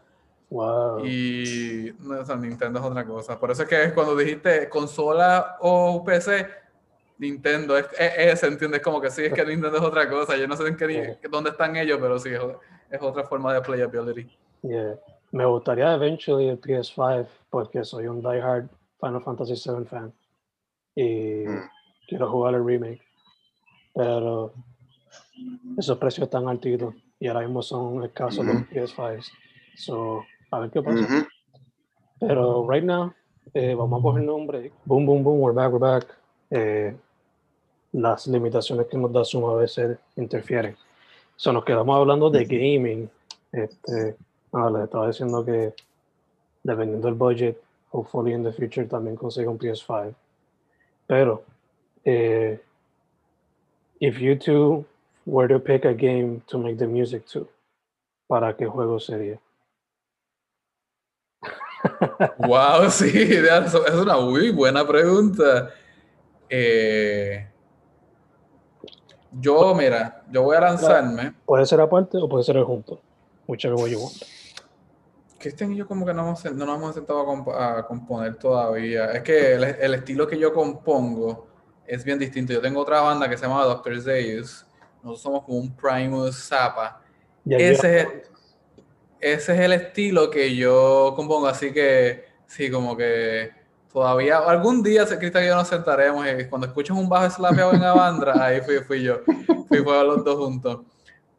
Wow. 0.49 1.06
Y 1.06 1.95
no, 1.99 2.19
o 2.19 2.26
sea, 2.26 2.36
Nintendo 2.36 2.80
es 2.80 2.86
otra 2.86 3.06
cosa. 3.06 3.39
Por 3.39 3.52
eso 3.52 3.63
es 3.63 3.69
que 3.69 3.93
cuando 3.93 4.15
dijiste 4.15 4.67
consola 4.69 5.58
o 5.62 6.04
PC, 6.04 6.47
Nintendo 7.17 7.78
es, 7.78 7.86
es, 7.97 8.13
es, 8.17 8.43
¿entiendes? 8.43 8.82
Como 8.82 8.99
que 8.99 9.10
sí, 9.10 9.23
es 9.26 9.34
que 9.34 9.45
Nintendo 9.45 9.78
es 9.78 9.84
otra 9.84 10.10
cosa. 10.10 10.36
Yo 10.36 10.47
no 10.47 10.56
sé 10.56 10.67
en 10.67 10.76
qué, 10.78 10.88
ni- 10.88 11.30
dónde 11.30 11.52
están 11.52 11.76
ellos, 11.76 11.97
pero 12.02 12.17
sí, 12.19 12.30
es, 12.30 12.41
es 12.89 13.02
otra 13.02 13.23
forma 13.23 13.54
de 13.54 13.62
playability. 13.62 14.30
Yeah. 14.63 14.95
Me 15.32 15.45
gustaría 15.45 15.93
eventually 15.93 16.49
el 16.49 16.60
PS5 16.60 17.26
porque 17.49 17.84
soy 17.84 18.08
un 18.08 18.21
diehard 18.21 18.67
Final 18.99 19.21
Fantasy 19.23 19.54
VII 19.54 19.86
fan 19.86 20.13
y 20.95 21.45
Mm. 21.47 21.69
Quiero 22.13 22.30
jugar 22.30 22.54
el 22.54 22.63
remake. 22.63 23.02
Pero 23.95 24.54
esos 25.76 25.97
precios 25.97 26.26
están 26.26 26.47
altitos 26.47 26.93
y 27.19 27.28
ahora 27.28 27.41
mismo 27.41 27.63
son 27.63 28.04
escasos 28.04 28.45
los 28.45 28.56
Ujú. 28.56 28.65
PS5s. 28.71 29.32
So, 29.76 30.23
a 30.52 30.60
ver 30.60 30.69
qué 30.69 30.84
pasa. 30.84 31.28
Pero 32.19 32.69
right 32.69 32.84
now, 32.84 33.12
eh, 33.56 33.73
vamos 33.73 33.99
a 33.99 34.04
coger 34.04 34.23
nombre. 34.23 34.71
Boom, 34.86 35.08
boom, 35.08 35.23
boom, 35.23 35.39
we're 35.39 35.56
back, 35.56 35.73
we're 35.73 35.80
back. 35.80 36.06
Eh, 36.52 36.95
las 37.93 38.28
limitaciones 38.28 38.86
que 38.86 38.97
nos 38.97 39.12
da 39.12 39.26
Zoom 39.26 39.45
a 39.45 39.56
veces 39.56 39.97
interfieren. 40.15 40.78
So, 41.36 41.52
nos 41.52 41.65
quedamos 41.65 41.97
hablando 41.97 42.30
de 42.30 42.45
gaming. 42.45 43.10
Este, 43.52 44.15
ah, 44.52 44.69
les 44.69 44.84
estaba 44.84 45.08
diciendo 45.08 45.43
que 45.43 45.73
dependiendo 46.62 47.08
del 47.08 47.15
budget, 47.15 47.58
hopefully 47.91 48.34
in 48.34 48.43
the 48.43 48.52
future 48.52 48.86
también 48.86 49.15
consiga 49.15 49.49
un 49.49 49.58
PS5. 49.58 50.13
Pero, 51.08 51.43
eh, 52.06 52.60
if 54.00 54.20
you 54.20 54.36
two 54.36 54.86
were 55.26 55.48
to 55.48 55.60
pick 55.60 55.86
a 55.86 55.94
game 55.94 56.41
to 56.47 56.58
make 56.58 56.78
the 56.78 56.88
music 56.88 57.26
to, 57.28 57.47
¿para 58.28 58.56
qué 58.56 58.66
juego 58.68 58.99
sería? 58.99 59.39
Wow, 62.38 62.89
sí, 62.89 63.12
es 63.14 63.93
una 63.93 64.18
muy 64.18 64.51
buena 64.51 64.88
pregunta. 64.88 65.70
Eh, 66.49 67.45
yo, 69.32 69.76
mira, 69.76 70.24
yo 70.32 70.43
voy 70.43 70.56
a 70.56 70.62
lanzarme. 70.62 71.34
Puede 71.45 71.66
ser 71.66 71.82
aparte 71.82 72.18
o 72.18 72.30
puede 72.30 72.43
ser 72.43 72.62
junto. 72.64 73.01
Whichever 73.47 73.76
way 73.78 73.91
you 73.91 73.99
want. 73.99 74.14
Cristian 75.39 75.74
y 75.74 75.78
yo 75.78 75.86
como 75.88 76.06
que 76.06 76.14
no, 76.14 76.22
hemos- 76.22 76.45
no 76.56 76.66
nos 76.66 76.78
hemos 76.78 76.95
sentado 76.95 77.20
a, 77.20 77.26
comp- 77.26 77.54
a 77.54 77.86
componer 77.86 78.36
todavía. 78.36 79.12
Es 79.12 79.24
que 79.24 79.56
el, 79.56 79.64
el 79.64 79.93
estilo 79.95 80.26
que 80.26 80.39
yo 80.39 80.54
compongo 80.54 81.47
es 81.88 82.03
bien 82.03 82.19
distinto. 82.19 82.53
Yo 82.53 82.61
tengo 82.61 82.81
otra 82.81 83.01
banda 83.01 83.29
que 83.29 83.38
se 83.38 83.45
llama 83.45 83.63
Doctor 83.63 83.99
Zeus. 84.01 84.65
Nosotros 85.03 85.21
somos 85.21 85.43
como 85.43 85.57
un 85.57 85.75
Primus 85.75 86.36
Zappa. 86.47 87.01
Ese, 87.45 88.23
ese 89.19 89.53
es 89.53 89.59
el 89.59 89.73
estilo 89.73 90.29
que 90.29 90.55
yo 90.55 91.13
compongo, 91.15 91.47
así 91.47 91.73
que 91.73 92.25
sí, 92.47 92.71
como 92.71 92.95
que 92.95 93.51
todavía, 93.91 94.38
algún 94.39 94.81
día, 94.81 95.05
Cristian 95.05 95.43
y 95.43 95.47
yo 95.47 95.55
nos 95.55 95.67
sentaremos 95.67 96.25
y 96.25 96.45
cuando 96.45 96.67
escuches 96.67 96.95
un 96.95 97.09
bajo 97.09 97.29
slapeado 97.29 97.73
en 97.73 97.84
Avandra, 97.84 98.34
ahí 98.45 98.61
fui, 98.61 98.79
fui 98.79 99.03
yo. 99.03 99.19
Fui, 99.67 99.79
fue 99.79 100.03
los 100.05 100.23
dos 100.23 100.38
juntos. 100.38 100.81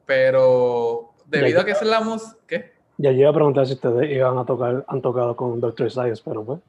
Pero 0.04 1.14
debido 1.26 1.60
a 1.60 1.64
que 1.64 1.72
es 1.72 1.82
la 1.82 2.00
música... 2.00 2.36
¿Qué? 2.46 2.74
Ya 2.96 3.10
iba 3.10 3.30
a 3.30 3.32
preguntar 3.32 3.66
si 3.66 3.72
ustedes 3.72 4.10
iban 4.10 4.38
a 4.38 4.44
tocar, 4.44 4.84
han 4.86 5.02
tocado 5.02 5.34
con 5.34 5.60
Dr. 5.60 5.90
Science, 5.90 6.22
pero 6.24 6.44
pues. 6.44 6.60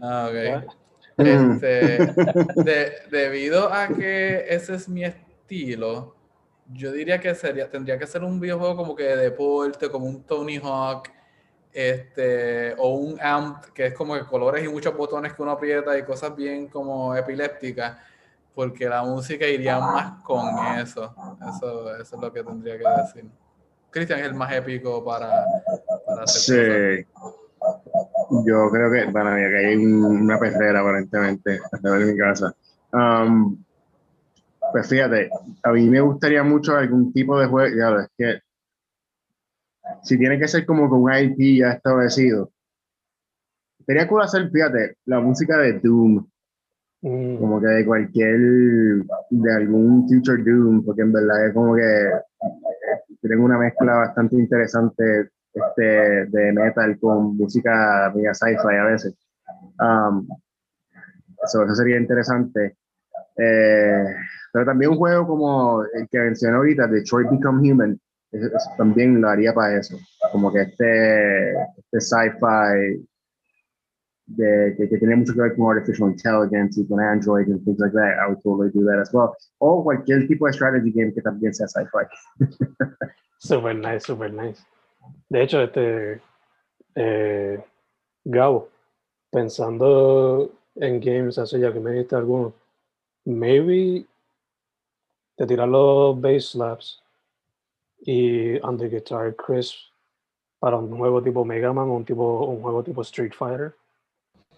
Ah, 0.00 0.30
ok. 0.30 0.72
Este, 1.20 2.06
de, 2.56 2.92
debido 3.10 3.72
a 3.72 3.88
que 3.88 4.46
ese 4.48 4.74
es 4.74 4.88
mi 4.88 5.04
estilo, 5.04 6.14
yo 6.72 6.92
diría 6.92 7.20
que 7.20 7.34
sería, 7.34 7.68
tendría 7.68 7.98
que 7.98 8.06
ser 8.06 8.22
un 8.24 8.38
videojuego 8.38 8.76
como 8.76 8.94
que 8.94 9.04
de 9.04 9.16
deporte, 9.16 9.90
como 9.90 10.06
un 10.06 10.22
Tony 10.22 10.58
Hawk, 10.62 11.08
este, 11.72 12.74
o 12.78 12.94
un 12.94 13.20
amp 13.20 13.64
que 13.66 13.86
es 13.86 13.94
como 13.94 14.16
de 14.16 14.24
colores 14.24 14.64
y 14.64 14.68
muchos 14.68 14.96
botones 14.96 15.32
que 15.34 15.42
uno 15.42 15.52
aprieta 15.52 15.96
y 15.96 16.02
cosas 16.04 16.34
bien 16.34 16.68
como 16.68 17.14
epilépticas, 17.14 17.98
porque 18.54 18.88
la 18.88 19.02
música 19.02 19.46
iría 19.46 19.78
más 19.78 20.22
con 20.22 20.46
eso. 20.78 21.14
Eso, 21.48 21.96
eso 21.96 22.16
es 22.16 22.22
lo 22.22 22.32
que 22.32 22.42
tendría 22.42 22.78
que 22.78 22.84
decir. 23.02 23.30
Cristian 23.90 24.20
es 24.20 24.26
el 24.26 24.34
más 24.34 24.52
épico 24.52 25.04
para, 25.04 25.44
para 26.06 26.22
hacer 26.22 27.06
Sí. 27.06 27.06
Yo 28.46 28.70
creo 28.70 28.90
que, 28.92 29.12
mí, 29.12 29.50
que 29.50 29.66
hay 29.66 29.76
una 29.76 30.38
perrera 30.38 30.80
aparentemente 30.80 31.58
alrededor 31.72 32.06
de 32.06 32.12
mi 32.12 32.18
casa. 32.18 32.54
Um, 32.92 33.62
pues 34.72 34.88
fíjate, 34.88 35.30
a 35.62 35.72
mí 35.72 35.88
me 35.88 36.00
gustaría 36.00 36.42
mucho 36.42 36.76
algún 36.76 37.12
tipo 37.12 37.38
de 37.38 37.46
juego, 37.46 37.76
ya 37.76 37.90
es 38.02 38.08
que 38.16 38.40
si 40.02 40.16
tiene 40.16 40.38
que 40.38 40.48
ser 40.48 40.64
como 40.64 40.88
con 40.88 41.02
un 41.02 41.12
IP 41.12 41.58
ya 41.58 41.72
establecido, 41.72 42.52
sería 43.84 44.06
cool 44.06 44.22
hacer, 44.22 44.48
fíjate, 44.50 44.96
la 45.06 45.20
música 45.20 45.58
de 45.58 45.80
Doom, 45.80 46.24
mm, 47.02 47.36
como 47.38 47.60
que 47.60 47.66
de 47.66 47.84
cualquier, 47.84 48.38
de 49.30 49.54
algún 49.56 50.08
future 50.08 50.42
Doom, 50.42 50.84
porque 50.84 51.02
en 51.02 51.12
verdad 51.12 51.48
es 51.48 51.54
como 51.54 51.74
que 51.74 52.10
tienen 53.20 53.40
una 53.40 53.58
mezcla 53.58 53.94
bastante 53.96 54.36
interesante 54.36 55.30
este, 55.52 56.26
de 56.26 56.52
metal 56.52 56.98
con 57.00 57.36
música 57.36 58.12
media 58.14 58.34
sci-fi 58.34 58.76
a 58.76 58.84
veces. 58.84 59.14
Um, 59.78 60.26
eso, 61.42 61.64
eso 61.64 61.74
sería 61.74 61.98
interesante. 61.98 62.76
Eh, 63.36 64.04
pero 64.52 64.64
también 64.64 64.90
un 64.90 64.98
juego 64.98 65.26
como 65.26 65.82
el 65.82 66.08
que 66.08 66.18
mencioné 66.18 66.56
ahorita, 66.56 66.86
Detroit 66.86 67.30
Become 67.30 67.72
Human, 67.72 68.00
también 68.76 69.20
lo 69.20 69.28
haría 69.28 69.52
para 69.52 69.78
eso. 69.78 69.96
Como 70.32 70.52
que 70.52 70.62
este, 70.62 71.52
este 71.52 72.00
sci-fi 72.00 73.06
de, 74.26 74.74
que, 74.76 74.88
que 74.88 74.98
tiene 74.98 75.16
mucho 75.16 75.34
que 75.34 75.40
ver 75.40 75.56
con 75.56 75.76
artificial 75.76 76.10
intelligence 76.10 76.80
y 76.80 76.86
con 76.86 77.00
Android 77.00 77.46
and 77.50 77.64
things 77.64 77.78
like 77.80 77.94
that, 77.94 78.18
I 78.20 78.28
would 78.28 78.42
totally 78.42 78.70
do 78.72 78.84
that 78.86 79.00
as 79.00 79.12
well. 79.12 79.34
O 79.58 79.82
cualquier 79.82 80.26
tipo 80.28 80.46
de 80.46 80.52
strategy 80.52 80.92
game 80.92 81.12
que 81.12 81.22
también 81.22 81.52
sea 81.52 81.66
sci-fi. 81.66 82.06
super 83.38 83.74
nice, 83.74 84.06
super 84.06 84.32
nice. 84.32 84.62
De 85.28 85.42
hecho, 85.42 85.60
este. 85.62 86.20
Eh, 86.94 87.62
Gabo, 88.24 88.68
pensando 89.30 90.50
en 90.74 91.00
games 91.00 91.38
así, 91.38 91.58
ya 91.58 91.72
que 91.72 91.80
me 91.80 91.92
diste 91.92 92.16
alguno, 92.16 92.52
maybe 93.24 94.04
te 95.36 95.46
tiras 95.46 95.68
los 95.68 96.20
bass 96.20 96.50
slaps 96.50 97.02
y 98.02 98.58
the 98.58 98.88
guitar 98.88 99.34
crisp 99.36 99.76
para 100.58 100.76
un 100.76 100.96
juego 100.96 101.22
tipo 101.22 101.44
Mega 101.44 101.72
Man 101.72 101.88
o 101.88 101.94
un, 101.94 102.04
tipo, 102.04 102.44
un 102.46 102.60
juego 102.60 102.82
tipo 102.82 103.02
Street 103.02 103.32
Fighter. 103.32 103.72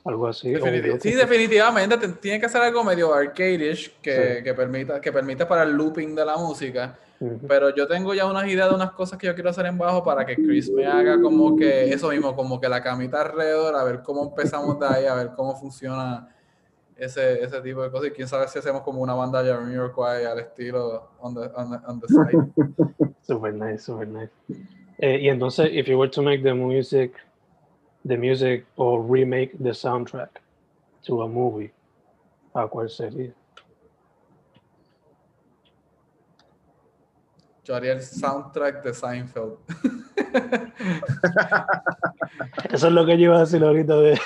Algo 0.04 0.26
así. 0.26 0.52
sí, 1.00 1.12
definitivamente 1.12 1.96
te- 1.96 2.08
tiene 2.08 2.40
que 2.40 2.48
ser 2.48 2.60
algo 2.62 2.82
medio 2.82 3.14
arcade-ish 3.14 4.00
que, 4.02 4.38
Sí. 4.38 4.42
que, 4.42 4.52
permita, 4.54 5.00
que 5.00 5.12
permita 5.12 5.46
para 5.46 5.62
el 5.62 5.72
looping 5.76 6.16
de 6.16 6.24
la 6.24 6.36
música. 6.36 6.98
Pero 7.46 7.74
yo 7.74 7.86
tengo 7.86 8.14
ya 8.14 8.26
unas 8.26 8.46
ideas 8.46 8.68
de 8.68 8.74
unas 8.74 8.92
cosas 8.92 9.18
que 9.18 9.26
yo 9.26 9.34
quiero 9.34 9.50
hacer 9.50 9.66
en 9.66 9.78
bajo 9.78 10.02
para 10.02 10.26
que 10.26 10.34
Chris 10.34 10.70
me 10.70 10.86
haga 10.86 11.20
como 11.20 11.56
que 11.56 11.92
eso 11.92 12.08
mismo, 12.08 12.34
como 12.34 12.60
que 12.60 12.68
la 12.68 12.82
camita 12.82 13.20
alrededor, 13.20 13.76
a 13.76 13.84
ver 13.84 14.02
cómo 14.02 14.24
empezamos 14.24 14.78
de 14.80 14.86
ahí, 14.86 15.06
a 15.06 15.14
ver 15.14 15.30
cómo 15.36 15.54
funciona 15.54 16.28
ese, 16.96 17.42
ese 17.42 17.60
tipo 17.60 17.82
de 17.82 17.90
cosas. 17.90 18.08
Y 18.08 18.10
quién 18.10 18.26
sabe 18.26 18.48
si 18.48 18.58
hacemos 18.58 18.82
como 18.82 19.02
una 19.02 19.14
banda 19.14 19.42
de 19.42 19.52
Jamiroquai 19.52 20.24
al 20.24 20.40
estilo 20.40 21.10
on 21.20 21.34
the, 21.34 21.50
on 21.54 21.70
the, 21.70 21.86
on 21.86 22.00
the 22.00 22.08
side. 22.08 23.14
Super 23.22 23.52
nice, 23.52 23.84
super 23.84 24.06
nice. 24.06 24.32
Eh, 24.98 25.20
y 25.22 25.28
entonces, 25.28 25.68
if 25.72 25.86
you 25.86 25.96
were 25.98 26.10
to 26.10 26.22
make 26.22 26.42
the 26.42 26.54
music, 26.54 27.14
the 28.04 28.16
music 28.16 28.66
or 28.76 29.00
remake 29.00 29.52
the 29.58 29.70
soundtrack 29.70 30.28
to 31.04 31.22
a 31.22 31.28
movie, 31.28 31.72
¿a 32.54 32.66
cuál 32.68 32.90
sería? 32.90 33.32
Yo 37.64 37.76
haría 37.76 37.92
el 37.92 38.02
soundtrack 38.02 38.82
de 38.82 38.92
Seinfeld. 38.92 39.54
Eso 42.72 42.86
es 42.88 42.92
lo 42.92 43.06
que 43.06 43.16
yo 43.16 43.26
iba 43.26 43.36
a 43.36 43.40
decir 43.40 43.62
ahorita 43.62 43.96
de... 43.96 44.18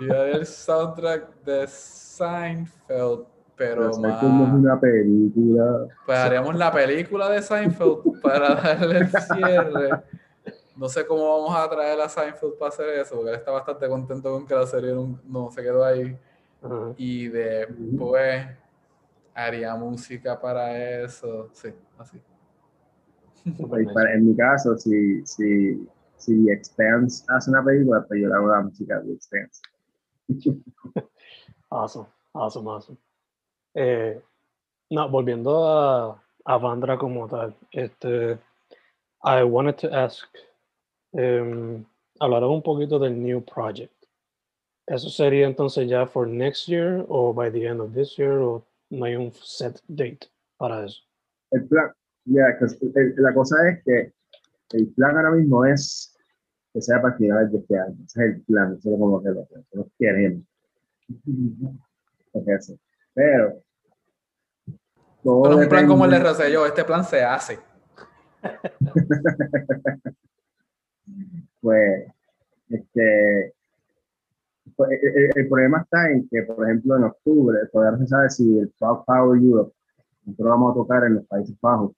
Yo 0.00 0.20
haría 0.20 0.36
el 0.36 0.46
soundtrack 0.46 1.42
de 1.42 1.66
Seinfeld, 1.66 3.24
pero 3.56 3.90
Pero 3.90 3.98
más... 3.98 4.22
una 4.22 4.78
película. 4.78 5.88
Pues 6.06 6.18
haríamos 6.18 6.54
la 6.54 6.70
película 6.70 7.28
de 7.28 7.42
Seinfeld 7.42 8.20
para 8.22 8.54
darle 8.54 8.98
el 8.98 9.08
cierre. 9.08 9.90
No 10.76 10.88
sé 10.88 11.04
cómo 11.04 11.40
vamos 11.40 11.56
a 11.56 11.68
traer 11.68 12.00
a 12.00 12.08
Seinfeld 12.08 12.56
para 12.56 12.68
hacer 12.68 12.88
eso, 12.90 13.16
porque 13.16 13.30
él 13.30 13.36
está 13.36 13.50
bastante 13.50 13.88
contento 13.88 14.30
con 14.30 14.46
que 14.46 14.54
la 14.54 14.66
serie 14.66 14.94
no, 15.24 15.50
se 15.50 15.60
quedó 15.60 15.84
ahí. 15.84 16.16
Y 16.96 17.26
después 17.26 18.46
haría 19.34 19.74
música 19.74 20.40
para 20.40 21.02
eso. 21.02 21.48
Sí, 21.52 21.74
así. 21.98 22.22
Para- 23.92 24.14
en 24.14 24.28
mi 24.28 24.36
caso, 24.36 24.76
si, 24.76 25.24
si, 25.24 25.88
si 26.16 26.44
The 26.44 26.52
Expanse 26.52 27.24
hace 27.28 27.50
una 27.50 27.64
película, 27.64 28.04
pues 28.06 28.20
yo 28.20 28.28
le 28.28 28.34
hago 28.34 28.48
la 28.48 28.62
música 28.62 29.00
de 29.00 29.06
The 29.06 29.12
Expanse. 29.14 29.62
Awesome, 31.72 32.06
awesome, 32.32 32.68
awesome. 32.68 32.98
Eh, 33.74 34.20
no, 34.90 35.08
volviendo 35.08 35.64
a, 35.68 36.20
a 36.44 36.58
Vandra 36.58 36.98
como 36.98 37.28
tal, 37.28 37.54
este, 37.70 38.38
I 39.22 39.44
wanted 39.44 39.76
to 39.76 39.94
ask, 39.94 40.26
um, 41.12 41.84
hablar 42.18 42.42
un 42.44 42.60
poquito 42.62 42.98
del 42.98 43.22
new 43.22 43.40
project. 43.40 43.94
¿Eso 44.88 45.08
sería 45.10 45.46
entonces 45.46 45.88
ya 45.88 46.06
for 46.06 46.26
next 46.26 46.66
year 46.66 47.06
o 47.08 47.32
by 47.32 47.50
the 47.50 47.64
end 47.64 47.80
of 47.80 47.94
this 47.94 48.16
year 48.18 48.38
o 48.40 48.64
no 48.90 49.04
hay 49.04 49.14
un 49.14 49.30
set 49.32 49.80
date 49.86 50.28
para 50.58 50.84
eso? 50.84 51.02
El 51.52 51.68
plan, 51.68 51.92
es- 52.26 52.78
el- 52.94 53.14
la 53.16 53.34
cosa 53.34 53.56
es 53.68 53.82
que 53.84 54.12
el 54.72 54.88
plan 54.94 55.16
ahora 55.16 55.32
mismo 55.32 55.64
es 55.64 56.16
que 56.72 56.80
sea 56.80 57.00
para 57.02 57.16
finales 57.16 57.50
de 57.52 57.58
este 57.58 57.78
año. 57.78 57.96
Ese 58.06 58.24
es 58.24 58.34
el 58.36 58.42
plan, 58.42 58.76
eso 58.78 58.92
es 58.92 58.98
como 58.98 59.22
que 59.22 59.28
lo 59.30 59.46
que 59.48 59.56
nosotros 59.56 59.86
queremos. 59.98 60.44
Eso. 62.46 62.78
Pero. 63.12 63.54
todo 65.24 65.50
es 65.50 65.64
un 65.64 65.68
plan 65.68 65.86
como 65.88 66.04
el 66.04 66.12
de 66.12 66.18
Rosselló, 66.20 66.64
este 66.66 66.84
plan 66.84 67.04
se 67.04 67.22
hace. 67.24 67.58
pues, 71.60 72.06
este, 72.68 73.54
pues, 74.76 74.90
el, 75.02 75.30
el- 75.34 75.48
problema 75.48 75.80
está 75.82 76.10
en 76.10 76.28
que, 76.28 76.42
por 76.44 76.64
ejemplo, 76.64 76.96
en 76.96 77.04
octubre, 77.04 77.58
todavía 77.72 77.98
no 77.98 78.04
se 78.04 78.06
sabe 78.08 78.30
si 78.30 78.58
el 78.58 78.72
Power 78.78 79.42
Europe, 79.42 79.74
nosotros 80.24 80.48
vamos 80.50 80.70
a 80.70 80.74
tocar 80.74 81.04
en 81.04 81.14
los 81.16 81.26
Países 81.26 81.56
Bajos 81.60 81.92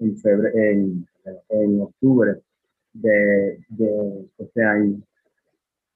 en, 0.00 0.16
febrero, 0.18 0.56
en, 0.56 1.06
en 1.50 1.80
octubre 1.80 2.40
de, 2.92 3.64
de 3.68 4.28
este 4.38 4.64
año. 4.64 5.00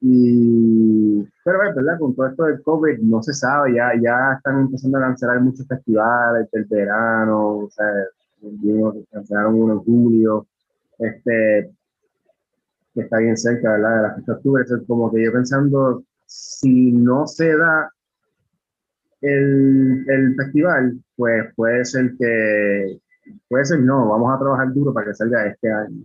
Y, 0.01 1.27
pero 1.45 1.63
es 1.63 1.75
verdad, 1.75 1.99
con 1.99 2.15
todo 2.15 2.27
esto 2.27 2.45
del 2.45 2.63
COVID 2.63 2.99
no 2.99 3.23
se 3.23 3.33
sabe, 3.33 3.75
ya, 3.75 3.93
ya 4.01 4.35
están 4.37 4.61
empezando 4.61 4.99
a 4.99 5.03
cancelar 5.03 5.41
muchos 5.41 5.67
festivales 5.67 6.51
del 6.53 6.65
verano, 6.67 7.59
o 7.61 7.71
sea, 7.71 7.87
cancelaron 9.11 9.55
uno 9.55 9.73
en 9.75 9.79
julio, 9.81 10.47
este, 10.99 11.71
que 12.93 13.01
está 13.01 13.19
bien 13.19 13.37
cerca, 13.37 13.73
¿verdad? 13.73 13.97
De 13.97 14.03
la 14.03 14.15
fecha 14.15 14.33
de 14.33 14.37
octubre, 14.39 14.63
Entonces, 14.63 14.87
como 14.87 15.11
que 15.11 15.25
yo 15.25 15.33
pensando, 15.33 16.05
si 16.27 16.93
no 16.93 17.27
se 17.27 17.57
da 17.57 17.91
el, 19.23 20.05
el 20.07 20.35
festival, 20.37 20.99
pues 21.17 21.47
puede 21.57 21.85
ser 21.87 22.15
que, 22.19 23.01
puede 23.49 23.65
ser 23.65 23.81
no, 23.81 24.09
vamos 24.09 24.35
a 24.35 24.39
trabajar 24.39 24.73
duro 24.73 24.93
para 24.93 25.07
que 25.07 25.15
salga 25.15 25.47
este 25.47 25.71
año. 25.71 26.05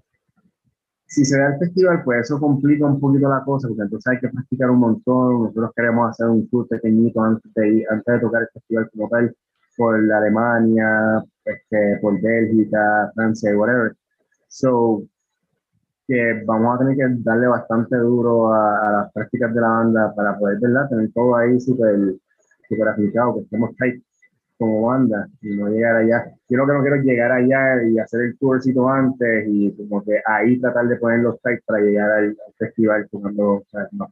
Si 1.08 1.26
se 1.26 1.40
da 1.40 1.54
el 1.54 1.60
festival, 1.60 2.04
pues 2.04 2.22
eso 2.22 2.40
complica 2.40 2.86
un 2.86 3.00
poquito 3.00 3.28
la 3.30 3.44
cosa, 3.44 3.68
porque 3.68 3.82
entonces 3.84 4.12
hay 4.12 4.20
que 4.20 4.30
practicar 4.30 4.70
un 4.70 4.80
montón. 4.80 5.44
Nosotros 5.44 5.72
queremos 5.76 6.10
hacer 6.12 6.28
un 6.28 6.48
tour 6.50 6.68
pequeñito 6.68 7.22
antes 7.24 7.52
de, 7.56 7.86
antes 7.90 8.14
de 8.14 8.20
tocar 8.20 8.44
el 8.44 8.48
festival 8.54 8.90
como 8.92 9.10
tal, 9.10 9.36
por 9.76 9.96
Alemania, 9.96 11.24
este, 11.46 11.98
por 12.02 12.22
Bélgica, 12.22 13.12
Francia 13.16 13.52
y 13.52 13.56
whatever. 13.56 13.96
So, 14.48 15.04
que 16.08 16.44
vamos 16.46 16.76
a 16.76 16.80
tener 16.80 16.98
que 16.98 17.24
darle 17.24 17.48
bastante 17.48 17.96
duro 17.98 18.54
a, 18.54 18.92
las 18.92 19.14
prácticas 19.14 19.54
de 19.54 19.62
la 19.62 19.68
banda 19.68 20.14
para 20.16 20.38
poder, 20.38 20.60
¿verdad? 20.60 20.90
Tener 20.90 21.12
todo 21.14 21.36
ahí 21.36 21.60
súper 21.60 22.16
super 22.68 22.88
aplicado, 22.88 23.36
que 23.36 23.42
estemos 23.42 23.76
tight 23.78 24.04
como 24.60 24.88
banda 24.88 25.28
y 25.42 25.56
no 25.56 25.70
llegar 25.70 25.96
allá. 25.96 26.26
Yo 26.50 26.58
lo 26.58 26.68
que 26.68 26.74
no 26.74 26.82
quiero 26.82 26.98
es 26.98 27.04
llegar 27.04 27.32
allá 27.32 27.82
y 27.82 27.98
hacer 27.98 28.22
el 28.22 28.38
tourcito 28.38 28.90
antes 28.90 29.48
y 29.48 29.72
como 29.72 30.04
que 30.04 30.22
ahí 30.26 30.60
tratar 30.60 30.88
de 30.90 30.98
poner 30.98 31.20
los 31.20 31.42
tight 31.42 31.62
para 31.66 31.82
llegar 31.82 32.12
al, 32.12 32.38
festival 32.58 33.08
jugando 33.10 33.64
más 33.94 34.10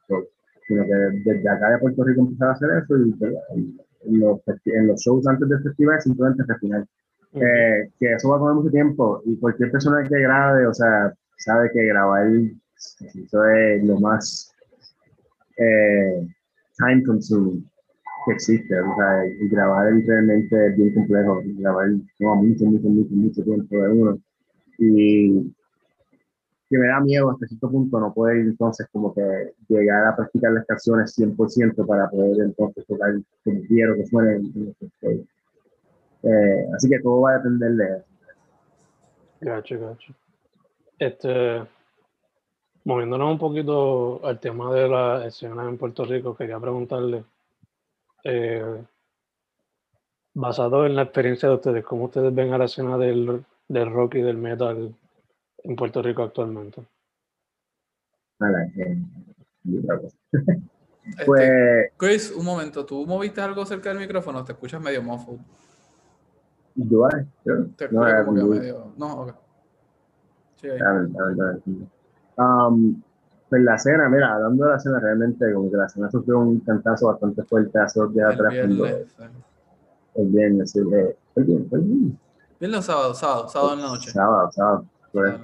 Sino 0.68 0.84
que 0.84 0.94
desde 1.30 1.50
acá 1.50 1.72
de 1.72 1.80
Puerto 1.80 2.04
Rico 2.04 2.22
empezar 2.22 2.50
a 2.50 2.52
hacer 2.54 2.70
eso 2.82 2.98
y, 2.98 3.16
en, 4.06 4.20
los, 4.20 4.40
en 4.66 4.88
los 4.88 5.02
shows 5.02 5.28
antes 5.28 5.50
del 5.50 5.64
festival 5.64 6.02
simplemente 6.02 6.44
final. 6.60 6.88
Eh, 7.34 7.90
que 8.00 8.14
eso 8.14 8.30
va 8.30 8.38
a 8.38 8.40
tomar 8.40 8.56
mucho 8.56 8.72
tiempo 8.72 9.22
y 9.26 9.38
cualquier 9.38 9.70
persona 9.70 10.08
que 10.08 10.20
grabe, 10.22 10.66
o 10.66 10.74
sea, 10.74 11.14
sabe 11.38 11.70
que 11.72 11.86
grabar 11.86 12.26
eso 12.76 13.46
es 13.46 13.84
lo 13.84 14.00
más 14.00 14.54
eh, 15.58 16.26
time 16.78 17.04
consuming 17.04 17.66
que 18.28 18.34
existe. 18.34 18.80
O 18.80 18.96
sea, 18.96 19.26
y 19.26 19.48
grabar 19.50 19.94
es 19.94 20.06
realmente 20.06 20.70
bien 20.72 20.94
complejo. 20.94 21.42
Grabar 21.44 21.90
toma 22.20 22.36
mucho, 22.36 22.66
mucho, 22.66 22.88
mucho, 22.90 23.16
mucho 23.16 23.44
tiempo 23.44 23.78
de 23.78 23.90
uno. 23.90 24.20
Y 24.78 25.56
que 26.70 26.78
me 26.78 26.88
da 26.88 27.00
miedo 27.00 27.32
hasta 27.32 27.48
cierto 27.48 27.72
punto 27.72 28.00
no 28.00 28.14
poder 28.14 28.38
entonces 28.38 28.88
como 28.92 29.14
que 29.14 29.54
llegar 29.70 30.06
a 30.06 30.16
practicar 30.16 30.52
las 30.52 30.66
canciones 30.66 31.18
100% 31.18 31.86
para 31.86 32.10
poder 32.10 32.42
entonces 32.42 32.86
tocar 32.86 33.14
como 33.44 33.62
quiero 33.68 33.96
que 33.96 34.06
suene 34.06 34.52
eh, 36.24 36.68
así 36.76 36.90
que 36.90 37.00
todo 37.00 37.22
va 37.22 37.32
a 37.32 37.38
depender 37.38 37.72
de 37.72 37.86
eso. 37.86 38.06
Gacho, 39.40 39.80
gacho. 39.80 40.14
Este, 41.00 41.62
moviéndonos 42.84 43.32
un 43.32 43.38
poquito 43.38 44.26
al 44.26 44.40
tema 44.40 44.74
de 44.74 44.90
la 44.90 45.28
escena 45.28 45.70
en 45.70 45.78
Puerto 45.78 46.04
Rico, 46.06 46.36
quería 46.36 46.60
preguntarle, 46.60 47.24
eh, 48.24 48.84
basado 50.34 50.86
en 50.86 50.96
la 50.96 51.04
experiencia 51.04 51.50
de 51.50 51.56
ustedes, 51.56 51.84
¿cómo 51.86 52.06
ustedes 52.06 52.34
ven 52.34 52.54
a 52.54 52.58
la 52.58 52.66
escena 52.66 52.98
del, 52.98 53.44
del 53.68 53.92
rock 53.92 54.16
y 54.16 54.22
del 54.22 54.38
metal 54.38 54.94
en 55.64 55.76
Puerto 55.76 56.02
Rico 56.02 56.24
actualmente? 56.24 56.82
pues, 61.26 61.92
Chris, 61.98 62.32
un 62.32 62.46
momento, 62.46 62.86
¿tú 62.86 63.06
moviste 63.06 63.42
algo 63.42 63.66
cerca 63.66 63.90
del 63.90 64.00
micrófono? 64.00 64.44
¿Te 64.44 64.52
escuchas 64.52 64.82
medio 64.82 65.02
muffled? 65.02 65.40
Yo, 66.76 67.08
¿Te 67.76 67.90
no, 67.90 68.26
como 68.26 68.38
que 68.38 68.60
medio... 68.60 68.94
No, 68.98 69.22
ok. 69.22 69.36
Sí, 70.62 70.68
Um, 72.38 73.02
pues 73.50 73.62
la 73.62 73.78
cena, 73.78 74.10
mira, 74.10 74.34
hablando 74.34 74.66
de 74.66 74.72
la 74.72 74.80
cena, 74.80 75.00
realmente 75.00 75.54
como 75.54 75.72
que 75.72 75.78
la 75.78 75.88
cena 75.88 76.12
sufrió 76.12 76.40
un 76.40 76.60
cantazo 76.60 77.08
bastante 77.08 77.44
fuerte 77.44 77.80
hace 77.80 78.00
dos 78.00 78.14
días 78.14 78.34
atrás. 78.34 78.54
El 78.54 78.68
viernes, 78.68 79.16
el 80.16 80.28
viernes, 80.28 80.72
sí, 80.72 80.80
eh, 80.80 81.16
el 81.36 81.44
viernes, 81.44 81.74
el 81.74 81.82
viernes. 81.82 82.14
Viernes 82.60 82.80
o 82.80 82.82
sábado, 82.82 83.14
sábado, 83.14 83.48
sábado 83.48 83.74
en 83.74 83.82
la 83.82 83.88
noche. 83.88 84.12
Sábado, 84.12 84.52
sábado. 84.52 84.86
Pues, 85.14 85.36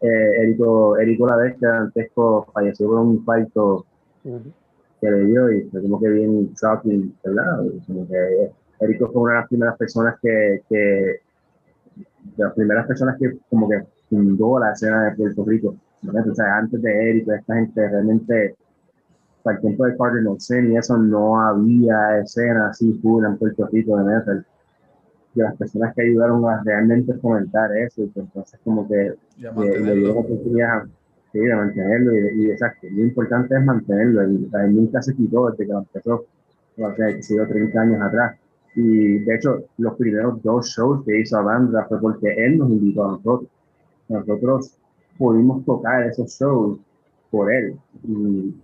eh, 0.00 0.42
Erico, 0.42 0.96
Erico 0.96 1.26
la 1.26 1.36
vez 1.36 1.56
que 1.58 1.66
Antesco 1.66 2.46
falleció 2.52 2.88
por 2.88 2.98
un 3.00 3.14
infarto 3.16 3.84
que 4.22 5.10
le 5.10 5.24
dio 5.26 5.52
y 5.52 5.62
fue 5.64 5.82
como 5.82 6.00
que 6.00 6.08
bien 6.08 6.54
shocking, 6.54 7.14
¿verdad? 7.22 7.64
Como 7.86 8.08
que 8.08 8.50
Erico 8.80 9.10
fue 9.12 9.22
una 9.22 9.32
de 9.32 9.38
las 9.40 9.48
primeras 9.48 9.76
personas 9.76 10.16
que, 10.22 10.62
que 10.68 10.76
de 10.76 12.44
las 12.44 12.54
primeras 12.54 12.86
personas 12.86 13.18
que 13.18 13.36
como 13.50 13.68
que 13.68 13.84
fundó 14.08 14.58
la 14.58 14.72
escena 14.72 15.04
de 15.04 15.16
Puerto 15.16 15.44
Rico 15.44 15.76
o 16.02 16.34
sea, 16.34 16.58
antes 16.58 16.82
de 16.82 17.10
Eric, 17.10 17.28
esta 17.28 17.54
gente 17.54 17.88
realmente, 17.88 18.56
para 19.42 19.56
el 19.56 19.62
tiempo 19.62 19.84
de 19.86 19.96
Cardinal 19.96 20.40
Sin 20.40 20.72
y 20.72 20.76
eso, 20.76 20.96
no 20.96 21.40
había 21.40 22.18
escena 22.18 22.68
así 22.68 22.92
full 23.02 23.24
en 23.24 23.36
Puerto 23.36 23.68
Rico 23.70 23.96
de 23.98 24.04
metal. 24.04 24.46
Y 25.34 25.40
las 25.40 25.56
personas 25.56 25.94
que 25.94 26.02
ayudaron 26.02 26.44
a 26.44 26.62
realmente 26.62 27.14
fomentar 27.14 27.74
eso, 27.76 28.02
y 28.02 28.06
pues, 28.08 28.26
entonces 28.26 28.60
como 28.64 28.86
que 28.88 29.14
le 29.38 29.94
dio 29.94 30.14
la 30.14 30.20
oportunidad 30.20 30.84
sí, 31.32 31.38
de 31.38 31.54
mantenerlo, 31.54 32.12
y, 32.14 32.42
y, 32.42 32.50
exacto, 32.50 32.86
lo 32.90 33.02
importante 33.02 33.56
es 33.56 33.64
mantenerlo, 33.64 34.30
y 34.30 34.44
también 34.46 34.76
nunca 34.76 35.00
se 35.00 35.14
quitó 35.14 35.50
desde 35.50 35.66
que 35.66 35.72
lo 35.72 35.78
empezó, 35.78 36.26
o 36.78 36.94
sea, 36.94 37.06
que 37.06 37.22
se 37.22 37.46
30 37.46 37.80
años 37.80 38.02
atrás. 38.02 38.36
Y 38.74 39.18
de 39.18 39.34
hecho, 39.34 39.64
los 39.78 39.94
primeros 39.96 40.42
dos 40.42 40.66
shows 40.68 41.04
que 41.04 41.20
hizo 41.20 41.36
a 41.38 41.42
Bandra 41.42 41.84
fue 41.88 42.00
porque 42.00 42.32
él 42.32 42.58
nos 42.58 42.70
invitó 42.70 43.04
a 43.04 43.08
nosotros. 43.12 43.50
Nosotros 44.08 44.78
pudimos 45.22 45.64
tocar 45.64 46.02
esos 46.02 46.36
shows 46.36 46.80
por 47.30 47.52
él. 47.52 47.76
Y, 48.02 48.54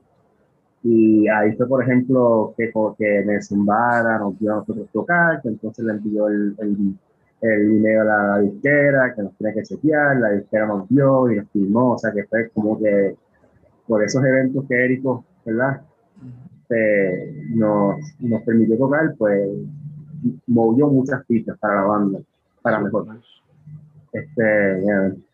y 0.83 1.29
ahí 1.29 1.53
fue, 1.57 1.69
por 1.69 1.85
ejemplo, 1.85 2.53
que, 2.57 2.73
que 2.99 3.25
Nelson 3.25 3.65
Vara 3.65 4.19
nos 4.19 4.37
dio 4.41 4.53
a 4.53 4.57
nosotros 4.57 4.89
tocar, 4.93 5.41
que 5.41 5.51
entonces 5.51 5.85
le 5.85 5.93
envió 5.93 6.27
el, 6.27 6.57
el, 6.59 6.95
el 7.43 7.77
email 7.77 7.99
a 7.99 8.05
la, 8.05 8.39
disquera, 8.41 9.15
que 9.15 9.23
nos 9.23 9.37
tenía 9.37 9.55
que 9.55 9.63
chequear, 9.63 10.17
la 10.17 10.33
disquera 10.33 10.67
nos 10.67 10.89
vio 10.89 11.31
y 11.31 11.37
nos 11.37 11.49
filmó, 11.51 11.93
o 11.93 11.99
sea 11.99 12.11
que 12.11 12.25
fue 12.25 12.51
como 12.51 12.77
que 12.77 13.15
por 13.87 14.03
esos 14.03 14.25
eventos 14.25 14.65
que 14.69 14.85
Érico, 14.85 15.25
¿verdad? 15.45 15.83
Eh, 16.71 17.47
nos, 17.51 18.01
nos 18.19 18.43
permitió 18.43 18.77
tocar, 18.77 19.15
pues 19.17 19.49
movió 20.49 20.89
muchas 20.89 21.25
pistas 21.25 21.57
para 21.59 21.77
la 21.77 21.83
banda, 21.83 22.19
para 22.63 22.81
mejor. 22.81 23.07
Este, 24.13 24.83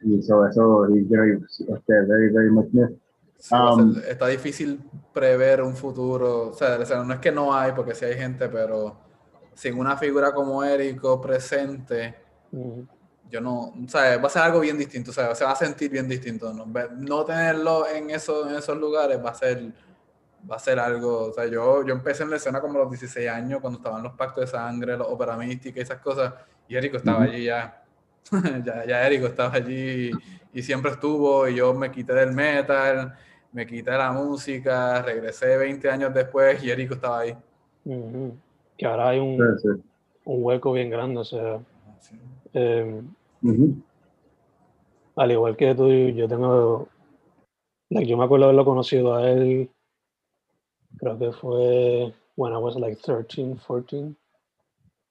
y 0.00 0.18
eso, 0.18 0.46
eso, 0.46 0.86
este, 0.86 2.00
very, 2.06 2.28
very 2.30 2.50
much 2.50 2.66
um, 3.52 3.96
está 4.08 4.26
difícil 4.26 4.80
prever 5.12 5.62
un 5.62 5.76
futuro, 5.76 6.48
o 6.48 6.52
sea, 6.54 6.78
no 7.04 7.14
es 7.14 7.20
que 7.20 7.30
no 7.30 7.54
hay, 7.54 7.72
porque 7.72 7.94
sí 7.94 8.04
hay 8.04 8.16
gente, 8.16 8.48
pero 8.48 8.96
sin 9.54 9.78
una 9.78 9.96
figura 9.96 10.32
como 10.32 10.64
Érico 10.64 11.20
presente, 11.20 12.16
yo 13.30 13.40
no, 13.40 13.60
o 13.60 13.88
sea, 13.88 14.16
va 14.18 14.26
a 14.26 14.30
ser 14.30 14.42
algo 14.42 14.60
bien 14.60 14.76
distinto, 14.76 15.12
o 15.12 15.14
sea, 15.14 15.34
se 15.34 15.44
va 15.44 15.52
a 15.52 15.56
sentir 15.56 15.90
bien 15.90 16.08
distinto, 16.08 16.52
no, 16.52 16.66
no 16.96 17.24
tenerlo 17.24 17.86
en, 17.88 18.10
eso, 18.10 18.48
en 18.48 18.56
esos 18.56 18.76
lugares 18.76 19.24
va 19.24 19.30
a 19.30 19.34
ser 19.34 19.72
va 20.50 20.56
a 20.56 20.58
ser 20.58 20.78
algo, 20.78 21.30
o 21.30 21.32
sea, 21.32 21.46
yo, 21.46 21.86
yo 21.86 21.94
empecé 21.94 22.22
en 22.22 22.28
la 22.28 22.36
escena 22.36 22.60
como 22.60 22.78
a 22.78 22.82
los 22.82 22.90
16 22.90 23.30
años, 23.30 23.60
cuando 23.60 23.78
estaban 23.78 24.02
los 24.02 24.12
pactos 24.12 24.44
de 24.44 24.46
sangre, 24.46 24.94
los 24.94 25.06
opera 25.08 25.38
mística 25.38 25.80
y 25.80 25.82
esas 25.82 26.00
cosas, 26.00 26.34
y 26.68 26.76
Érico 26.76 26.98
estaba 26.98 27.22
allí 27.22 27.44
ya 27.44 27.83
ya, 28.64 28.86
ya 28.86 29.06
Érico 29.06 29.26
estaba 29.26 29.54
allí 29.54 30.10
y 30.52 30.62
siempre 30.62 30.92
estuvo 30.92 31.48
y 31.48 31.56
yo 31.56 31.74
me 31.74 31.90
quité 31.90 32.14
del 32.14 32.32
metal, 32.32 33.14
me 33.52 33.66
quité 33.66 33.90
de 33.90 33.98
la 33.98 34.12
música, 34.12 35.02
regresé 35.02 35.56
20 35.56 35.90
años 35.90 36.14
después 36.14 36.62
y 36.62 36.70
Érico 36.70 36.94
estaba 36.94 37.20
ahí. 37.20 37.36
Que 38.76 38.86
ahora 38.86 39.10
hay 39.10 39.18
un, 39.18 39.40
un, 40.24 40.44
hueco 40.44 40.72
bien 40.72 40.90
grande, 40.90 41.20
o 41.20 41.24
sea, 41.24 41.60
em, 42.52 43.06
al 45.16 45.30
igual 45.30 45.56
que 45.56 45.74
tú, 45.74 45.88
yo 45.88 46.26
tengo, 46.26 46.88
yo 47.90 48.16
me 48.16 48.24
acuerdo 48.24 48.46
haberlo 48.46 48.64
conocido 48.64 49.14
a 49.14 49.30
él, 49.30 49.70
creo 50.98 51.18
que 51.18 51.32
fue 51.32 52.14
when 52.36 52.52
I 52.52 52.56
was 52.56 52.76
like 52.76 53.00
13, 53.02 53.56
14 53.56 54.16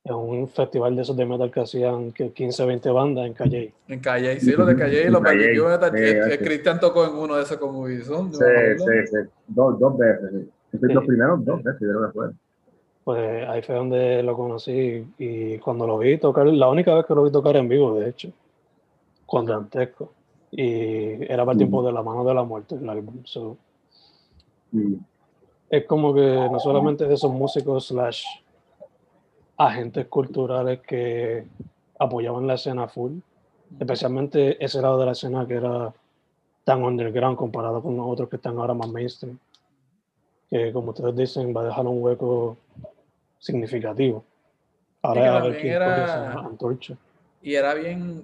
en 0.06 0.16
un 0.16 0.48
festival 0.50 0.96
de 0.96 1.02
esos 1.02 1.16
de 1.16 1.26
metal 1.26 1.50
que 1.50 1.62
hacían 1.62 2.12
15 2.12 2.66
20 2.66 2.90
bandas 2.92 3.26
en 3.26 3.34
Calle. 3.34 3.74
En 3.88 4.00
Calle, 4.02 4.40
sí, 4.40 4.52
lo 4.52 4.66
de 4.66 4.76
Calle 4.76 5.04
y 5.06 5.10
los 5.10 5.24
de 5.24 6.40
Cristian 6.44 6.80
tocó 6.80 7.06
en 7.06 7.16
uno 7.16 7.36
de 7.36 7.44
esos 7.44 7.58
como. 7.58 7.88
Sí, 7.88 8.02
sí, 8.02 8.04
sí, 8.04 9.18
dos, 9.48 9.80
dos 9.80 9.98
veces. 9.98 10.48
Los 10.72 11.06
primeros 11.06 11.46
dos 11.46 11.64
veces, 11.64 11.80
creo 11.80 12.06
que 12.06 12.12
fue. 12.12 12.30
Pues 13.04 13.48
ahí 13.48 13.62
fue 13.62 13.76
donde 13.76 14.24
lo 14.24 14.36
conocí 14.36 15.06
y 15.18 15.58
cuando 15.60 15.86
lo 15.86 15.98
vi 15.98 16.18
tocar, 16.18 16.48
la 16.48 16.70
única 16.70 16.96
vez 16.96 17.06
que 17.06 17.14
lo 17.14 17.24
vi 17.24 17.32
tocar 17.32 17.56
en 17.58 17.68
vivo, 17.68 18.00
de 18.00 18.10
hecho, 18.10 18.30
con 19.26 19.46
Dantesco. 19.46 20.14
Y 20.52 21.24
era 21.32 21.44
para 21.44 21.54
el 21.54 21.58
tiempo 21.58 21.82
mm. 21.82 21.86
de 21.86 21.92
La 21.92 22.04
Mano 22.04 22.24
de 22.24 22.34
la 22.34 22.44
Muerte, 22.44 22.76
el 22.76 22.90
álbum. 22.90 23.24
Mm. 24.72 24.94
Es 25.70 25.86
como 25.86 26.14
que 26.14 26.22
no 26.22 26.60
solamente 26.60 27.06
de 27.08 27.14
esos 27.14 27.32
músicos 27.32 27.88
slash 27.88 28.24
agentes 29.64 30.08
culturales 30.08 30.82
que 30.82 31.46
apoyaban 31.98 32.48
la 32.48 32.56
escena 32.56 32.88
full, 32.88 33.20
especialmente 33.80 34.64
ese 34.64 34.82
lado 34.82 35.00
de 35.00 35.06
la 35.06 35.12
escena 35.14 35.48
que 35.48 35.56
era 35.56 35.94
tan 36.64 36.84
underground 36.84 37.38
comparado 37.38 37.82
con 37.82 37.96
los 37.98 38.06
otros 38.08 38.30
que 38.30 38.38
están 38.38 38.58
ahora 38.58 38.74
más 38.74 38.90
mainstream, 38.90 39.38
que 40.50 40.72
como 40.72 40.92
ustedes 40.92 41.16
dicen 41.16 41.56
va 41.56 41.62
a 41.62 41.66
dejar 41.66 41.88
un 41.88 42.02
hueco 42.04 42.58
significativo. 43.40 44.24
Ahora 45.02 45.38
a 45.38 45.42
ver 45.42 45.66
era... 45.66 46.32
antorcha. 46.34 46.96
Y 47.42 47.56
era 47.56 47.74
bien, 47.74 48.24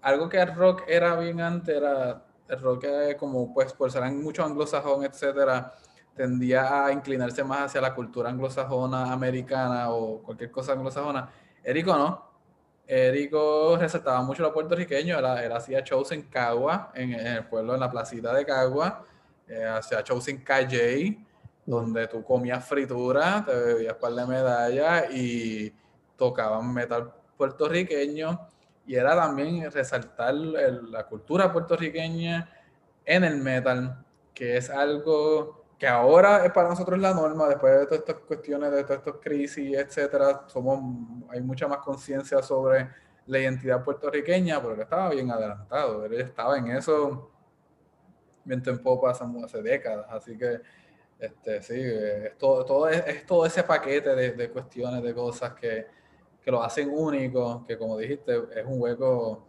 algo 0.00 0.28
que 0.28 0.38
el 0.38 0.54
rock 0.54 0.82
era 0.88 1.18
bien 1.18 1.40
antes, 1.40 1.76
era 1.76 2.22
el 2.48 2.60
rock 2.60 2.86
como 3.18 3.52
pues 3.52 3.72
por 3.74 3.90
ser 3.90 4.10
mucho 4.12 4.42
anglosajón, 4.42 5.04
etcétera, 5.04 5.74
tendía 6.18 6.86
a 6.86 6.92
inclinarse 6.92 7.44
más 7.44 7.60
hacia 7.66 7.80
la 7.80 7.94
cultura 7.94 8.28
anglosajona 8.28 9.12
americana 9.12 9.90
o 9.90 10.20
cualquier 10.20 10.50
cosa 10.50 10.72
anglosajona. 10.72 11.30
Érico 11.62 11.96
no. 11.96 12.28
Érico 12.86 13.76
resaltaba 13.78 14.20
mucho 14.22 14.42
lo 14.42 14.52
puertorriqueño, 14.52 15.18
él, 15.18 15.44
él 15.44 15.52
hacía 15.52 15.80
shows 15.80 16.10
en 16.12 16.22
Cagua, 16.22 16.90
en, 16.94 17.12
el 17.12 17.44
pueblo, 17.46 17.74
en 17.74 17.80
la 17.80 17.90
placita 17.90 18.34
de 18.34 18.44
Cagua, 18.44 19.04
eh, 19.46 19.64
hacía 19.64 20.00
shows 20.00 20.26
en 20.28 20.38
Calle, 20.38 21.18
donde 21.64 22.08
tú 22.08 22.24
comías 22.24 22.64
fritura, 22.64 23.44
te 23.46 23.54
bebías 23.54 23.94
par 23.94 24.12
de 24.12 24.26
medallas 24.26 25.14
y 25.14 25.72
tocaban 26.16 26.72
metal 26.72 27.12
puertorriqueño 27.36 28.40
y 28.86 28.94
era 28.96 29.14
también 29.14 29.70
resaltar 29.70 30.34
la 30.34 31.06
cultura 31.06 31.52
puertorriqueña 31.52 32.50
en 33.04 33.22
el 33.22 33.36
metal, 33.36 34.02
que 34.32 34.56
es 34.56 34.70
algo 34.70 35.57
que 35.78 35.86
ahora 35.86 36.44
es 36.44 36.50
para 36.50 36.68
nosotros 36.68 36.98
la 36.98 37.14
norma, 37.14 37.48
después 37.48 37.72
de 37.72 37.86
todas 37.86 38.00
estas 38.00 38.16
cuestiones, 38.16 38.72
de 38.72 38.82
todas 38.82 38.98
estas 38.98 39.14
crisis, 39.22 39.76
etcétera, 39.76 40.44
somos, 40.48 40.80
hay 41.30 41.40
mucha 41.40 41.68
más 41.68 41.78
conciencia 41.78 42.42
sobre 42.42 42.88
la 43.26 43.38
identidad 43.38 43.84
puertorriqueña, 43.84 44.60
pero 44.60 44.74
él 44.74 44.80
estaba 44.80 45.10
bien 45.10 45.30
adelantado, 45.30 46.04
él 46.04 46.14
estaba 46.14 46.58
en 46.58 46.68
eso 46.68 47.30
viento 48.44 48.70
en 48.70 48.82
popa 48.82 49.10
hace, 49.10 49.62
décadas, 49.62 50.06
así 50.10 50.36
que 50.36 50.60
este, 51.18 51.62
sí, 51.62 51.80
es 51.80 52.36
todo, 52.38 52.64
todo, 52.64 52.88
es, 52.88 53.06
es 53.06 53.26
todo 53.26 53.44
ese 53.44 53.62
paquete 53.62 54.14
de, 54.14 54.32
de, 54.32 54.50
cuestiones, 54.50 55.02
de 55.02 55.14
cosas 55.14 55.52
que, 55.54 55.86
que 56.42 56.50
lo 56.50 56.62
hacen 56.62 56.88
único, 56.90 57.64
que 57.66 57.76
como 57.76 57.96
dijiste, 57.98 58.34
es 58.56 58.64
un 58.64 58.80
hueco 58.80 59.46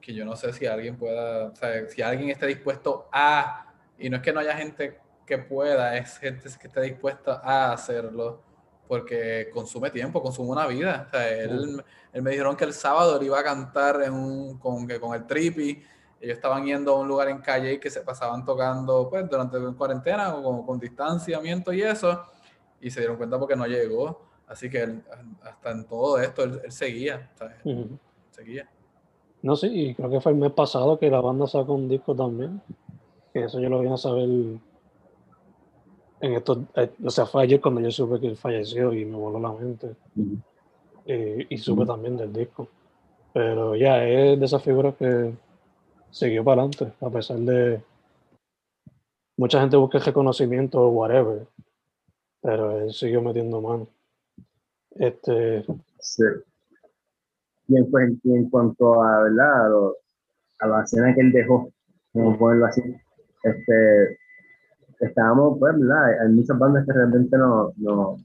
que 0.00 0.14
yo 0.14 0.24
no 0.24 0.36
sé 0.36 0.52
si 0.52 0.66
alguien 0.66 0.96
pueda, 0.96 1.48
o 1.48 1.56
sea, 1.56 1.88
si 1.88 2.02
alguien 2.02 2.30
esté 2.30 2.46
dispuesto 2.46 3.08
a, 3.12 3.74
y 3.98 4.08
no 4.08 4.16
es 4.16 4.22
que 4.22 4.32
no 4.32 4.40
haya 4.40 4.56
gente 4.56 5.01
que 5.26 5.38
pueda, 5.38 5.96
es 5.96 6.18
gente 6.18 6.48
que 6.60 6.66
esté 6.66 6.80
dispuesta 6.82 7.40
a 7.42 7.72
hacerlo, 7.72 8.40
porque 8.88 9.48
consume 9.52 9.90
tiempo, 9.90 10.22
consume 10.22 10.50
una 10.50 10.66
vida. 10.66 11.06
O 11.06 11.10
sea, 11.10 11.28
él, 11.30 11.82
él, 12.12 12.22
me 12.22 12.30
dijeron 12.30 12.56
que 12.56 12.64
el 12.64 12.72
sábado 12.72 13.16
él 13.18 13.26
iba 13.26 13.38
a 13.38 13.44
cantar 13.44 14.02
en 14.02 14.12
un, 14.12 14.58
con, 14.58 14.86
con 14.86 15.14
el 15.14 15.26
tripi, 15.26 15.82
ellos 16.20 16.36
estaban 16.36 16.64
yendo 16.64 16.94
a 16.94 17.00
un 17.00 17.08
lugar 17.08 17.28
en 17.28 17.38
calle 17.38 17.72
y 17.72 17.78
que 17.78 17.90
se 17.90 18.02
pasaban 18.02 18.44
tocando 18.44 19.08
pues 19.10 19.28
durante 19.28 19.58
la 19.58 19.72
cuarentena 19.72 20.32
con, 20.32 20.64
con 20.64 20.78
distanciamiento 20.78 21.72
y 21.72 21.82
eso, 21.82 22.22
y 22.80 22.90
se 22.90 23.00
dieron 23.00 23.16
cuenta 23.16 23.38
porque 23.38 23.56
no 23.56 23.66
llegó. 23.66 24.28
Así 24.46 24.68
que 24.68 24.82
él, 24.82 25.02
hasta 25.42 25.70
en 25.70 25.86
todo 25.86 26.18
esto 26.18 26.44
él, 26.44 26.60
él 26.64 26.70
seguía, 26.72 27.30
¿sabes? 27.34 27.56
Uh 27.64 27.70
-huh. 27.70 27.98
seguía. 28.30 28.68
No, 29.40 29.56
sí, 29.56 29.68
y 29.68 29.94
creo 29.94 30.10
que 30.10 30.20
fue 30.20 30.32
el 30.32 30.38
mes 30.38 30.52
pasado 30.52 30.98
que 30.98 31.10
la 31.10 31.20
banda 31.20 31.46
sacó 31.46 31.72
un 31.74 31.88
disco 31.88 32.14
también. 32.14 32.60
Que 33.32 33.44
eso 33.44 33.58
yo 33.58 33.68
lo 33.68 33.80
vine 33.80 33.94
a 33.94 33.96
saber 33.96 34.28
en 36.22 36.34
estos, 36.34 36.58
eh, 36.76 36.90
o 37.04 37.10
sea, 37.10 37.26
fue 37.26 37.42
ayer 37.42 37.60
cuando 37.60 37.80
yo 37.80 37.90
supe 37.90 38.20
que 38.20 38.28
él 38.28 38.36
falleció 38.36 38.92
y 38.92 39.04
me 39.04 39.16
voló 39.16 39.40
la 39.40 39.52
mente. 39.52 39.96
Eh, 41.04 41.46
y 41.50 41.58
supe 41.58 41.84
también 41.84 42.16
del 42.16 42.32
disco. 42.32 42.68
Pero 43.34 43.74
ya, 43.74 44.06
es 44.06 44.38
de 44.38 44.46
esas 44.46 44.62
figuras 44.62 44.94
que 44.94 45.34
siguió 46.10 46.44
para 46.44 46.62
adelante, 46.62 46.92
a 47.00 47.10
pesar 47.10 47.38
de 47.38 47.82
mucha 49.36 49.60
gente 49.60 49.76
busca 49.76 49.98
reconocimiento 49.98 50.80
o 50.80 50.90
whatever, 50.90 51.44
pero 52.40 52.78
él 52.78 52.92
siguió 52.92 53.20
metiendo 53.20 53.60
mano. 53.60 53.88
Este, 54.90 55.64
sí. 55.98 56.22
Y 57.66 57.78
en, 57.78 57.90
pues, 57.90 58.12
y 58.22 58.32
en 58.32 58.48
cuanto 58.48 59.02
a, 59.02 59.24
¿verdad? 59.24 59.66
A, 59.66 59.68
lo, 59.70 59.96
a, 60.60 60.66
la 60.68 60.84
escena 60.84 61.12
que 61.14 61.22
él 61.22 61.32
dejó, 61.32 61.72
vamos 62.12 62.36
a 62.36 62.38
ponerlo 62.38 62.66
así, 62.66 62.82
este, 63.42 64.18
estábamos, 65.06 65.58
pues, 65.58 65.78
¿verdad? 65.78 66.22
Hay 66.22 66.28
muchas 66.32 66.58
bandas 66.58 66.86
que 66.86 66.92
realmente 66.92 67.36
no, 67.36 67.72
no 67.76 68.16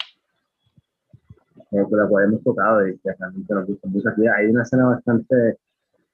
eh, 1.71 1.85
que 1.89 1.95
la 1.95 2.23
hemos 2.23 2.43
tocado 2.43 2.87
y 2.87 2.97
que 2.99 3.13
realmente 3.17 3.53
nos 3.53 3.67
gustan 3.67 3.91
mucho 3.91 4.09
aquí. 4.09 4.27
Hay 4.27 4.47
una 4.47 4.63
escena 4.63 4.85
bastante, 4.85 5.57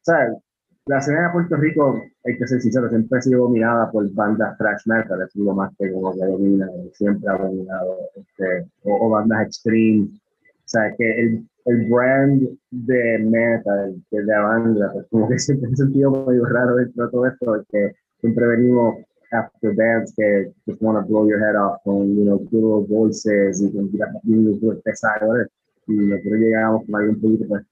¿sabes? 0.01 0.37
La 0.85 0.97
escena 0.97 1.27
de 1.27 1.33
Puerto 1.33 1.55
Rico, 1.55 2.01
hay 2.25 2.37
que 2.37 2.47
ser 2.47 2.59
sincero, 2.59 2.89
siempre 2.89 3.19
ha 3.19 3.21
sido 3.21 3.43
dominada 3.43 3.89
por 3.89 4.11
bandas 4.13 4.57
thrash 4.57 4.81
metal, 4.85 5.21
es 5.21 5.33
lo 5.35 5.53
más 5.53 5.71
que 5.77 5.91
como 5.93 6.11
que 6.13 6.25
domina, 6.25 6.67
siempre 6.91 7.29
ha 7.29 7.37
dominado, 7.37 7.99
este, 8.15 8.69
o, 8.83 9.07
o 9.07 9.09
bandas 9.09 9.47
extreme, 9.47 10.09
o 10.11 10.65
sea, 10.65 10.93
que 10.97 11.21
el, 11.21 11.47
el 11.65 11.89
brand 11.89 12.49
de 12.71 13.19
metal, 13.19 13.95
de 14.11 14.23
la 14.25 14.41
banda, 14.41 14.91
pues 14.91 15.07
como 15.09 15.29
que 15.29 15.39
siempre 15.39 15.69
ha 15.71 15.75
sentido 15.75 16.11
medio 16.25 16.45
raro 16.45 16.75
dentro 16.75 17.05
de 17.05 17.11
todo 17.11 17.27
esto, 17.27 17.45
porque 17.45 17.95
siempre 18.19 18.47
venimos 18.47 18.95
after 19.33 19.73
bands 19.73 20.13
que 20.15 20.53
just 20.65 20.81
want 20.81 20.97
to 20.97 21.05
blow 21.09 21.27
your 21.27 21.39
head 21.39 21.55
off 21.55 21.81
con, 21.83 22.15
you 22.15 22.23
know, 22.25 22.37
good 22.51 22.87
voices 22.87 23.61
y 23.61 23.71
con 23.71 23.89
músicos 24.23 24.81
pesados, 24.83 25.47
y 25.87 25.93
nosotros 25.93 26.39
llegamos 26.39 26.85
con 26.85 26.95
algo 26.95 27.13
un 27.13 27.21
poquito 27.21 27.45
pues, 27.47 27.63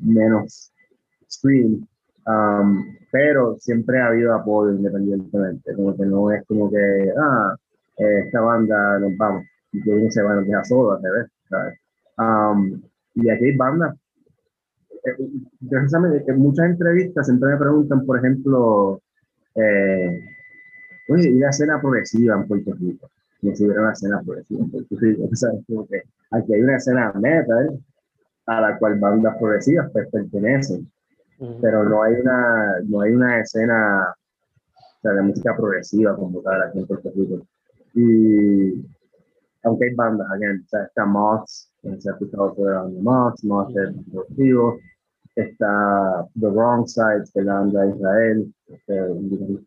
menos 0.00 0.72
extreme, 1.20 1.86
um, 2.26 2.96
pero 3.12 3.56
siempre 3.58 4.00
ha 4.00 4.08
habido 4.08 4.34
apoyo 4.34 4.72
independientemente, 4.72 5.74
como 5.74 5.96
que 5.96 6.06
no 6.06 6.30
es 6.32 6.44
como 6.46 6.70
que, 6.70 7.12
ah, 7.16 7.54
eh, 7.98 8.22
esta 8.26 8.40
banda 8.40 8.98
nos 8.98 9.16
vamos, 9.16 9.44
y 9.72 9.82
que 9.82 9.90
uno 9.90 10.10
se 10.10 10.22
va 10.22 10.32
a 10.32 10.36
dejar 10.36 10.64
solo, 10.66 10.92
al 10.92 11.02
revés, 11.02 11.30
¿sabes? 11.48 11.78
Um, 12.16 12.80
y 13.14 13.28
aquí 13.28 13.44
hay 13.44 13.56
bandas. 13.56 13.94
Eh, 15.04 15.16
en 16.26 16.38
muchas 16.38 16.66
entrevistas 16.66 17.26
siempre 17.26 17.50
me 17.50 17.58
preguntan, 17.58 18.04
por 18.06 18.18
ejemplo, 18.18 19.00
eh, 19.54 20.20
oye, 21.08 21.30
¿y 21.30 21.38
la 21.38 21.50
escena 21.50 21.80
progresiva 21.80 22.36
en 22.36 22.46
Puerto 22.46 22.74
Rico? 22.74 23.10
Si 23.40 23.64
hubiera 23.64 23.82
una 23.82 23.92
escena 23.92 24.20
progresiva 24.22 24.60
en 24.64 24.70
Puerto 24.70 24.96
Rico, 24.98 25.28
¿sabes? 25.34 25.64
Como 25.66 25.86
que 25.86 26.02
aquí 26.30 26.54
hay 26.54 26.60
una 26.60 26.76
escena 26.76 27.12
metal 27.14 27.78
a 28.46 28.60
la 28.60 28.78
cual 28.78 28.98
bandas 28.98 29.36
progresivas 29.38 29.90
pues, 29.92 30.08
pertenecen, 30.10 30.90
uh 31.38 31.46
-huh. 31.46 31.58
pero 31.60 31.84
no 31.84 32.02
hay 32.02 32.14
una, 32.14 32.80
no 32.88 33.00
hay 33.02 33.12
una 33.12 33.40
escena 33.40 34.14
o 34.98 35.00
sea, 35.00 35.12
de 35.12 35.22
música 35.22 35.56
progresiva 35.56 36.16
como 36.16 36.40
tal 36.40 36.62
aquí 36.62 36.78
en 36.80 36.86
Puerto 36.86 37.10
Rico. 37.14 37.46
Y 37.94 38.84
aunque 39.62 39.84
hay 39.86 39.94
bandas, 39.94 40.26
again, 40.32 40.62
o 40.64 40.68
sea, 40.68 40.84
está 40.84 41.04
Moths, 41.04 41.70
se 41.82 42.08
ha 42.10 42.12
escuchado 42.12 42.54
sobre 42.54 42.72
la 42.72 42.82
banda 42.82 43.00
Moths, 43.02 43.44
Moths 43.44 43.76
es 43.76 44.06
deportivo, 44.06 44.78
está 45.34 46.26
The 46.40 46.48
Wrong 46.48 46.86
Sides, 46.86 47.30
que 47.32 47.40
es 47.40 47.46
la 47.46 47.54
banda 47.54 47.82
de 47.82 47.90
Israel, 47.90 48.54
este, 48.68 49.02
un 49.02 49.62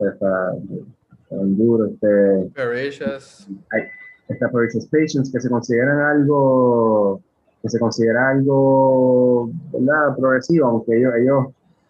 guitarrista 1.32 1.36
está 1.36 1.58
duro, 1.58 1.86
este, 1.86 2.52
Pericious. 2.54 3.48
Hay, 3.72 3.84
está 4.28 4.50
Pericious 4.50 4.86
Patience, 4.88 5.32
que 5.32 5.40
se 5.40 5.50
consideran 5.50 6.00
algo, 6.00 7.22
que 7.62 7.70
se 7.70 7.80
considera 7.80 8.30
algo, 8.30 9.50
¿verdad? 9.72 10.16
Progresivo, 10.18 10.68
aunque 10.68 10.98
ellos, 10.98 11.14
ellos, 11.16 11.46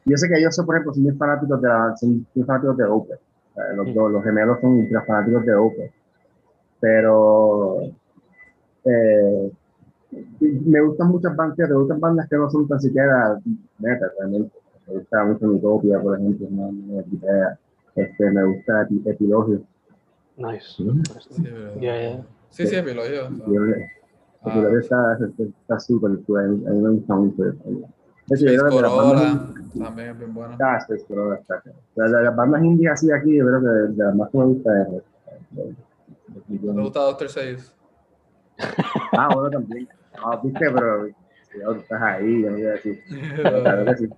yo 0.06 0.18
sé 0.18 0.28
que 0.28 0.38
ellos, 0.40 0.56
son, 0.56 0.66
por 0.66 0.76
ejemplo, 0.76 0.94
son 0.94 1.04
muy 1.04 1.14
fanáticos 1.14 1.62
de, 1.62 1.68
la, 1.68 1.96
son 1.98 2.26
muy 2.34 2.46
fanáticos 2.46 2.78
de 2.78 2.84
Open, 2.86 3.18
los, 3.76 3.88
mm. 3.88 4.14
los, 4.14 4.24
gemelos 4.24 4.60
son 4.62 4.88
fanáticos 5.06 5.46
de 5.46 5.54
Open 5.54 5.92
pero 6.82 7.84
eh, 8.84 9.52
me 10.42 10.82
gustan 10.82 11.08
muchas 11.10 11.34
bandas, 11.36 11.70
me 11.70 11.76
gustan 11.76 12.00
bandas 12.00 12.28
que 12.28 12.36
no 12.36 12.50
son 12.50 12.68
tan 12.68 12.82
siquiera 12.82 13.40
metas, 13.78 14.12
realmente. 14.18 14.52
Me 14.88 14.96
gusta 14.96 15.24
mucho 15.24 15.46
Utopia, 15.46 16.02
por 16.02 16.20
ejemplo, 16.20 16.48
no, 16.50 16.72
no 16.72 17.04
este, 17.96 18.32
me 18.32 18.44
gusta 18.46 18.88
Epilogio. 19.06 19.62
Nice. 20.38 20.66
Sí, 20.78 20.88
pero... 21.44 21.80
yeah, 21.80 22.02
yeah. 22.02 22.26
sí, 22.50 22.68
sí, 22.68 22.76
Epilogio. 22.76 23.28
Epilogio 24.46 24.80
está 24.80 25.80
súper 25.80 26.20
cool, 26.26 26.40
a 26.40 26.72
mí 26.72 26.82
me 26.82 26.90
gusta 26.90 27.16
mucho. 27.16 27.44
Space 28.30 28.58
Corona 28.58 29.54
también 29.78 30.10
es 30.10 30.18
bien 30.18 30.34
bueno. 30.34 30.58
Ah, 30.62 30.78
Space 30.78 31.06
Corona 31.06 31.36
está. 31.36 31.62
Las 31.96 32.36
bandas 32.36 32.64
indies 32.64 32.92
así 32.92 33.12
aquí, 33.12 33.36
yo 33.36 33.46
creo 33.46 33.62
que 33.62 33.68
de 33.68 34.04
las 34.06 34.16
más 34.16 34.30
que 34.30 34.38
me 34.38 34.46
gusta 34.46 34.82
es 34.82 34.88
me 36.48 36.82
gusta 36.82 37.00
Doctor 37.02 37.30
Seuss. 37.30 37.74
Ah, 39.14 39.30
bueno, 39.34 39.50
también. 39.50 39.90
Ah, 40.14 40.40
viste, 40.42 40.72
pero 40.72 41.08
si 41.52 41.80
estás 41.80 42.02
ahí, 42.02 42.42
yo 42.42 42.52
no 42.52 42.58
voy 42.58 42.66
a 42.66 42.72
decir. 42.72 43.04
Claro 43.42 43.86
que 43.86 43.98
sí. 43.98 44.10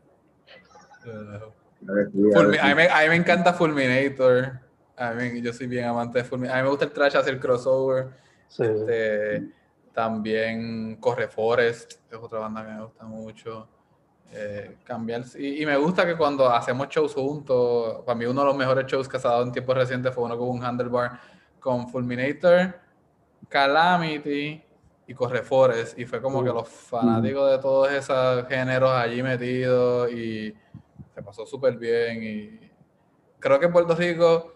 Fulmi 1.85 2.57
a, 2.57 2.65
mí 2.65 2.75
me, 2.75 2.87
a, 2.87 3.01
mí 3.01 3.09
me, 3.09 3.15
encanta 3.15 3.53
Fulminator. 3.53 4.59
A 4.95 5.11
mí, 5.11 5.41
yo 5.41 5.53
soy 5.53 5.67
bien 5.67 5.85
amante 5.85 6.19
de 6.19 6.23
Fulminator. 6.23 6.57
A 6.57 6.61
mí 6.61 6.63
me 6.63 6.69
gusta 6.69 6.85
el 6.85 6.91
trash 6.91 7.15
hacer 7.15 7.39
crossover. 7.39 8.07
Sí. 8.47 8.63
Este, 8.63 9.49
también 9.93 10.97
Corre 10.97 11.27
Forest, 11.27 11.93
es 12.11 12.19
otra 12.19 12.39
banda 12.39 12.65
que 12.65 12.71
me 12.71 12.83
gusta 12.83 13.05
mucho. 13.05 13.67
Eh, 14.31 14.77
cambiar. 14.83 15.23
Y, 15.37 15.61
y, 15.61 15.65
me 15.65 15.77
gusta 15.77 16.05
que 16.05 16.17
cuando 16.17 16.49
hacemos 16.49 16.89
shows 16.89 17.13
juntos, 17.13 18.01
para 18.03 18.17
mí 18.17 18.25
uno 18.25 18.41
de 18.41 18.47
los 18.47 18.57
mejores 18.57 18.87
shows 18.87 19.07
que 19.07 19.19
se 19.19 19.27
ha 19.27 19.31
dado 19.31 19.43
en 19.43 19.51
tiempos 19.51 19.75
recientes 19.75 20.13
fue 20.13 20.23
uno 20.23 20.37
con 20.37 20.49
un 20.49 20.63
handlebar 20.63 21.19
con 21.59 21.87
Fulminator, 21.87 22.75
Calamity 23.47 24.61
y 25.07 25.13
Correforest. 25.13 25.97
Y 25.99 26.05
fue 26.05 26.21
como 26.21 26.39
uh, 26.39 26.43
que 26.43 26.49
los 26.49 26.67
fanáticos 26.67 27.43
uh. 27.43 27.51
de 27.51 27.57
todos 27.59 27.91
esos 27.91 28.47
géneros 28.47 28.91
allí 28.91 29.21
metidos 29.21 30.11
y 30.11 30.53
se 31.13 31.21
pasó 31.21 31.45
súper 31.45 31.77
bien. 31.77 32.23
Y 32.23 32.71
creo 33.39 33.59
que 33.59 33.69
Puerto 33.69 33.95
Rico, 33.95 34.53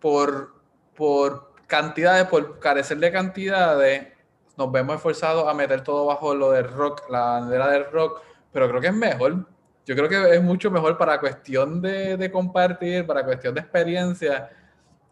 por, 0.00 0.54
por 0.94 1.52
cantidades, 1.66 2.26
por 2.28 2.58
carecer 2.58 2.98
de 2.98 3.12
cantidades, 3.12 4.08
nos 4.56 4.72
vemos 4.72 4.96
esforzados 4.96 5.46
a 5.48 5.54
meter 5.54 5.82
todo 5.82 6.06
bajo 6.06 6.34
lo 6.34 6.50
del 6.50 6.68
rock, 6.68 7.08
la 7.10 7.20
bandera 7.20 7.68
del 7.68 7.90
rock, 7.90 8.20
pero 8.52 8.68
creo 8.68 8.80
que 8.80 8.88
es 8.88 8.94
mejor. 8.94 9.46
Yo 9.86 9.96
creo 9.96 10.08
que 10.08 10.34
es 10.34 10.42
mucho 10.42 10.70
mejor 10.70 10.98
para 10.98 11.18
cuestión 11.18 11.80
de, 11.80 12.16
de 12.16 12.30
compartir, 12.30 13.06
para 13.06 13.24
cuestión 13.24 13.54
de 13.54 13.60
experiencia. 13.60 14.50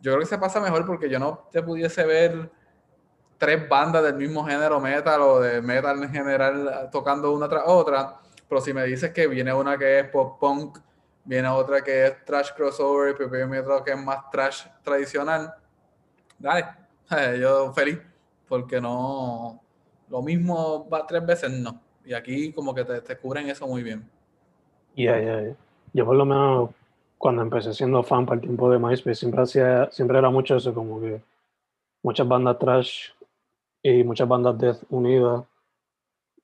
Yo 0.00 0.12
creo 0.12 0.20
que 0.20 0.26
se 0.26 0.38
pasa 0.38 0.60
mejor 0.60 0.84
porque 0.84 1.08
yo 1.08 1.18
no 1.18 1.48
te 1.50 1.62
pudiese 1.62 2.04
ver 2.04 2.50
tres 3.38 3.68
bandas 3.68 4.02
del 4.02 4.14
mismo 4.14 4.44
género 4.44 4.80
metal 4.80 5.20
o 5.22 5.40
de 5.40 5.62
metal 5.62 6.02
en 6.02 6.10
general 6.10 6.88
tocando 6.90 7.32
una 7.32 7.48
tras 7.48 7.64
otra, 7.66 8.20
pero 8.48 8.60
si 8.60 8.72
me 8.72 8.84
dices 8.84 9.12
que 9.12 9.26
viene 9.26 9.52
una 9.52 9.76
que 9.76 10.00
es 10.00 10.08
pop 10.08 10.38
punk, 10.38 10.78
viene 11.24 11.48
otra 11.48 11.82
que 11.82 12.06
es 12.06 12.24
trash 12.24 12.52
crossover, 12.54 13.16
y 13.20 13.28
viene 13.28 13.60
otra 13.60 13.82
que 13.84 13.92
es 13.92 13.98
más 13.98 14.30
trash 14.30 14.66
tradicional, 14.82 15.52
dale, 16.38 16.66
yo 17.40 17.72
feliz, 17.72 17.98
porque 18.48 18.80
no, 18.80 19.60
lo 20.08 20.22
mismo 20.22 20.88
va 20.88 21.06
tres 21.06 21.24
veces 21.24 21.50
no, 21.50 21.80
y 22.04 22.14
aquí 22.14 22.52
como 22.52 22.74
que 22.74 22.84
te, 22.84 23.00
te 23.00 23.16
cubren 23.16 23.48
eso 23.48 23.66
muy 23.66 23.82
bien. 23.82 24.08
Yeah, 24.94 25.20
yeah, 25.20 25.42
yeah. 25.42 25.56
Yo 25.92 26.06
por 26.06 26.16
lo 26.16 26.24
menos 26.24 26.70
cuando 27.18 27.42
empecé 27.42 27.72
siendo 27.74 28.02
fan 28.02 28.24
para 28.24 28.36
el 28.36 28.42
tiempo 28.42 28.70
de 28.70 28.78
MySpace 28.78 29.14
siempre 29.14 29.42
hacía, 29.42 29.90
siempre 29.90 30.18
era 30.18 30.30
mucho 30.30 30.56
eso, 30.56 30.72
como 30.72 31.00
que 31.00 31.20
muchas 32.02 32.28
bandas 32.28 32.58
trash 32.58 33.10
y 33.82 34.04
muchas 34.04 34.28
bandas 34.28 34.58
death 34.58 34.82
unidas 34.90 35.44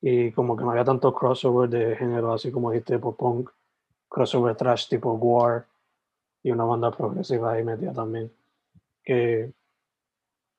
y 0.02 0.32
como 0.32 0.56
que 0.56 0.64
no 0.64 0.72
había 0.72 0.84
tanto 0.84 1.14
crossover 1.14 1.70
de 1.70 1.96
género 1.96 2.32
así 2.32 2.50
como 2.50 2.72
dijiste 2.72 2.98
pop 2.98 3.16
punk, 3.16 3.50
crossover 4.08 4.56
trash 4.56 4.88
tipo 4.88 5.12
War 5.12 5.64
y 6.42 6.50
una 6.50 6.64
banda 6.64 6.90
progresiva 6.90 7.52
ahí 7.52 7.62
metida 7.62 7.92
también. 7.92 8.30
Que 9.04 9.52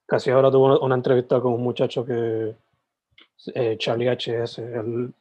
casi 0.05 0.31
ahora 0.31 0.49
tuve 0.49 0.79
una 0.79 0.95
entrevista 0.95 1.41
con 1.41 1.53
un 1.53 1.61
muchacho 1.61 2.05
que 2.05 2.55
eh, 3.53 3.77
Charlie 3.77 4.09
HS, 4.09 4.59
él, 4.59 5.13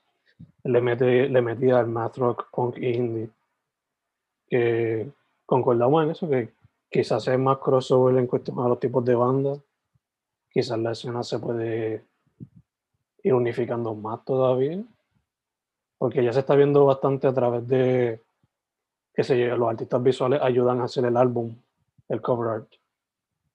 le, 0.65 0.81
mete, 0.81 1.29
le 1.29 1.43
metía 1.43 1.81
al 1.81 1.89
math 1.89 2.17
rock, 2.19 2.47
punk 2.53 2.77
e 2.79 2.91
indie. 2.91 3.29
Que 4.47 5.11
concordamos 5.45 6.05
en 6.05 6.11
eso, 6.13 6.29
que 6.29 6.53
quizás 6.89 7.27
es 7.27 7.39
más 7.41 7.59
crossover 7.59 8.17
en 8.19 8.29
cuestión 8.29 8.61
a 8.61 8.69
los 8.69 8.79
tipos 8.79 9.05
de 9.05 9.17
bandas. 9.17 9.59
Quizás 10.49 10.79
la 10.79 10.93
escena 10.93 11.25
se 11.25 11.41
puede 11.41 12.05
ir 13.23 13.35
unificando 13.35 13.95
más 13.95 14.25
todavía. 14.25 14.83
Porque 15.99 16.25
ya 16.25 16.33
se 16.33 16.41
está 16.41 16.55
viendo 16.57 16.85
bastante 16.85 17.27
a 17.27 17.35
través 17.35 17.67
de 17.67 18.21
que 19.15 19.23
los 19.57 19.69
artistas 19.69 20.03
visuales 20.03 20.41
ayudan 20.43 20.81
a 20.81 20.85
hacer 20.85 21.05
el 21.05 21.17
álbum, 21.17 21.55
el 22.09 22.21
cover 22.21 22.51
art. 22.51 22.73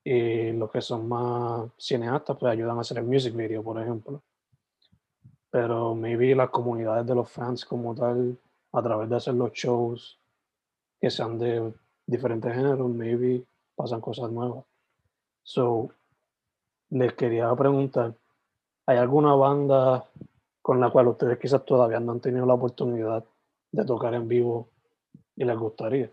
Y 0.04 0.54
los 0.54 0.72
que 0.72 0.82
son 0.82 1.08
más 1.10 1.70
cineastas, 1.78 2.38
pues 2.40 2.52
ayudan 2.52 2.78
a 2.78 2.82
hacer 2.82 3.00
el 3.00 3.04
music 3.04 3.36
video, 3.36 3.62
por 3.62 3.82
ejemplo 3.82 4.22
pero 5.50 5.96
maybe 5.96 6.36
las 6.36 6.50
comunidades 6.50 7.06
de 7.06 7.16
los 7.16 7.30
fans 7.30 7.66
como 7.66 7.96
tal, 7.96 8.38
a 8.74 8.82
través 8.82 9.10
de 9.10 9.16
hacer 9.16 9.34
los 9.34 9.52
shows 9.54 10.20
que 11.00 11.10
sean 11.10 11.38
de 11.40 11.74
diferentes 12.06 12.54
géneros, 12.54 12.90
maybe 12.90 13.44
pasan 13.76 14.02
cosas 14.02 14.32
nuevas. 14.32 14.66
So, 15.44 15.90
les 16.90 17.14
quería 17.14 17.54
preguntar, 17.56 18.14
¿hay 18.88 18.98
alguna 18.98 19.36
banda 19.36 20.10
con 20.62 20.80
la 20.80 20.90
cual 20.90 21.10
ustedes 21.10 21.38
quizás 21.38 21.64
todavía 21.66 22.00
no 22.00 22.14
han 22.14 22.22
tenido 22.22 22.46
la 22.46 22.54
oportunidad 22.54 23.24
de 23.72 23.86
tocar 23.86 24.14
en 24.14 24.28
vivo 24.28 24.70
y 25.36 25.44
les 25.44 25.58
gustaría? 25.58 26.10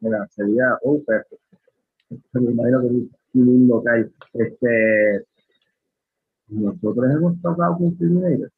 Mira, 0.00 0.28
sería, 0.28 0.78
oh, 0.82 1.00
perfecto. 1.02 1.36
Me 2.32 2.50
imagino 2.50 2.80
que 2.80 2.86
es 2.86 2.92
un 3.34 3.46
lindo 3.46 3.82
que 3.82 3.90
hay. 3.90 4.04
Este, 4.34 5.26
nosotros 6.48 7.10
hemos 7.10 7.40
tocado 7.40 7.78
con 7.78 7.96
Fulminator. 7.96 8.52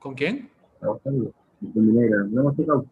¿Con 0.00 0.14
quién? 0.14 0.50
Con. 0.80 1.32
No 1.60 2.40
hemos 2.40 2.56
tocado. 2.56 2.86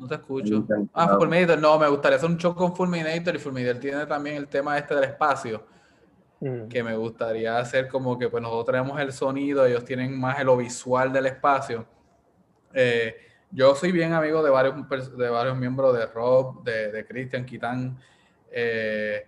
No 0.00 0.08
te 0.08 0.14
escucho. 0.14 0.66
Ah, 0.94 1.16
Fulminator. 1.18 1.58
No, 1.58 1.78
me 1.78 1.86
gustaría 1.86 2.16
hacer 2.16 2.30
un 2.30 2.38
show 2.38 2.54
con 2.54 2.74
Fulminator 2.74 3.36
y 3.36 3.38
Fulminator 3.38 3.78
tiene 3.78 4.06
también 4.06 4.36
el 4.36 4.48
tema 4.48 4.78
este 4.78 4.94
del 4.94 5.04
espacio. 5.04 5.62
Mm. 6.40 6.68
Que 6.68 6.82
me 6.82 6.96
gustaría 6.96 7.58
hacer 7.58 7.86
como 7.86 8.18
que 8.18 8.30
pues 8.30 8.42
nosotros 8.42 8.64
tenemos 8.74 8.98
el 8.98 9.12
sonido, 9.12 9.66
ellos 9.66 9.84
tienen 9.84 10.18
más 10.18 10.42
lo 10.42 10.56
visual 10.56 11.12
del 11.12 11.26
espacio. 11.26 11.84
Eh, 12.72 13.14
yo 13.50 13.74
soy 13.74 13.92
bien 13.92 14.14
amigo 14.14 14.42
de 14.42 14.48
varios, 14.48 14.74
de 15.18 15.28
varios 15.28 15.58
miembros 15.58 15.94
de 15.94 16.06
Rob, 16.06 16.64
de, 16.64 16.90
de 16.92 17.04
Christian 17.04 17.44
Quitán. 17.44 17.98
Eh, 18.50 19.26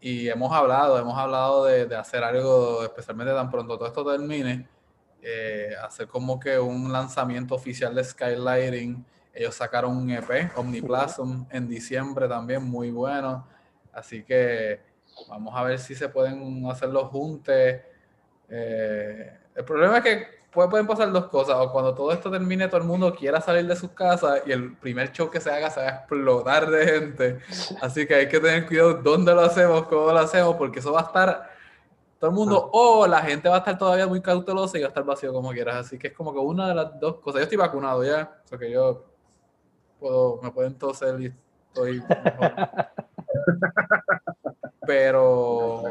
y 0.00 0.26
hemos 0.28 0.50
hablado, 0.52 0.98
hemos 0.98 1.18
hablado 1.18 1.66
de, 1.66 1.84
de, 1.84 1.96
hacer 1.96 2.24
algo, 2.24 2.82
especialmente 2.82 3.34
tan 3.34 3.50
pronto 3.50 3.76
todo 3.76 3.88
esto 3.88 4.10
termine, 4.10 4.66
eh, 5.20 5.74
hacer 5.82 6.08
como 6.08 6.40
que 6.40 6.58
un 6.58 6.90
lanzamiento 6.90 7.54
oficial 7.54 7.94
de 7.94 8.04
Skylighting. 8.04 9.04
Ellos 9.34 9.54
sacaron 9.54 9.96
un 9.96 10.10
EP, 10.10 10.52
Omniplasm, 10.56 11.46
en 11.50 11.68
diciembre 11.68 12.28
también, 12.28 12.62
muy 12.62 12.90
bueno. 12.90 13.46
Así 13.92 14.22
que 14.22 14.80
vamos 15.28 15.54
a 15.56 15.62
ver 15.64 15.78
si 15.78 15.94
se 15.94 16.08
pueden 16.08 16.64
hacer 16.70 16.88
los 16.90 17.08
juntes. 17.08 17.82
Eh, 18.48 19.38
el 19.54 19.64
problema 19.64 19.98
es 19.98 20.04
que 20.04 20.26
pueden 20.52 20.86
pasar 20.86 21.10
dos 21.10 21.26
cosas, 21.26 21.56
o 21.58 21.72
cuando 21.72 21.94
todo 21.94 22.12
esto 22.12 22.30
termine, 22.30 22.68
todo 22.68 22.80
el 22.80 22.86
mundo 22.86 23.12
quiera 23.14 23.40
salir 23.40 23.66
de 23.66 23.74
sus 23.74 23.90
casas 23.90 24.42
y 24.46 24.52
el 24.52 24.76
primer 24.76 25.10
show 25.10 25.28
que 25.28 25.40
se 25.40 25.50
haga 25.50 25.68
se 25.68 25.80
va 25.80 25.86
a 25.86 25.90
explotar 25.90 26.70
de 26.70 26.86
gente. 26.86 27.38
Así 27.80 28.06
que 28.06 28.14
hay 28.14 28.28
que 28.28 28.38
tener 28.38 28.66
cuidado 28.66 28.94
dónde 28.94 29.34
lo 29.34 29.40
hacemos, 29.40 29.86
cómo 29.86 30.12
lo 30.12 30.18
hacemos, 30.18 30.54
porque 30.56 30.78
eso 30.78 30.92
va 30.92 31.00
a 31.00 31.04
estar 31.04 31.50
todo 32.20 32.30
el 32.30 32.36
mundo, 32.36 32.70
o 32.72 33.06
la 33.06 33.20
gente 33.22 33.48
va 33.48 33.56
a 33.56 33.58
estar 33.58 33.76
todavía 33.76 34.06
muy 34.06 34.22
cautelosa 34.22 34.78
y 34.78 34.82
va 34.82 34.86
a 34.86 34.88
estar 34.88 35.04
vacío 35.04 35.32
como 35.32 35.50
quieras. 35.50 35.86
Así 35.86 35.98
que 35.98 36.08
es 36.08 36.12
como 36.12 36.32
que 36.32 36.38
una 36.38 36.68
de 36.68 36.74
las 36.74 37.00
dos 37.00 37.16
cosas. 37.16 37.40
Yo 37.40 37.42
estoy 37.44 37.58
vacunado 37.58 38.04
ya, 38.04 38.40
o 38.44 38.48
sea 38.48 38.58
que 38.58 38.70
yo 38.70 39.13
puedo, 40.04 40.38
me 40.42 40.50
pueden 40.50 40.74
toser 40.74 41.18
y 41.18 41.32
estoy 41.68 42.02
mejor. 42.24 42.52
Pero 44.86 45.82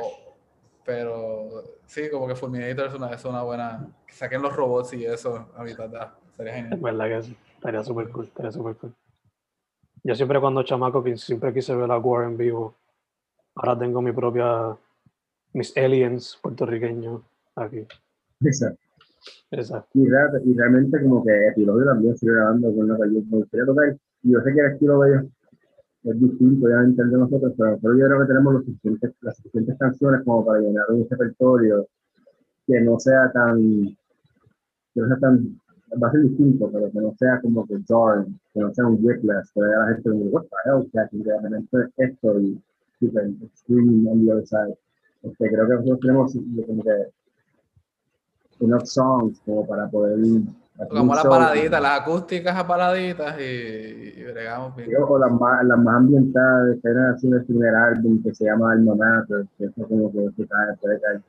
pero 0.86 1.64
sí, 1.88 2.09
como 2.11 2.28
que 2.28 2.36
Fulminator 2.36 2.88
es 2.88 2.93
una, 2.93 3.11
es 3.11 3.26
una 3.26 3.41
buena. 3.41 3.88
Que 4.05 4.14
saquen 4.14 4.43
los 4.43 4.55
robots 4.55 4.93
y 4.93 5.05
eso 5.05 5.49
a 5.55 5.64
mitad 5.64 5.89
Sería 6.36 6.53
genial. 6.53 6.74
Es 6.74 6.82
verdad 6.82 7.07
que 7.07 7.24
sí. 7.24 7.38
Estaría 7.55 7.84
súper 7.84 8.09
cool. 8.09 8.26
Estaría 8.26 8.51
súper 8.51 8.76
cool. 8.76 8.93
Yo 10.03 10.14
siempre 10.14 10.39
cuando 10.39 10.64
chamaco 10.64 11.03
siempre 11.16 11.53
quise 11.53 11.76
ver 11.76 11.89
a 11.91 11.97
War 11.97 12.26
en 12.26 12.38
vivo. 12.38 12.76
Ahora 13.55 13.80
tengo 13.80 14.01
mi 14.01 14.11
propia. 14.11 14.78
Mis 15.53 15.76
aliens 15.76 16.38
puertorriqueños 16.41 17.22
aquí. 17.55 17.88
Exacto. 18.43 18.80
Exacto. 19.51 19.89
Y, 19.93 20.01
y 20.03 20.57
realmente 20.57 21.01
como 21.01 21.24
que 21.24 21.47
Epilodio 21.47 21.86
también 21.86 22.18
sigue 22.18 22.34
grabando 22.34 22.74
con 22.76 22.88
la 22.88 22.95
que 22.97 23.14
yo 23.14 23.22
me 23.30 23.38
gustaría 23.38 23.66
tocar. 23.66 23.97
Yo 24.24 24.39
sé 24.41 24.53
que 24.53 24.59
el 24.59 24.71
estilo 24.74 25.01
de 25.01 25.09
ellos 25.09 25.26
es 26.03 26.19
distinto, 26.19 26.65
obviamente, 26.65 27.01
el 27.01 27.11
de 27.11 27.17
nosotros, 27.17 27.53
pero, 27.57 27.78
pero, 27.82 27.97
yo 27.97 28.05
creo 28.07 28.19
que 28.21 28.28
tenemos 28.28 28.53
los 28.53 28.65
suficientes, 28.65 29.13
las 29.21 29.38
suficientes 29.38 29.78
canciones 29.78 30.21
como 30.24 30.45
para 30.45 30.59
llenar 30.59 30.86
un 30.89 31.07
repertorio 31.09 31.88
que 32.67 32.82
no 32.82 32.99
sea 32.99 33.32
tan, 33.32 33.61
que 34.93 35.01
no 35.01 35.07
sea 35.07 35.17
tan, 35.17 35.59
va 36.01 36.07
a 36.07 36.11
ser 36.11 36.21
distinto, 36.21 36.69
pero 36.71 36.91
que 36.91 36.99
no 36.99 37.13
sea 37.17 37.39
como 37.41 37.65
que 37.65 37.76
jarring, 37.88 38.39
que 38.53 38.59
no 38.59 38.74
sea 38.74 38.88
un 38.88 38.97
whiplash, 39.01 39.47
que 39.53 39.61
vea 39.61 39.80
la 39.80 39.93
gente 39.93 40.09
como, 40.09 40.26
what 40.26 40.43
the 40.43 40.69
hell, 40.69 41.09
que 41.11 41.24
realmente 41.24 41.78
esto 41.97 42.39
y 42.39 42.61
super 42.99 43.30
extreme 43.41 44.09
on 44.09 44.26
the 44.26 44.32
other 44.32 44.47
side. 44.47 44.78
Este, 45.24 45.49
creo 45.49 45.67
que 45.67 45.74
nosotros 45.74 45.99
tenemos 46.01 46.34
como 46.34 46.84
que 46.84 47.13
enough 48.59 48.86
songs 48.86 49.39
como 49.45 49.65
para 49.65 49.89
poder 49.89 50.19
Tocamos 50.78 51.15
las 51.15 51.26
paladitas, 51.26 51.82
las 51.82 52.01
acústicas 52.01 52.55
a 52.55 52.65
paladitas 52.65 53.39
y, 53.39 54.19
y 54.19 54.24
bregamos 54.24 54.76
bien. 54.76 54.89
O 55.07 55.19
las 55.19 55.32
más, 55.32 55.63
las 55.65 55.78
más 55.78 55.95
ambientadas, 55.97 56.78
que 56.82 56.89
así 56.89 57.28
el 57.28 57.45
primer 57.45 57.76
álbum 57.76 58.24
que 58.24 58.34
se 58.34 58.45
llama 58.45 58.71
Alma 58.71 58.95
Mater, 58.95 59.45
que 59.57 59.65
eso 59.65 59.88
como 59.88 60.11
que 60.11 60.32
se 60.36 60.47
cae, 60.47 60.76
puede 60.82 60.99
caer. 60.99 61.21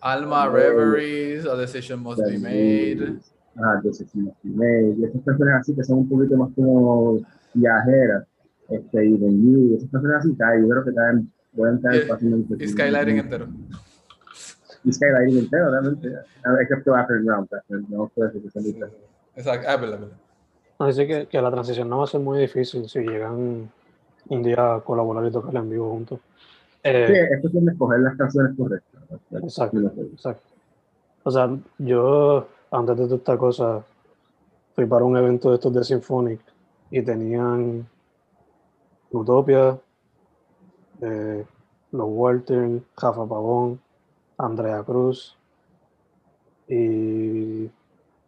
Alma 0.00 0.48
Reveries, 0.48 1.46
A 1.46 1.54
Decision 1.54 2.00
Must 2.00 2.20
Be 2.20 2.38
Made. 2.38 3.18
Ah, 3.56 3.80
Decision 3.82 4.24
Must 4.24 4.38
Be 4.42 4.50
Made. 4.50 4.96
Y 4.98 5.04
esas 5.04 5.22
canciones 5.24 5.54
así 5.60 5.74
que 5.74 5.84
son 5.84 5.98
un 5.98 6.08
poquito 6.08 6.36
más 6.36 6.50
como 6.56 7.20
viajeras. 7.54 8.26
Este, 8.68 9.06
y 9.06 9.18
The 9.18 9.26
New, 9.26 9.76
esas 9.76 9.90
canciones 9.90 10.18
así 10.18 10.34
caen, 10.36 10.62
yo 10.62 10.68
creo 10.68 10.84
que 10.84 10.94
caen, 10.94 11.32
pueden 11.54 11.80
caer 11.80 12.06
fácilmente. 12.08 12.64
Y 12.64 12.68
Skylighting 12.68 13.18
entero 13.18 13.46
y 14.84 14.92
Skylighting 14.92 15.38
entero, 15.38 15.70
realmente. 15.70 16.08
Excepto 16.60 16.94
After 16.94 17.22
Ground, 17.22 17.48
no 17.88 18.08
puede 18.14 18.32
ser 18.32 18.42
que 18.42 18.86
Exacto, 19.36 19.66
ah, 19.68 19.76
verdad. 19.76 20.08
Así 20.78 21.06
que, 21.06 21.26
que 21.26 21.42
la 21.42 21.50
transición 21.50 21.88
no 21.88 21.98
va 21.98 22.04
a 22.04 22.06
ser 22.06 22.20
muy 22.20 22.38
difícil 22.38 22.88
si 22.88 23.00
llegan 23.00 23.70
un 24.28 24.42
día 24.42 24.76
a 24.76 24.80
colaborar 24.80 25.26
y 25.26 25.30
tocar 25.30 25.54
en 25.56 25.68
vivo 25.68 25.90
juntos. 25.90 26.20
Eh, 26.82 27.06
sí, 27.06 27.34
es 27.34 27.40
cuestión 27.40 27.66
de 27.66 27.72
escoger 27.72 28.00
las 28.00 28.16
canciones 28.16 28.56
correctas. 28.56 29.02
Exacto, 29.32 29.78
exacto. 30.12 30.50
O 31.22 31.30
sea, 31.30 31.50
yo, 31.78 32.48
antes 32.70 32.96
de 32.96 33.04
toda 33.04 33.16
esta 33.16 33.36
cosa, 33.36 33.84
fui 34.74 34.86
para 34.86 35.04
un 35.04 35.16
evento 35.16 35.50
de 35.50 35.56
estos 35.56 35.74
de 35.74 35.84
Symphonic 35.84 36.40
y 36.90 37.02
tenían 37.02 37.86
Utopia, 39.10 39.78
eh, 41.02 41.44
los 41.92 42.06
Walter, 42.08 42.80
Rafa 42.96 43.26
Pavón, 43.26 43.80
Andrea 44.40 44.82
Cruz 44.82 45.36
y 46.68 47.68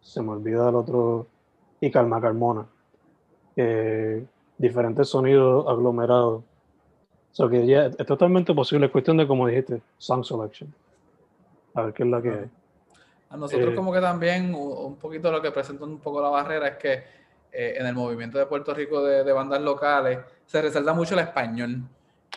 se 0.01 0.21
me 0.21 0.31
olvida 0.31 0.69
el 0.69 0.75
otro, 0.75 1.27
y 1.79 1.89
Calma 1.89 2.19
Carmona. 2.19 2.65
Eh, 3.55 4.25
diferentes 4.57 5.09
sonidos 5.09 5.65
aglomerados. 5.67 6.43
So 7.31 7.49
que 7.49 7.65
ya 7.65 7.85
es 7.85 8.05
totalmente 8.05 8.53
posible, 8.53 8.85
es 8.85 8.91
cuestión 8.91 9.17
de, 9.17 9.25
como 9.25 9.47
dijiste, 9.47 9.81
song 9.97 10.23
selection. 10.23 10.73
A 11.73 11.83
ver 11.83 11.93
qué 11.93 12.03
es 12.03 12.09
la 12.09 12.21
que 12.21 12.29
hay. 12.29 12.49
A 13.29 13.37
nosotros 13.37 13.73
Eh, 13.73 13.75
como 13.75 13.91
que 13.91 14.01
también 14.01 14.53
un 14.53 14.95
poquito 14.97 15.31
lo 15.31 15.41
que 15.41 15.51
presenta 15.51 15.85
un 15.85 15.97
poco 15.97 16.21
la 16.21 16.29
barrera 16.29 16.67
es 16.67 16.77
que 16.77 16.93
eh, 17.51 17.75
en 17.77 17.87
el 17.87 17.95
movimiento 17.95 18.37
de 18.37 18.45
Puerto 18.45 18.73
Rico 18.73 19.03
de, 19.03 19.23
de 19.23 19.31
bandas 19.31 19.61
locales 19.61 20.19
se 20.45 20.61
resalta 20.61 20.93
mucho 20.93 21.15
el 21.15 21.21
español 21.21 21.81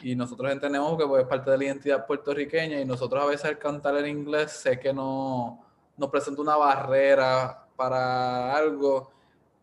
y 0.02 0.14
nosotros 0.14 0.52
entendemos 0.52 0.96
que 0.98 1.06
pues, 1.06 1.22
es 1.22 1.28
parte 1.28 1.50
de 1.50 1.58
la 1.58 1.64
identidad 1.64 2.06
puertorriqueña 2.06 2.80
y 2.80 2.84
nosotros 2.84 3.22
a 3.22 3.26
veces 3.26 3.46
al 3.46 3.58
cantar 3.58 3.96
en 3.96 4.06
inglés 4.06 4.52
sé 4.52 4.78
que 4.78 4.92
no 4.92 5.64
nos 5.96 6.10
presenta 6.10 6.42
una 6.42 6.56
barrera 6.56 7.66
para 7.76 8.54
algo, 8.54 9.10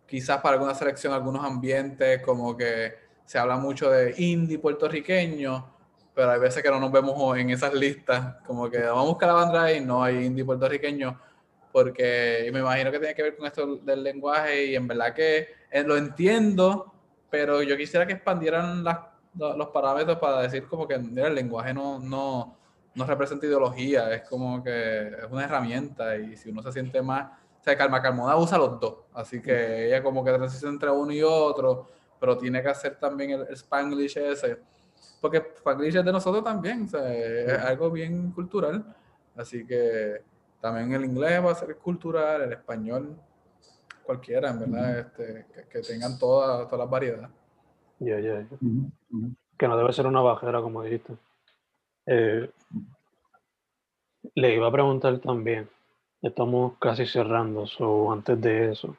quizás 0.07 0.39
para 0.41 0.55
alguna 0.55 0.73
selección, 0.75 1.13
algunos 1.13 1.45
ambientes, 1.45 2.21
como 2.23 2.57
que 2.57 2.93
se 3.25 3.37
habla 3.37 3.57
mucho 3.57 3.89
de 3.89 4.13
indie 4.17 4.59
puertorriqueño, 4.59 5.71
pero 6.13 6.31
hay 6.31 6.39
veces 6.39 6.61
que 6.61 6.69
no 6.69 6.79
nos 6.79 6.91
vemos 6.91 7.37
en 7.37 7.49
esas 7.51 7.73
listas, 7.73 8.35
como 8.45 8.69
que 8.69 8.79
vamos 8.79 9.03
a 9.05 9.07
buscar 9.09 9.27
la 9.29 9.33
bandera 9.35 9.73
y 9.73 9.81
no 9.81 10.03
hay 10.03 10.25
indie 10.25 10.43
puertorriqueño, 10.45 11.19
porque 11.71 12.49
me 12.53 12.59
imagino 12.59 12.91
que 12.91 12.99
tiene 12.99 13.15
que 13.15 13.23
ver 13.23 13.35
con 13.37 13.47
esto 13.47 13.77
del 13.77 14.03
lenguaje 14.03 14.65
y 14.65 14.75
en 14.75 14.87
verdad 14.87 15.13
que 15.13 15.47
eh, 15.71 15.83
lo 15.83 15.97
entiendo, 15.97 16.93
pero 17.29 17.63
yo 17.63 17.75
quisiera 17.77 18.05
que 18.05 18.13
expandieran 18.13 18.83
las- 18.83 18.99
los 19.35 19.67
parámetros 19.69 20.17
para 20.17 20.41
decir 20.41 20.67
como 20.67 20.87
que 20.87 20.97
mira, 20.97 21.27
el 21.27 21.35
lenguaje 21.35 21.73
no, 21.73 21.99
no, 21.99 22.55
no 22.95 23.05
representa 23.05 23.45
ideología, 23.45 24.13
es 24.13 24.27
como 24.27 24.63
que 24.63 25.07
es 25.07 25.31
una 25.31 25.45
herramienta 25.45 26.15
y 26.17 26.37
si 26.37 26.49
uno 26.49 26.61
se 26.61 26.71
siente 26.71 27.01
más, 27.01 27.31
o 27.59 27.63
sea, 27.63 27.77
Calma 27.77 28.01
Carmona 28.01 28.35
usa 28.37 28.57
los 28.57 28.79
dos, 28.79 28.95
así 29.13 29.41
que 29.41 29.87
ella 29.87 30.03
como 30.03 30.23
que 30.23 30.31
transiciona 30.31 30.73
entre 30.73 30.91
uno 30.91 31.11
y 31.11 31.23
otro, 31.23 31.87
pero 32.19 32.37
tiene 32.37 32.61
que 32.61 32.69
hacer 32.69 32.97
también 32.99 33.31
el, 33.31 33.41
el 33.47 33.53
Spanglish 33.53 34.17
ese, 34.17 34.59
porque 35.19 35.37
Spanglish 35.55 35.97
es 35.97 36.05
de 36.05 36.11
nosotros 36.11 36.43
también, 36.43 36.83
o 36.83 36.87
sea, 36.87 37.13
es 37.13 37.59
algo 37.59 37.89
bien 37.89 38.31
cultural, 38.31 38.95
así 39.35 39.65
que 39.65 40.21
también 40.61 40.93
el 40.93 41.05
inglés 41.05 41.43
va 41.43 41.51
a 41.51 41.55
ser 41.55 41.75
cultural, 41.77 42.43
el 42.43 42.53
español, 42.53 43.17
cualquiera, 44.03 44.49
en 44.49 44.59
verdad, 44.59 44.99
este, 44.99 45.45
que, 45.53 45.67
que 45.67 45.81
tengan 45.81 46.17
todas 46.19 46.67
todas 46.67 46.79
las 46.79 46.89
variedades. 46.89 47.29
Ya, 48.03 48.19
ya, 48.19 48.41
ya. 48.41 48.57
Que 49.57 49.67
no 49.67 49.77
debe 49.77 49.93
ser 49.93 50.07
una 50.07 50.21
bajera, 50.21 50.61
como 50.61 50.83
dijiste. 50.83 51.13
Eh, 52.05 52.49
le 54.35 54.55
iba 54.55 54.67
a 54.67 54.71
preguntar 54.71 55.19
también, 55.19 55.69
estamos 56.21 56.77
casi 56.79 57.05
cerrando, 57.05 57.65
so 57.65 58.11
antes 58.11 58.39
de 58.41 58.71
eso, 58.71 58.97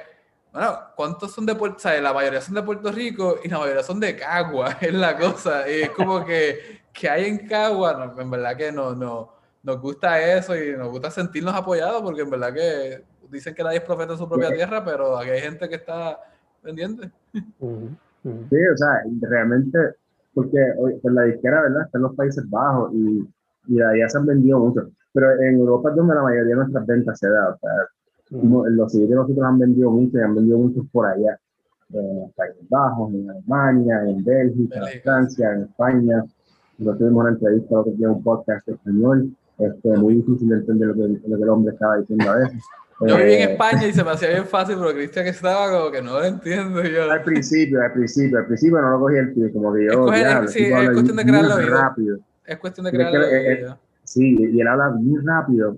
bueno, 0.51 0.79
¿cuántos 0.95 1.31
son 1.33 1.45
de 1.45 1.53
Puerto 1.55 1.77
Rico? 1.89 2.01
La 2.01 2.13
mayoría 2.13 2.41
son 2.41 2.55
de 2.55 2.63
Puerto 2.63 2.91
Rico 2.91 3.39
y 3.43 3.49
la 3.49 3.59
mayoría 3.59 3.83
son 3.83 3.99
de 3.99 4.15
Cagua, 4.15 4.77
es 4.81 4.93
la 4.93 5.17
cosa. 5.17 5.69
Y 5.69 5.81
es 5.83 5.89
como 5.91 6.25
que, 6.25 6.81
que 6.97 7.09
hay 7.09 7.25
en 7.25 7.47
Cagua, 7.47 7.93
no, 8.15 8.21
en 8.21 8.31
verdad 8.31 8.55
que 8.55 8.71
no, 8.71 8.95
no, 8.95 9.29
nos 9.63 9.81
gusta 9.81 10.19
eso 10.37 10.55
y 10.55 10.75
nos 10.77 10.89
gusta 10.89 11.11
sentirnos 11.11 11.53
apoyados 11.53 12.01
porque 12.01 12.21
en 12.21 12.29
verdad 12.29 12.53
que 12.53 13.03
dicen 13.29 13.53
que 13.53 13.63
nadie 13.63 13.77
es 13.79 13.83
profeta 13.83 14.13
en 14.13 14.19
su 14.19 14.29
propia 14.29 14.49
tierra, 14.53 14.83
pero 14.85 15.17
aquí 15.17 15.29
hay 15.31 15.41
gente 15.41 15.67
que 15.67 15.75
está 15.75 16.19
pendiente. 16.61 17.09
Sí, 18.49 18.57
o 18.57 18.77
sea, 18.77 19.01
realmente, 19.21 19.77
porque 20.33 20.57
hoy- 20.79 20.97
pues 21.01 21.13
la 21.13 21.23
disquera, 21.23 21.61
¿verdad? 21.61 21.83
Está 21.85 21.97
en 21.97 22.03
los 22.03 22.15
Países 22.15 22.49
Bajos 22.49 22.91
y, 22.93 23.27
y 23.67 23.75
de 23.75 23.85
allá 23.85 24.09
se 24.09 24.17
han 24.17 24.25
vendido 24.25 24.59
mucho. 24.59 24.89
Pero 25.13 25.31
en 25.41 25.55
Europa 25.59 25.89
es 25.91 25.95
donde 25.95 26.15
la 26.15 26.23
mayoría 26.23 26.49
de 26.49 26.55
nuestras 26.55 26.85
ventas 26.85 27.19
se 27.19 27.29
da. 27.29 27.49
O 27.49 27.57
sea, 27.59 27.71
como 28.39 28.67
los 28.67 28.91
CDs 28.91 29.09
de 29.09 29.15
nosotros 29.15 29.45
han 29.45 29.59
vendido 29.59 29.91
mucho 29.91 30.17
y 30.17 30.21
han 30.21 30.35
vendido 30.35 30.57
muchos 30.57 30.85
por 30.91 31.05
allá. 31.07 31.39
En 31.93 32.19
los 32.21 32.31
Países 32.33 32.67
Bajos, 32.69 33.13
en 33.13 33.29
Alemania, 33.29 34.01
en 34.07 34.23
Bélgica, 34.23 34.79
en. 34.91 35.01
Francia, 35.01 35.53
en 35.53 35.61
España. 35.63 36.23
Nosotros 36.77 36.99
tuvimos 36.99 37.21
una 37.21 37.29
entrevista 37.31 37.79
otro 37.79 37.91
día 37.93 38.07
en 38.07 38.13
un 38.13 38.23
podcast 38.23 38.67
español. 38.67 39.29
Este, 39.57 39.89
muy 39.97 40.15
difícil 40.15 40.49
de 40.49 40.55
entender 40.57 40.89
lo 40.89 40.93
que, 40.95 41.01
lo 41.27 41.37
que 41.37 41.43
el 41.43 41.49
hombre 41.49 41.73
estaba 41.73 41.97
diciendo 41.97 42.29
a 42.29 42.35
veces. 42.35 42.63
Yo 43.01 43.17
viví 43.17 43.33
en 43.33 43.41
Eh, 43.41 43.51
España 43.53 43.87
y 43.87 43.93
se 43.93 44.03
me 44.03 44.09
hacía 44.11 44.29
bien 44.29 44.45
fácil, 44.45 44.75
pero 44.77 44.93
Cristian 44.93 45.27
estaba 45.27 45.69
como 45.71 45.91
que 45.91 46.01
no 46.01 46.13
lo 46.13 46.23
entiendo. 46.25 46.83
Yo, 46.83 47.09
Al 47.11 47.23
principio, 47.23 47.81
al 47.81 47.93
principio, 47.93 48.39
al 48.39 48.47
principio 48.47 48.81
no 48.81 48.89
lo 48.91 48.99
cogí 48.99 49.17
el 49.17 49.33
pie, 49.33 49.51
como 49.53 49.73
que 49.73 49.85
yo, 49.85 50.11
Es 50.13 50.19
diablo, 50.19 50.47
sí, 50.49 50.63
es 50.65 50.89
cuestión 50.91 51.17
de 51.17 51.23
bien 51.23 51.27
crear 51.35 51.45
la 51.45 51.55
vida. 51.57 51.81
rápido. 51.81 52.17
es 52.45 52.57
cuestión 52.57 52.85
de 52.85 52.91
Pero 52.91 53.09
crear 53.09 53.23
es 53.23 53.29
que, 53.57 53.61
vida. 53.63 53.79
Sí, 54.03 54.35
y 54.53 54.61
él 54.61 54.67
habla 54.67 54.89
muy 54.91 55.19
rápido. 55.25 55.77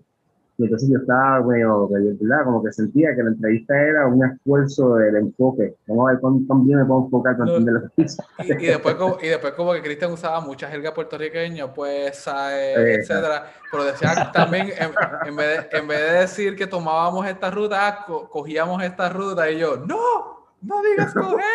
Y 0.60 0.64
entonces 0.64 0.90
yo 0.92 0.98
estaba, 0.98 1.40
bueno, 1.42 1.88
¿verdad? 1.88 2.44
Como 2.46 2.64
que 2.64 2.72
sentía 2.74 3.16
que 3.16 3.22
la 3.22 3.30
entrevista 3.30 3.80
era 3.80 4.08
un 4.08 4.26
esfuerzo 4.26 4.96
del 4.96 5.16
enfoque. 5.18 5.76
Vamos 5.88 6.08
a 6.08 6.12
ver 6.14 6.20
cuán, 6.20 6.46
cuán 6.46 6.66
bien 6.66 6.80
me 6.80 6.86
puedo 6.86 7.06
enfocar 7.06 7.38
para 7.38 7.52
No. 7.60 7.72
lo 7.72 7.82
que. 7.96 8.06
Y, 8.44 8.64
y 8.64 8.68
después 8.68 8.96
como, 8.96 9.18
y 9.22 9.28
después 9.28 9.54
como 9.54 9.74
que 9.74 9.84
Cristian 9.84 10.12
usaba 10.14 10.42
mucha 10.42 10.68
jerga 10.68 10.94
puertorriqueña, 10.96 11.72
pues, 11.72 12.26
Eh, 12.28 12.96
etcétera. 12.96 13.46
Pero 13.70 13.84
decía 13.84 14.32
también, 14.34 14.70
en, 14.70 14.92
en 15.28 15.36
vez 15.36 15.70
de, 15.70 15.78
en 15.78 15.88
vez 15.88 16.00
de 16.12 16.20
decir 16.22 16.56
que 16.56 16.66
tomábamos 16.66 17.28
esta 17.28 17.52
ruta, 17.52 17.88
ah, 17.88 18.06
co- 18.08 18.28
cogíamos 18.28 18.82
esta 18.82 19.10
ruta 19.10 19.50
y 19.52 19.60
yo, 19.60 19.78
¡no! 19.78 20.48
¡No 20.62 20.82
digas 20.82 21.14
coger! 21.14 21.46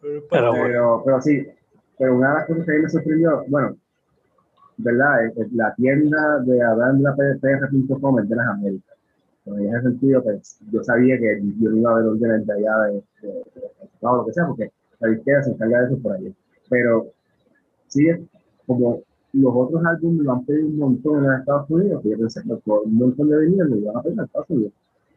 Pero 0.00 0.24
Pero, 0.30 1.02
pero 1.04 1.20
sí, 1.20 1.46
pero 1.98 2.16
una 2.16 2.28
de 2.28 2.34
las 2.34 2.46
cosas 2.46 2.64
que 2.64 2.70
a 2.70 2.74
mí 2.76 2.82
me 2.82 2.88
sorprendió, 2.88 3.44
bueno, 3.48 3.76
¿verdad? 4.82 5.26
Es- 5.26 5.36
es 5.38 5.52
la 5.52 5.74
tienda 5.74 6.40
de 6.40 6.62
avandrapr.com 6.62 8.18
es 8.20 8.28
de 8.28 8.36
las 8.36 8.48
Américas. 8.48 8.96
Pero 9.44 9.58
en 9.58 9.74
ese 9.74 9.82
sentido, 9.82 10.22
pues, 10.22 10.58
yo 10.70 10.82
sabía 10.84 11.18
que 11.18 11.40
yo 11.60 11.70
no 11.70 11.76
iba 11.78 11.90
a 11.92 11.94
ver 11.98 12.06
órdenes 12.06 12.46
de 12.46 12.52
allá 12.52 12.78
de, 12.86 12.92
de, 13.22 13.28
de- 13.28 13.42
lo 14.02 14.26
que 14.26 14.32
sea, 14.32 14.46
porque 14.46 14.70
la 15.00 15.12
izquierda 15.12 15.42
se 15.44 15.50
encarga 15.52 15.80
de 15.80 15.86
eso 15.86 16.02
por 16.02 16.12
allí. 16.12 16.34
Pero 16.68 17.06
sí 17.88 18.06
como 18.66 19.00
los 19.32 19.52
otros 19.54 19.84
álbumes 19.84 20.24
lo 20.24 20.32
han 20.32 20.44
pedido 20.44 20.66
un 20.68 20.78
montón 20.78 21.24
en 21.24 21.32
Estados 21.32 21.70
Unidos, 21.70 22.02
yo 22.04 22.18
pensé 22.18 22.42
que 22.42 22.54
por 22.56 22.82
un 22.82 22.94
montón 22.96 23.28
de 23.28 23.38
vinilos 23.40 23.68
lo 23.70 23.76
iban 23.76 23.96
a 23.96 24.02
pedir 24.02 24.18
en 24.18 24.24
Estados 24.24 24.50
Unidos. 24.50 24.72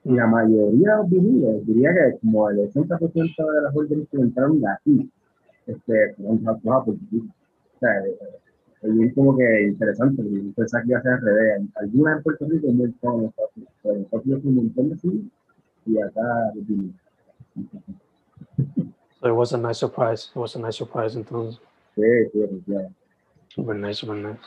Y 0.06 0.14
la 0.16 0.28
mayoría 0.28 0.92
de 0.92 0.98
los 0.98 1.10
vinilos, 1.10 1.66
diría 1.66 1.94
que 1.94 2.18
como 2.20 2.50
el 2.50 2.60
80% 2.60 3.52
de 3.52 3.62
las 3.62 3.76
órdenes 3.76 4.08
que 4.10 4.18
entraron 4.18 4.60
de 4.62 4.68
aquí, 4.68 5.12
este, 5.68 6.14
fueron 6.16 6.48
Apple. 6.48 6.96
O 7.12 7.80
sea, 7.80 8.06
eh, 8.06 8.18
es 8.84 8.98
bien 8.98 9.14
como 9.14 9.38
que 9.38 9.64
interesante, 9.64 10.22
porque 10.22 10.44
yo 10.44 10.54
pensaba 10.54 10.84
que 10.84 10.90
iba 10.90 11.00
a 11.00 11.04
ser 11.04 11.14
al 11.14 11.22
revés. 11.22 11.62
Algunas 11.76 12.18
en 12.18 12.24
Puerto 12.24 12.46
Rico 12.50 12.68
y 12.68 12.74
montón 12.74 13.20
en 13.22 13.26
Estados 13.28 13.52
Unidos. 13.56 13.74
Pero 13.82 13.96
en 13.96 14.02
Estados 14.02 14.26
Unidos 14.26 14.46
un 14.46 14.56
montón 14.56 14.90
de 14.90 14.98
sí, 14.98 15.32
y 15.86 16.02
acá 16.02 16.52
vinilos. 16.56 16.96
So 19.22 19.30
it 19.30 19.36
was 19.36 19.54
a 19.54 19.58
nice 19.58 19.80
surprise. 19.80 20.32
It 20.36 20.40
was 20.40 20.56
a 20.56 20.60
nice 20.60 20.78
surprise 20.78 21.16
entonces. 21.16 21.62
Sí, 21.96 22.02
sí, 22.34 22.44
efectivamente. 22.44 22.96
Super 23.48 23.76
nice, 23.76 24.00
super 24.00 24.16
nice. 24.16 24.40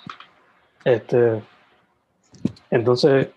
Este, 0.84 1.42
entonces, 2.70 3.28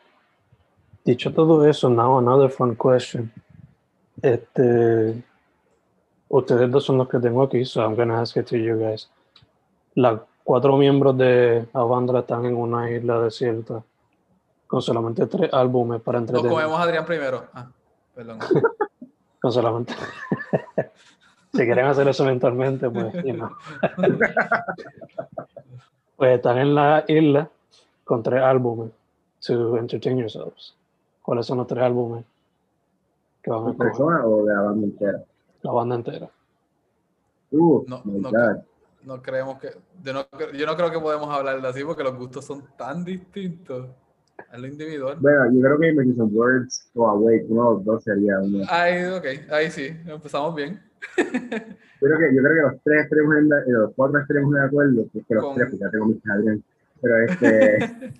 dicho 1.05 1.33
todo 1.33 1.65
eso, 1.65 1.89
now 1.89 2.17
another 2.17 2.49
fun 2.49 2.75
question. 2.75 3.31
Este, 4.21 5.23
ustedes 6.27 6.69
dos 6.69 6.83
son 6.83 6.97
los 6.97 7.07
que 7.07 7.19
tengo 7.19 7.43
aquí, 7.43 7.63
so 7.63 7.81
I'm 7.81 7.95
gonna 7.95 8.19
ask 8.19 8.35
it 8.35 8.47
to 8.47 8.57
you 8.57 8.77
guys. 8.77 9.09
Los 9.95 10.21
cuatro 10.49 10.75
miembros 10.77 11.15
de 11.15 11.67
Avandra 11.73 12.21
están 12.21 12.43
en 12.43 12.55
una 12.55 12.89
isla 12.89 13.21
desierta 13.21 13.83
con 14.65 14.81
solamente 14.81 15.27
tres 15.27 15.53
álbumes 15.53 16.01
para 16.01 16.19
Nos 16.19 16.29
entretener. 16.29 16.51
comemos 16.51 16.79
a 16.79 16.81
Adrián 16.81 17.05
primero. 17.05 17.43
Ah, 17.53 17.67
perdón. 18.15 18.39
Con 19.39 19.51
solamente. 19.51 19.93
si 21.53 21.65
quieren 21.65 21.85
hacer 21.85 22.07
eso 22.07 22.23
eventualmente, 22.23 22.89
pues, 22.89 23.13
know. 23.25 23.51
pues 26.17 26.37
están 26.37 26.57
en 26.57 26.73
la 26.73 27.05
isla 27.07 27.47
con 28.03 28.23
tres 28.23 28.41
álbumes 28.41 28.89
to 29.45 29.77
entertain 29.77 30.17
yourselves. 30.17 30.73
¿Cuáles 31.21 31.45
son 31.45 31.59
los 31.59 31.67
tres 31.67 31.83
álbumes 31.83 32.25
que 33.43 33.51
van 33.51 33.67
a 33.67 33.73
persona 33.73 34.25
o 34.25 34.43
de 34.43 34.55
la 34.55 34.61
banda 34.61 34.87
entera? 34.87 35.23
La 35.61 35.71
banda 35.71 35.95
entera. 35.95 36.27
Uh, 37.51 37.83
No, 37.87 38.01
my 38.03 38.19
no, 38.19 38.31
God. 38.31 38.63
No 39.03 39.21
creemos 39.21 39.59
que. 39.59 39.69
Yo 40.03 40.13
no, 40.13 40.25
yo 40.53 40.65
no 40.65 40.75
creo 40.75 40.91
que 40.91 40.99
podemos 40.99 41.29
hablar 41.29 41.61
de 41.61 41.67
así 41.67 41.83
porque 41.83 42.03
los 42.03 42.17
gustos 42.17 42.45
son 42.45 42.63
tan 42.77 43.03
distintos. 43.03 43.89
A 44.51 44.57
lo 44.57 44.67
individual. 44.67 45.17
Bueno, 45.19 45.51
yo 45.53 45.61
creo 45.61 45.79
que 45.79 46.13
Some 46.15 46.31
Words 46.33 46.89
o 46.95 47.07
Awake, 47.07 47.45
uno 47.49 47.69
de 47.69 47.75
los 47.75 47.85
dos 47.85 48.03
sería 48.03 48.39
uno. 48.39 48.65
Ahí, 48.69 49.05
ok, 49.05 49.51
ahí 49.51 49.69
sí, 49.69 49.89
empezamos 50.05 50.55
bien. 50.55 50.81
Yo 52.01 52.07
creo 52.07 52.17
que, 52.17 52.33
yo 52.33 52.41
creo 52.41 52.53
que 52.53 52.61
los 52.61 52.83
tres 52.83 53.09
tenemos 53.09 53.35
en, 53.37 53.45
eh, 53.47 53.71
los 53.73 53.93
cuatro 53.93 54.23
tenemos 54.25 54.53
de 54.53 54.63
acuerdo, 54.63 55.01
es 55.13 55.25
que 55.27 55.35
los 55.35 55.43
Con- 55.43 55.55
tres, 55.55 55.67
porque 55.69 55.83
ya 55.83 55.91
tengo 55.91 56.05
mis 56.05 56.29
Adrián. 56.29 56.63
Pero 57.01 57.17
este. 57.25 58.13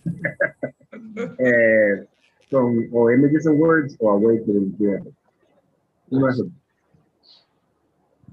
eh, 1.40 2.08
con 2.52 2.90
o 2.92 3.06
Making 3.06 3.42
Some 3.42 3.58
Words 3.58 3.96
o 4.00 4.12
Awake. 4.12 4.44
Uno 6.10 6.26
de 6.26 6.32
esos. 6.32 6.48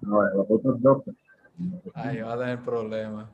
Ahora, 0.05 0.35
los 0.35 0.47
otros 0.49 0.83
dos. 0.83 1.03
Ahí 1.95 2.21
va 2.21 2.35
a 2.35 2.39
tener 2.39 2.61
problemas. 2.63 3.29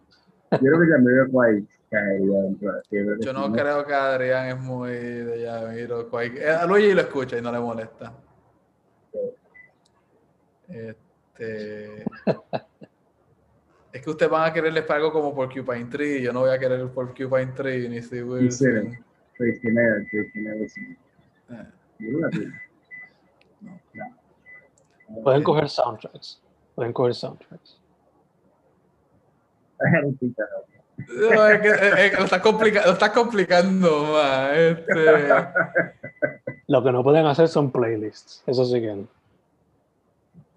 Yo 0.52 0.58
creo 0.58 0.80
que 0.80 0.86
Jamiroquai 0.86 1.66
caería 1.90 2.40
dentro 2.42 2.72
de 2.90 3.18
yo 3.20 3.32
no 3.32 3.52
creo 3.52 3.84
que 3.84 3.94
Adrián 3.94 4.48
es 4.48 4.58
muy 4.58 4.92
de 4.92 5.46
Jamiroquai. 5.46 6.36
Eh, 6.36 6.50
A 6.50 6.66
Luigi 6.66 6.92
lo 6.92 7.00
escucha 7.00 7.38
y 7.38 7.42
no 7.42 7.50
le 7.52 7.58
molesta. 7.58 8.12
Este. 10.68 12.04
Es 13.92 14.02
que 14.02 14.10
ustedes 14.10 14.30
van 14.30 14.48
a 14.48 14.52
quererles 14.52 14.88
algo 14.90 15.12
como 15.12 15.34
Porcupine 15.34 15.84
Tree. 15.86 16.22
Yo 16.22 16.32
no 16.32 16.40
voy 16.40 16.50
a 16.50 16.58
querer 16.58 16.88
Porcupine 16.90 17.52
Tree 17.52 17.88
ni 17.88 18.00
sí. 18.00 18.20
Pueden 25.22 25.42
coger 25.42 25.68
soundtracks. 25.68 26.42
Pueden 26.74 26.92
coger 26.92 27.14
soundtracks. 27.14 27.82
I 29.71 29.71
don't 29.71 29.71
think 29.71 29.71
that 29.71 29.71
helps. 29.71 29.71
No, 31.08 31.48
es 31.48 31.60
que, 31.60 31.68
es 31.68 32.10
que 32.12 32.16
lo 32.16 32.24
estás 32.24 32.40
complica- 32.42 32.86
lo 32.86 32.92
estás 32.92 33.10
complicando 33.10 34.04
más. 34.12 34.56
Este, 34.56 35.28
Lo 36.68 36.82
que 36.82 36.92
no 36.92 37.02
pueden 37.02 37.26
hacer 37.26 37.48
son 37.48 37.70
playlists. 37.72 38.42
Eso 38.46 38.64
sí 38.64 38.80
que 38.80 38.94
no. 38.94 39.08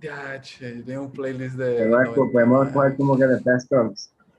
ya, 0.02 0.40
che, 0.42 0.78
yo 0.78 0.84
tengo 0.86 1.02
un 1.04 1.12
playlist 1.12 1.56
de. 1.56 1.88
Podemos, 1.88 2.00
noventa. 2.18 2.32
podemos 2.32 2.68
coger 2.70 2.96
como 2.98 3.18
que 3.18 3.26
the 3.26 3.40
best 3.44 3.72
of 3.74 3.94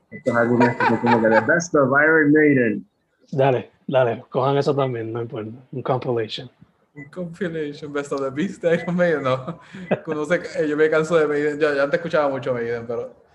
estos 0.09 0.35
álbumes 0.35 0.75
como 0.77 1.21
que 1.21 1.27
the 1.29 1.41
best 1.41 1.75
of 1.75 1.89
Iron 2.01 2.31
Maiden. 2.31 2.85
Dale, 3.31 3.69
dale, 3.87 4.23
cojan 4.29 4.57
eso 4.57 4.73
también, 4.75 5.11
no 5.11 5.21
importa. 5.21 5.51
Un 5.71 5.81
compilation. 5.81 6.49
Un 6.95 7.05
compilation 7.09 7.91
Best 7.93 8.11
of 8.13 8.21
the 8.21 8.29
Beast 8.31 8.63
de 8.63 8.75
Iron 8.75 8.95
Maiden, 8.95 9.23
no. 9.23 9.59
Cuando 10.05 10.25
se- 10.25 10.35
eh, 10.63 10.67
yo 10.67 10.77
me 10.77 10.89
canso 10.89 11.17
de 11.17 11.27
Maiden. 11.27 11.59
Yo, 11.59 11.73
yo 11.75 11.83
antes 11.83 11.99
escuchaba 11.99 12.29
mucho 12.29 12.53
Maiden, 12.53 12.85
pero. 12.87 13.26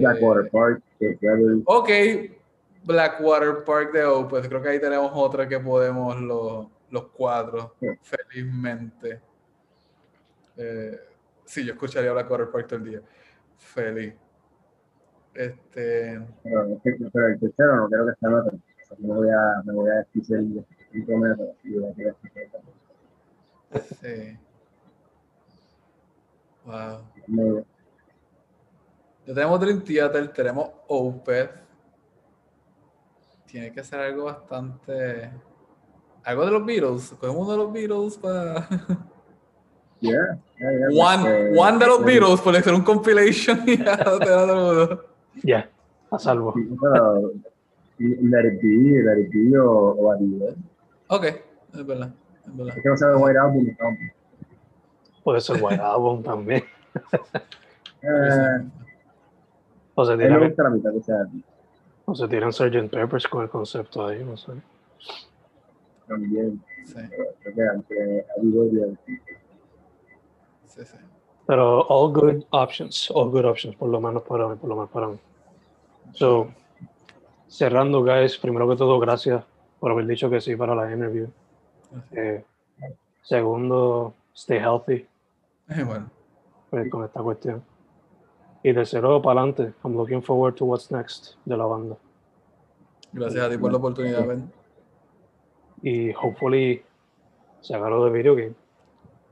Blackwater 0.00 0.46
Eh, 0.46 0.50
Park. 0.50 0.82
Ok, 1.66 1.88
Blackwater 2.84 3.64
Park 3.64 3.92
de 3.92 4.04
Opeth. 4.04 4.48
Creo 4.48 4.62
que 4.62 4.68
ahí 4.68 4.80
tenemos 4.80 5.10
otra 5.14 5.48
que 5.48 5.58
podemos 5.60 6.20
los, 6.20 6.66
los 6.90 7.08
cuatro, 7.08 7.74
Sí. 7.80 7.86
felizmente. 8.02 9.20
Eh, 10.56 10.98
sí, 11.44 11.64
yo 11.64 11.72
escucharía 11.72 12.12
Blackwater 12.12 12.50
Park 12.50 12.66
todo 12.68 12.78
el 12.80 12.84
día. 12.84 13.00
Feliz. 13.58 14.14
Este. 15.34 16.20
Pero, 16.42 16.66
es 16.66 16.82
que- 16.82 17.08
pero 17.12 17.28
el 17.28 17.40
tercero 17.40 17.76
no 17.76 17.88
creo 17.88 18.06
que 18.06 18.12
sea 18.20 18.28
otro. 18.30 18.58
Me 18.98 19.08
voy 19.14 19.28
a, 19.30 19.62
me 19.64 19.72
voy 19.72 19.90
a 19.90 19.94
desquitar 19.94 20.38
el 20.38 20.66
cinco 20.92 21.16
metros 21.16 21.48
y 21.64 21.78
voy 21.78 21.88
a 21.88 21.94
también. 21.94 22.74
Sí. 24.00 24.38
Wow. 26.66 27.62
Ya 29.26 29.34
tenemos 29.34 29.60
Dream 29.60 29.82
Theater, 29.82 30.32
tenemos 30.32 30.70
Opeth. 30.88 31.50
Tiene 33.46 33.72
que 33.72 33.84
ser 33.84 34.00
algo 34.00 34.24
bastante. 34.24 35.30
Algo 36.24 36.44
de 36.44 36.50
los 36.50 36.64
Beatles. 36.64 37.14
Cogemos 37.20 37.42
uno 37.42 37.52
de 37.52 37.58
los 37.58 37.72
Beatles 37.72 38.18
para. 38.18 38.68
Yeah, 40.02 40.36
yeah, 40.58 40.90
yeah, 40.90 41.00
One, 41.00 41.28
eh, 41.28 41.52
one 41.56 41.78
de 41.78 41.86
los 41.86 42.00
eh, 42.00 42.04
Beatles, 42.04 42.40
por 42.40 42.56
hacer 42.56 42.74
un 42.74 42.82
compilation 42.82 43.62
y 43.64 43.78
ya 43.78 43.96
te 43.96 44.04
da 44.04 44.18
todo 44.18 44.78
el 44.78 44.86
mundo. 44.88 45.04
Ya, 45.44 45.70
a 46.10 46.18
salvo. 46.18 46.52
Let 47.98 48.46
It 48.46 48.60
Be, 48.60 49.02
Let 49.04 49.20
It 49.20 49.30
Be 49.32 49.56
o, 49.56 49.70
o 49.70 50.10
Adidas. 50.10 50.56
Ok, 51.06 51.24
es 51.24 51.86
verdad. 51.86 52.12
Es 52.44 52.56
verdad. 52.56 52.76
Es 52.76 52.82
que 52.82 52.88
no 52.88 52.96
sabe 52.96 53.14
White 53.14 53.38
Album. 53.38 53.66
no. 53.78 53.88
Puede 55.22 55.40
ser 55.40 55.62
White 55.62 55.80
Album 55.80 56.22
también. 56.22 56.64
Eh, 58.04 58.64
O 59.94 60.04
se 60.04 60.16
me 60.16 60.24
tiran, 60.24 60.54
la 60.56 60.70
mitad 60.70 60.92
que 60.92 61.02
sea 61.02 61.26
o 62.04 62.14
se 62.14 62.28
tiran 62.28 62.52
Sgt. 62.52 62.90
Peppers 62.90 63.28
con 63.28 63.42
el 63.42 63.50
concepto 63.50 64.06
ahí, 64.06 64.24
no 64.24 64.36
sé. 64.36 64.52
también. 66.06 66.62
Sí, 66.86 66.94
Creo 66.94 67.54
que 67.54 67.96
Be. 68.42 68.96
sí, 70.66 70.84
sí. 70.84 70.96
Pero 71.46 71.86
all 71.88 72.12
good 72.12 72.44
options, 72.50 73.10
all 73.14 73.30
good 73.30 73.44
options, 73.44 73.76
por 73.76 73.88
lo 73.88 74.00
menos 74.00 74.22
para 74.22 74.48
mí, 74.48 74.56
por 74.56 74.68
lo 74.68 74.76
menos 74.76 74.90
para 74.90 75.08
mí. 75.08 75.18
So, 76.14 76.48
cerrando, 77.48 78.02
guys, 78.02 78.38
primero 78.38 78.68
que 78.68 78.76
todo, 78.76 78.98
gracias 78.98 79.44
por 79.78 79.92
haber 79.92 80.06
dicho 80.06 80.30
que 80.30 80.40
sí 80.40 80.56
para 80.56 80.74
la 80.74 80.92
interview. 80.92 81.28
Eh, 82.12 82.44
segundo, 83.22 84.14
stay 84.34 84.58
healthy 84.58 85.06
Eh, 85.68 85.84
Bueno, 85.84 86.10
eh, 86.72 86.88
con 86.88 87.04
esta 87.04 87.20
cuestión. 87.22 87.62
Y 88.62 88.72
tercero, 88.72 89.20
para 89.20 89.40
adelante. 89.40 89.74
I'm 89.84 89.96
looking 89.96 90.22
forward 90.22 90.54
to 90.56 90.64
what's 90.64 90.90
next 90.90 91.34
de 91.44 91.56
la 91.56 91.66
banda. 91.66 91.96
gracias 93.12 93.44
a 93.44 93.50
ti 93.50 93.58
por 93.58 93.70
la 93.70 93.78
oportunidad, 93.78 94.26
Ben. 94.26 94.50
Y 95.82 96.12
hopefully 96.12 96.82
se 97.60 97.74
haga 97.74 97.90
lo 97.90 98.04
de 98.04 98.10
video 98.12 98.34
game. 98.34 98.54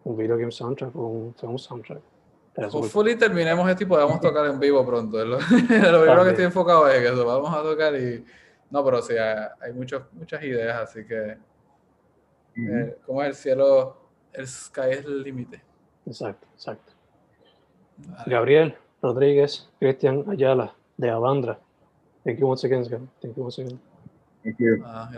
Un 0.05 0.17
video 0.17 0.37
game 0.37 0.51
soundtrack 0.51 0.95
o 0.97 1.07
un 1.07 1.35
film 1.35 1.59
soundtrack. 1.59 2.01
Hopefully 2.73 3.17
terminemos 3.17 3.69
esto 3.71 3.85
y 3.85 3.87
podamos 3.87 4.21
tocar 4.21 4.47
en 4.47 4.59
vivo 4.59 4.85
pronto. 4.85 5.25
Lo, 5.25 5.39
lo 5.39 6.01
primero 6.03 6.25
que 6.25 6.31
estoy 6.31 6.45
enfocado 6.47 6.89
es 6.89 6.99
que 6.99 7.07
eso, 7.07 7.25
vamos 7.25 7.55
a 7.55 7.63
tocar 7.63 7.95
y... 7.95 8.25
No, 8.71 8.85
pero 8.85 9.03
sí, 9.03 9.15
hay, 9.17 9.73
muchos, 9.73 10.03
muchas 10.13 10.43
ideas, 10.43 10.77
así 10.77 11.05
que... 11.05 11.37
eh, 12.57 12.99
como 13.05 13.23
es 13.23 13.29
el 13.29 13.35
cielo, 13.35 13.97
el 14.33 14.47
sky 14.47 14.91
es 14.91 15.05
el 15.05 15.23
límite. 15.23 15.63
Exacto, 16.07 16.47
exacto. 16.55 16.93
Vale. 17.97 18.25
Gabriel 18.27 18.77
Rodríguez, 19.03 19.69
Cristian 19.79 20.25
Ayala, 20.29 20.75
de 20.97 21.11
Avandra. 21.11 21.59
Thank 22.25 22.39
you 22.41 22.47
once 22.47 22.65
again. 22.65 22.85
Thank 22.85 23.37
you 23.37 23.43
once 23.43 23.59
again. 23.59 23.81
Thank 24.45 24.59
you. 24.59 24.85
Ah, 24.87 25.09